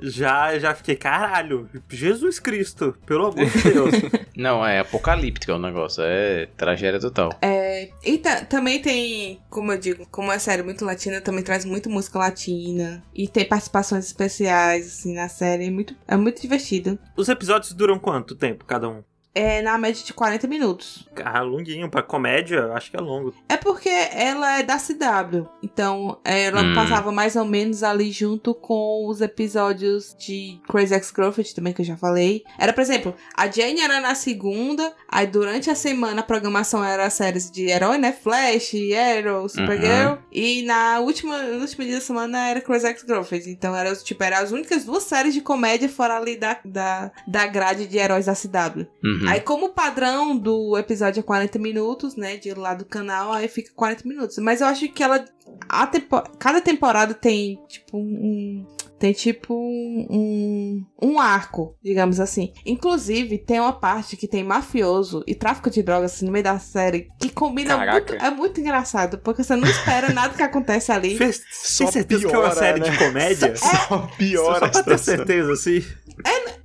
[0.00, 3.90] já, já fiquei, caralho, Jesus Cristo, pelo amor de Deus.
[4.36, 7.30] Não, é apocalíptico o negócio, é tragédia total.
[7.42, 11.64] É, e ta- também tem, como eu digo, como é série muito latina, também traz
[11.64, 13.02] muito música latina.
[13.14, 15.66] E tem participações especiais, assim, na série.
[15.66, 16.98] É muito, é muito divertido.
[17.16, 19.02] Os episódios duram quanto tempo cada um?
[19.38, 21.08] É na média de 40 minutos.
[21.24, 23.32] Ah, longuinho, pra comédia, acho que é longo.
[23.48, 25.46] É porque ela é da CW.
[25.62, 26.74] Então, ela Hum.
[26.74, 31.86] passava mais ou menos ali junto com os episódios de Crazy Ex-Girlfriend também, que eu
[31.86, 32.42] já falei.
[32.58, 37.06] Era, por exemplo, a Jane era na segunda, aí durante a semana a programação era
[37.06, 38.12] as séries de herói, né?
[38.12, 38.72] Flash,
[39.18, 40.16] Arrow, Supergirl.
[40.32, 43.50] E na última, no último dia da semana era Crazy Ex-Girlfriend.
[43.50, 47.46] Então, era, tipo, eram as únicas duas séries de comédia fora ali da, da, da
[47.46, 48.86] grade de heróis da CW.
[49.04, 49.27] Uhum.
[49.28, 52.36] Aí, como o padrão do episódio é 40 minutos, né?
[52.36, 54.38] De lá do canal, aí fica 40 minutos.
[54.38, 55.24] Mas eu acho que ela.
[55.68, 58.66] A tempo, cada temporada tem, tipo, um.
[58.98, 62.52] Tem tipo um, um arco, digamos assim.
[62.66, 66.58] Inclusive, tem uma parte que tem mafioso e tráfico de drogas assim, no meio da
[66.58, 68.12] série que combina Caraca.
[68.12, 68.24] muito.
[68.24, 71.16] É muito engraçado, porque você não espera nada que acontece ali.
[71.16, 72.90] Fez, Só tem certeza que é uma piora, série né?
[72.90, 73.56] de comédia?
[73.56, 75.84] Só piora Só a pra ter certeza, assim.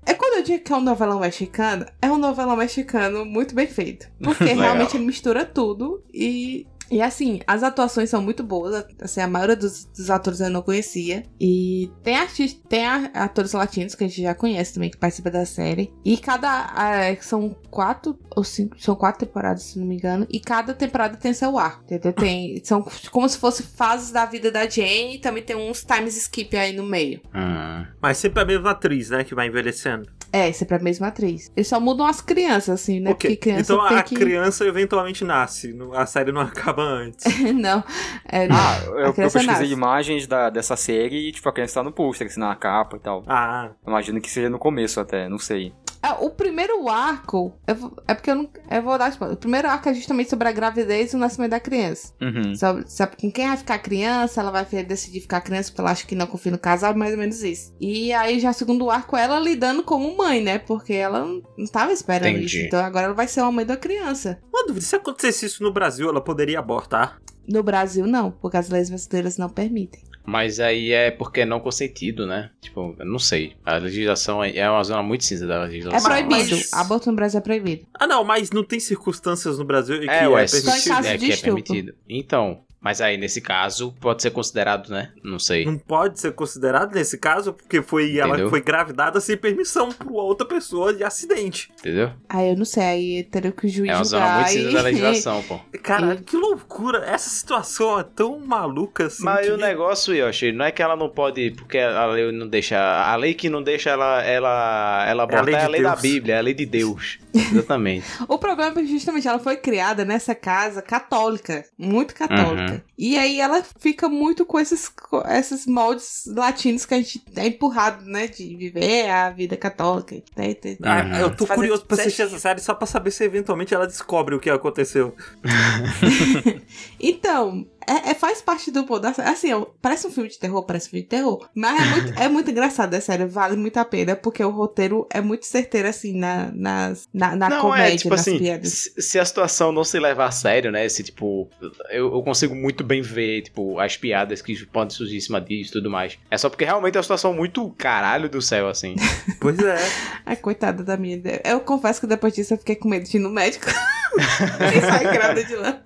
[0.05, 3.67] É quando eu digo que é um novelão mexicano, é um novelão mexicano muito bem
[3.67, 4.09] feito.
[4.21, 6.67] Porque realmente ele mistura tudo e.
[6.91, 8.85] E assim, as atuações são muito boas.
[9.01, 11.23] Assim, a maioria dos, dos atores eu não conhecia.
[11.39, 15.45] E tem artistas, tem atores latinos que a gente já conhece também, que participa da
[15.45, 15.93] série.
[16.03, 16.49] E cada.
[16.73, 18.79] ah, são quatro ou cinco.
[18.79, 20.27] São quatro temporadas, se não me engano.
[20.29, 22.13] E cada temporada tem seu arco, entendeu?
[22.13, 25.15] Tem, são como se fosse fases da vida da Jane.
[25.15, 27.21] E também tem uns times skip aí no meio.
[27.33, 27.85] Hum.
[28.01, 30.07] Mas sempre a mesma atriz, né, que vai envelhecendo.
[30.31, 31.51] É, sempre a mesma atriz.
[31.55, 33.11] Eles só mudam as crianças, assim, né?
[33.11, 34.15] Ok, Porque criança Então tem a que.
[34.15, 37.25] criança eventualmente nasce, a série não acaba antes.
[37.53, 37.83] não.
[38.27, 38.55] É, não.
[38.55, 41.91] Ah, A eu, eu pesquisei imagens da, dessa série e, tipo, a criança tá no
[41.91, 43.23] pôster, assim, na capa e tal.
[43.27, 45.73] Ah, Imagino que seja no começo até, não sei.
[46.03, 47.53] É, o primeiro arco.
[47.73, 48.49] vou- é porque eu não.
[48.69, 49.35] Eu vou dar spoiler.
[49.37, 52.13] O primeiro arco é justamente sobre a gravidez e o nascimento da criança.
[52.21, 52.53] Uhum.
[52.55, 56.05] Sobre, sabe com quem vai ficar criança, ela vai decidir ficar criança porque ela acha
[56.05, 57.73] que não confia no casal, mais ou menos isso.
[57.79, 60.59] E aí, já segundo arco, ela lidando como mãe, né?
[60.59, 62.57] Porque ela não não tava esperando Entendi.
[62.57, 62.65] isso.
[62.67, 64.39] Então agora ela vai ser uma mãe da criança.
[64.53, 67.17] uma dúvida, se acontecesse isso no Brasil, ela poderia abortar?
[67.47, 70.01] No Brasil, não, porque as leis brasileiras não permitem.
[70.25, 72.49] Mas aí é porque é não consentido, né?
[72.61, 73.57] Tipo, eu não sei.
[73.65, 76.09] A legislação é é uma zona muito cinza da É legislação.
[76.09, 76.55] proibido.
[76.55, 77.85] mas- Aborto no Brasil é proibido.
[77.93, 80.61] Ah, não, mas não tem circunstâncias no Brasil em que É, é, ué, Só em
[80.61, 80.93] permitido?
[80.95, 81.63] caso é de que é estupro.
[81.63, 81.95] permitido.
[82.07, 85.11] Então, mas aí nesse caso pode ser considerado, né?
[85.23, 85.65] Não sei.
[85.65, 88.49] Não pode ser considerado nesse caso, porque foi ela Entendeu?
[88.49, 91.71] foi gravidada sem permissão por outra pessoa de acidente.
[91.79, 92.11] Entendeu?
[92.29, 94.73] Aí eu não sei, aí teria que o juiz É uma zona muito cinza e-
[94.73, 95.59] da legislação, pô.
[95.81, 96.99] Caralho, E- que loucura!
[97.05, 99.23] Essa situação é tão maluca assim.
[99.23, 99.51] Mas que...
[99.53, 102.77] o negócio, Yoshi, não é que ela não pode, porque a lei não deixa.
[102.77, 105.95] A lei que não deixa ela, ela, ela abortar lei é a lei da.
[105.95, 107.19] Bíblia, é a lei de Deus.
[107.33, 108.05] Exatamente.
[108.27, 112.73] O problema é que justamente ela foi criada nessa casa católica, muito católica.
[112.73, 112.81] Uhum.
[112.97, 117.47] E aí ela fica muito com esses, co- esses moldes latinos que a gente é
[117.47, 118.27] empurrado, né?
[118.27, 120.15] De viver a vida católica.
[120.35, 121.15] Né, Ah, Uhum.
[121.19, 124.35] eu tô Fazer curioso pra assistir essa série só pra saber se eventualmente ela descobre
[124.35, 125.15] o que aconteceu.
[127.05, 129.49] Então, é, é- faz parte do da Assim,
[129.81, 131.49] parece um filme de terror, parece um filme de terror.
[131.53, 133.27] Mas é muito, é muito engraçado, é sério.
[133.27, 137.49] Vale muito a pena, porque o roteiro é muito certeiro, assim, na, nas, na, na
[137.49, 138.69] não, comédia, é tipo nas assim, piadas.
[138.69, 140.87] se, se a situação não se levar a sério, né?
[140.87, 141.49] Se tipo,
[141.89, 145.71] eu, eu consigo muito bem ver, tipo, as piadas que podem surgir em cima disso
[145.71, 146.17] e tudo mais.
[146.31, 148.95] É só porque realmente é uma situação muito caralho do céu, assim.
[149.39, 149.77] Pois é.
[150.25, 151.21] Ai, coitada da minha.
[151.43, 153.65] Eu confesso que depois disso eu fiquei com medo de ir no médico.
[154.15, 155.81] e sair grávida de lá.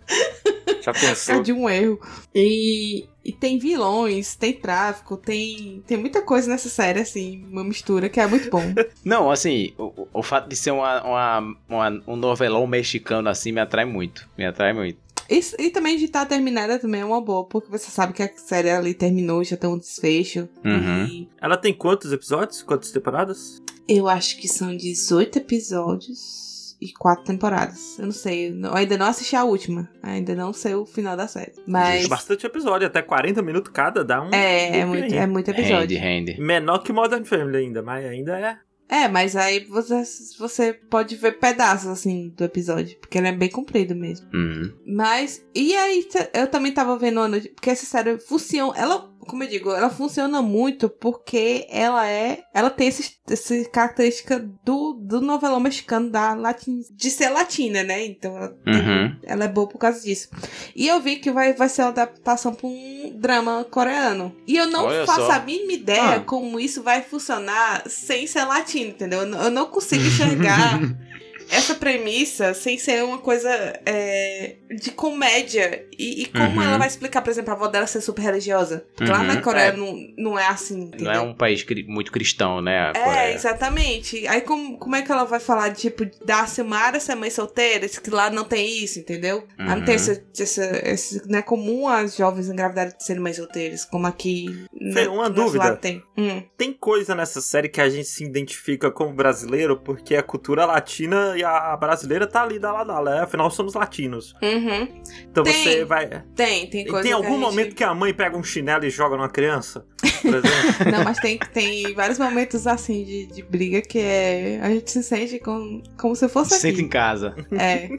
[0.81, 1.35] Já pensou?
[1.35, 1.99] causa de um erro.
[2.33, 8.09] E, e tem vilões, tem tráfico, tem, tem muita coisa nessa série, assim, uma mistura
[8.09, 8.63] que é muito bom.
[9.03, 13.61] Não, assim, o, o- fato de ser uma, uma, uma- um novelão mexicano assim me
[13.61, 14.27] atrai muito.
[14.37, 14.97] Me atrai muito.
[15.29, 18.29] E, e também de estar terminada também é uma boa, porque você sabe que a
[18.37, 20.47] série ali terminou, já tem um desfecho.
[20.63, 21.05] Uhum.
[21.05, 22.61] E Ela tem quantos episódios?
[22.63, 23.61] Quantas temporadas?
[23.89, 26.46] eu acho que são 18 episódios
[26.79, 27.97] e quatro temporadas.
[27.97, 29.89] Eu não sei, eu ainda não assisti a última.
[30.01, 31.53] Ainda não sei o final da série.
[31.65, 34.29] Mas É bastante episódio, até 40 minutos cada, dá um.
[34.33, 35.97] é, é muito, é muito episódio.
[36.39, 38.57] Menor que Modern Family ainda, mas ainda é.
[38.89, 40.01] É, mas aí você,
[40.39, 42.97] você pode ver pedaços, assim, do episódio.
[42.99, 44.27] Porque ele é bem comprido mesmo.
[44.33, 44.73] Uhum.
[44.87, 47.19] Mas, e aí, eu também tava vendo,
[47.53, 48.73] porque essa série funciona.
[48.77, 52.43] Ela como eu digo, ela funciona muito porque ela é.
[52.53, 58.05] Ela tem esse, essa característica do, do novelão mexicano da latin, de ser latina, né?
[58.05, 59.15] Então ela, Uhum.
[59.23, 60.29] ela é boa por causa disso.
[60.75, 64.35] E eu vi que vai, vai ser uma adaptação pra um drama coreano.
[64.47, 65.31] E eu não Olha faço só.
[65.33, 66.19] a mínima ideia Ah.
[66.21, 69.19] como isso vai funcionar sem ser latino, entendeu?
[69.21, 70.79] Eu não consigo enxergar.
[71.49, 73.49] Essa premissa, sem ser uma coisa
[73.85, 75.85] é, de comédia.
[75.97, 76.63] E, e como Uhum.
[76.63, 78.85] ela vai explicar, por exemplo, a avó dela ser super religiosa?
[78.95, 79.25] Porque lá Uhum.
[79.27, 79.75] na Coreia É.
[79.75, 81.05] não, não é assim, entendeu?
[81.05, 82.91] Não é um país cri- muito cristão, né?
[82.95, 82.97] a
[83.27, 84.27] É, exatamente.
[84.27, 87.87] Aí como, como é que ela vai falar, tipo, da Silmara ser mãe solteira?
[87.87, 89.45] Que lá não tem isso, entendeu?
[89.57, 90.01] Lá não tem Uhum.
[90.01, 94.45] esse, esse, esse- Não é comum as jovens engravidarem de serem mães solteiras, como aqui.
[94.93, 95.57] Fê, na- uma dúvida.
[95.63, 96.01] lá tem.
[96.17, 96.43] Hum.
[96.57, 101.36] Tem coisa nessa série que a gente se identifica como brasileiro porque a cultura latina
[101.37, 103.21] e a brasileira tá ali da lado, né?
[103.21, 104.33] Afinal, somos latinos.
[104.41, 104.87] Uhum.
[105.29, 105.53] Então Tem.
[105.53, 106.07] você vai.
[106.35, 108.85] Tem, tem E coisa tem que algum gente- momento que a mãe pega um chinelo
[108.85, 109.85] e joga numa criança?
[110.21, 110.91] Por exemplo?
[110.91, 114.59] Não, mas tem, tem vários momentos assim de, de briga que é.
[114.61, 117.35] A gente se sente com, como se fosse Se sente em casa.
[117.51, 117.89] É.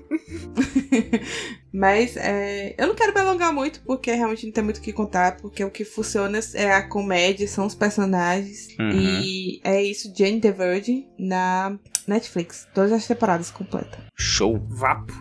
[1.72, 4.92] Mas é, eu não quero me alongar muito, porque realmente não tem muito o que
[4.92, 8.68] contar, porque o que funciona é a comédia, são os personagens.
[8.78, 8.90] Uhum.
[8.90, 12.66] E é isso, Jane the Virgin, na Netflix.
[12.74, 14.00] Todas as temporadas completas.
[14.16, 14.58] Show.
[14.68, 15.12] Vapo.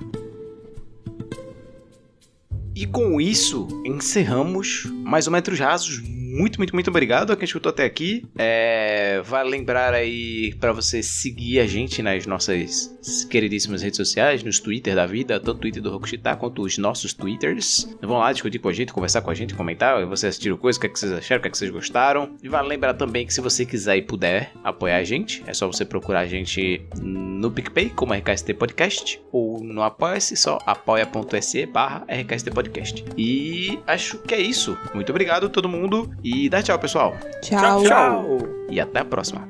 [2.74, 6.02] E com isso, encerramos mais ou menos rasos.
[6.38, 8.23] Muito, muito, muito obrigado a quem escutou até aqui.
[8.38, 12.95] É, vale lembrar aí pra você seguir a gente nas nossas
[13.27, 17.11] queridíssimas redes sociais, nos Twitter da vida, tanto o Twitter do Rokushita quanto os nossos
[17.11, 17.97] Twitters.
[18.03, 20.05] Vão lá discutir com a gente, conversar com a gente, comentar.
[20.05, 22.38] Vocês assistiram coisa, o que, é que vocês acharam, o que, é que vocês gostaram.
[22.43, 25.65] E vale lembrar também que se você quiser e puder apoiar a gente, é só
[25.65, 32.05] você procurar a gente no PicPay, como RKST Podcast, ou no Apoia-se, só apoia.se barra
[32.07, 33.05] RKST Podcast.
[33.18, 34.77] E acho que é isso.
[34.93, 37.15] Muito obrigado todo mundo e dá tchau, pessoal.
[37.41, 37.59] Tchau.
[37.59, 38.39] Tchau, tchau.
[38.69, 39.47] E até a próxima.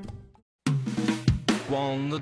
[1.69, 2.19] When the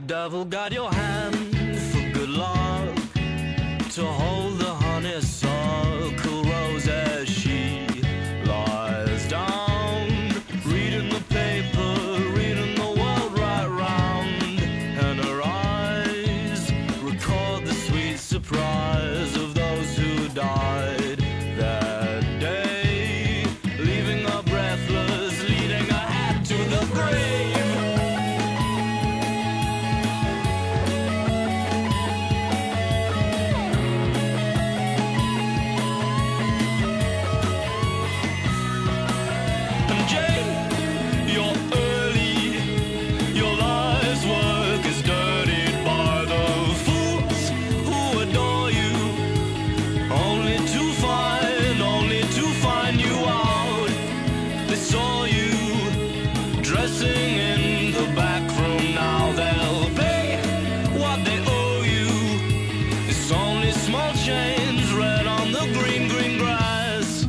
[64.28, 67.26] red on the green, green grass.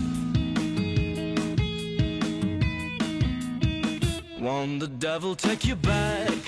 [4.40, 6.40] Won't the devil take you back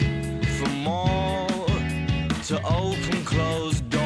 [0.58, 1.46] for more
[2.46, 3.97] to open closed doors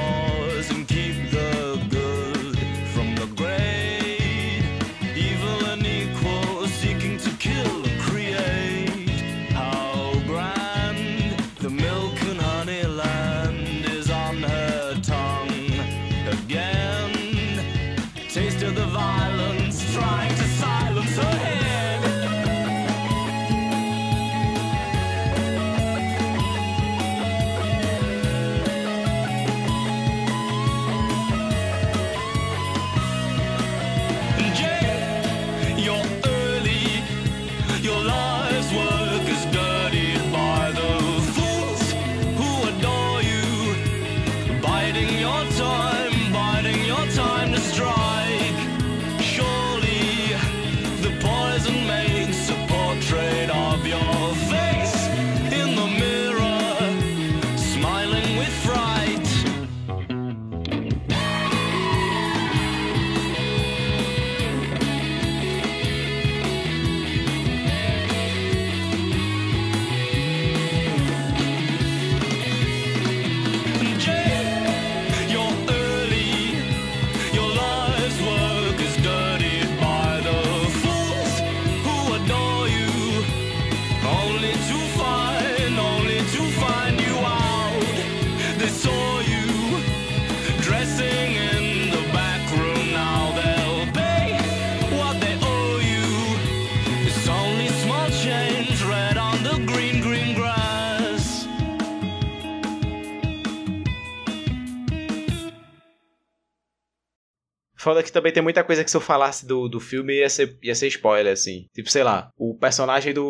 [107.82, 110.56] Foda que também tem muita coisa que se eu falasse do, do filme ia ser,
[110.62, 111.66] ia ser spoiler, assim.
[111.74, 113.24] Tipo, sei lá, o personagem do.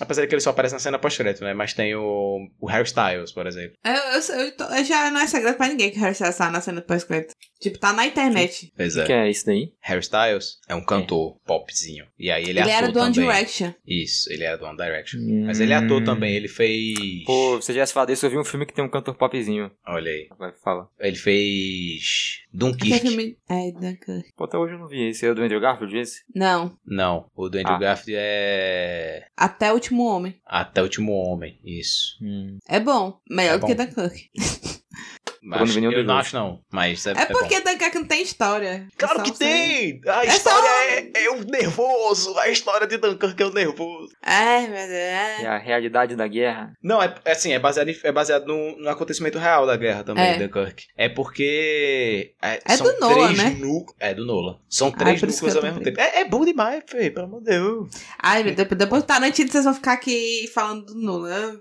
[0.00, 1.54] Apesar de que ele só aparece na cena pós-crédito, né?
[1.54, 3.76] Mas tem o, o Harry Styles, por exemplo.
[3.84, 6.36] Eu, eu, eu, tô- eu já não é segredo pra ninguém que o Harry Styles
[6.36, 7.32] tá na cena do pós-crédito.
[7.58, 8.70] Tipo, tá na internet.
[8.76, 9.26] Pois O que é.
[9.26, 9.72] é isso daí?
[9.80, 12.04] Harry Styles é um cantor popzinho.
[12.18, 13.30] E aí ele, Ele, é era do One também.
[13.30, 13.72] Direction.
[13.86, 15.20] Isso, ele era do One Direction.
[15.46, 15.84] Mas ele é Hum.
[15.86, 17.24] ator também, ele fez.
[17.24, 19.70] Pô, você já se falou disso, eu vi um filme que tem um cantor popzinho.
[19.86, 20.28] Olha aí.
[20.38, 20.88] Vai, fala.
[21.00, 22.42] Ele fez.
[22.52, 23.00] Dunkirk.
[23.00, 23.36] filme...
[23.48, 24.32] É, Dunkirk.
[24.36, 25.26] Pô, até hoje eu não vi esse.
[25.26, 26.22] É do Andrew Garfield, esse?
[26.34, 26.76] Não.
[26.86, 27.78] Não, o do Andrew Ah.
[27.78, 29.26] Garfield é.
[29.36, 30.34] Até o Último Homem.
[30.44, 31.58] Até o Último Homem.
[31.64, 32.16] Isso.
[32.20, 32.58] Hum.
[32.68, 33.18] É bom.
[33.30, 33.84] Melhor É do que bom.
[33.84, 34.30] Dunkirk.
[34.36, 34.75] Mas não
[35.74, 36.60] nenhum eu não acho, não.
[36.72, 37.70] Mas é, É é porque bom.
[37.70, 38.66] Dunkirk não tem história.
[38.92, 40.00] É Claro que tem!
[40.06, 40.76] A É história só-
[41.18, 42.36] é, é o nervoso.
[42.38, 44.08] A história de Dunkirk é o nervoso.
[44.24, 44.90] É, meu Deus.
[44.90, 45.46] É É.
[45.46, 46.72] a realidade da guerra.
[46.82, 50.02] Não, é, é assim, é baseado, em- é baseado no, no acontecimento real da guerra
[50.04, 50.38] também, É.
[50.38, 50.84] Dunkirk.
[50.96, 52.34] É porque.
[52.42, 53.56] É, É são do três né?
[53.58, 54.58] nu- É do Nolan.
[54.68, 56.00] São três que núcleos ao mesmo tempo.
[56.00, 57.88] É, é bom demais, Fê, pelo amor de Deus.
[58.22, 58.68] Ai, meu Deus.
[58.68, 61.58] Depois do Tarantino vocês vão ficar aqui falando do Nolan.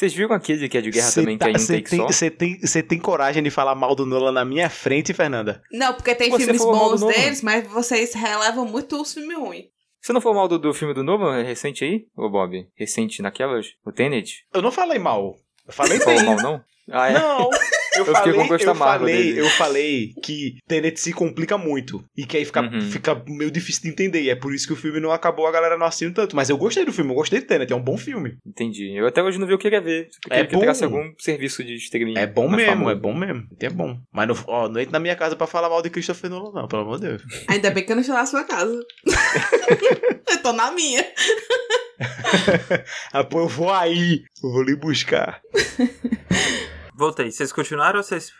[0.00, 1.90] Vocês viram aquele que é de guerra Cê também, tá- que é um cê take
[1.90, 2.06] tem, só?
[2.06, 5.60] Você tem, cê tem coragem de falar mal do Nolan na minha frente, Fernanda?
[5.70, 9.66] Não, porque tem Você filmes bons deles, mas vocês relevam muito os filmes ruins.
[10.00, 12.66] Você não falou mal do, do filme do Nolan recente aí, ô Bob?
[12.74, 13.66] Recente naquelas?
[13.84, 14.46] O Tenet?
[14.54, 15.34] Eu não falei mal.
[15.66, 16.28] Eu falei Não falou bem.
[16.34, 16.64] mal, não?
[16.90, 17.12] Ah, é?
[17.12, 17.50] Não,
[17.96, 19.40] eu, fiquei falei, com gosto eu amargo falei, dele.
[19.40, 22.80] eu falei que Tenet se complica muito e que aí fica, Uhum.
[22.90, 24.22] fica meio difícil de entender.
[24.22, 26.34] E é por isso que o filme não acabou, a galera não assistiu tanto.
[26.36, 28.36] Mas eu gostei do filme, eu gostei de Tenet, é um bom filme.
[28.46, 28.92] Entendi.
[28.96, 30.04] Eu até hoje não vi o que queria ver.
[30.04, 30.96] Eu queria É que entrasse bom.
[30.98, 32.16] algum serviço de streaming.
[32.18, 32.90] É bom mais mesmo, famoso.
[32.90, 33.42] é bom mesmo.
[33.60, 33.98] É bom.
[34.12, 36.68] Mas não, ó, não entra na minha casa pra falar mal de Christopher Nolan, não,
[36.68, 37.22] pelo amor de Deus.
[37.48, 38.80] Ainda bem que eu não estou na sua casa.
[40.30, 41.04] eu tô na minha.
[43.12, 45.40] ah, pô, eu vou aí, eu vou lhe buscar.
[47.00, 47.30] Voltei.
[47.30, 48.30] Vocês continuaram ou vocês.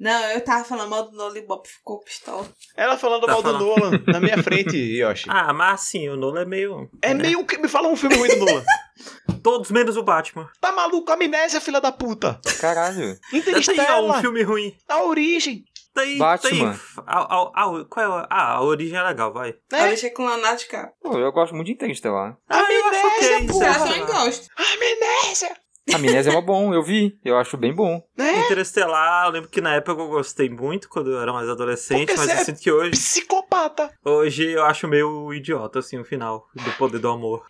[0.00, 2.44] Não, eu tava falando mal do Nolan e Bob ficou pistola.
[2.76, 3.64] Ela falando Tá mal do falando.
[3.64, 5.26] Nolan na minha frente, Yoshi.
[5.28, 6.90] Ah, mas assim, o Nolan é meio.
[7.00, 7.56] é meio que.
[7.58, 8.64] Me fala um filme ruim do Nolan.
[9.40, 10.50] Todos menos o Batman.
[10.60, 11.12] Tá maluco?
[11.12, 12.40] Amnésia, filha da puta.
[12.60, 12.96] Caralho.
[12.96, 14.20] Tem ó, um Interestela.
[14.20, 14.76] filme ruim.
[14.88, 15.62] A origem.
[15.94, 16.72] Tem, Batman.
[16.72, 19.50] Tem, a, a, a, qual é a, ah, a origem é legal, vai.
[19.50, 19.88] Eu Né?
[19.88, 20.92] deixei com o Leonardo DiCaprio.
[21.00, 22.36] Pô, eu gosto muito de Interestelar.
[22.48, 23.62] Ah, eu Amnésia, pô.
[23.62, 24.48] Eu também gosto.
[24.56, 25.56] Amnésia.
[25.94, 27.18] Amnésia é uma bom, eu vi.
[27.24, 28.02] Eu acho bem bom.
[28.16, 28.40] Né?
[28.44, 32.20] Interestelar, eu lembro que na época eu gostei muito quando eu era mais adolescente, Porque
[32.20, 33.90] mas você eu é sinto que hoje, Psicopata.
[34.04, 37.44] hoje eu acho meio idiota, assim, o final do poder do amor.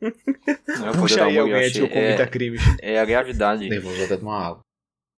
[0.00, 1.80] Não é o poder Puxa do aí amor, alguém Yoshi.
[1.80, 2.30] que cometa
[2.82, 3.68] é, é a gravidade.
[3.68, 4.65] Nervoso, vou até tomar água.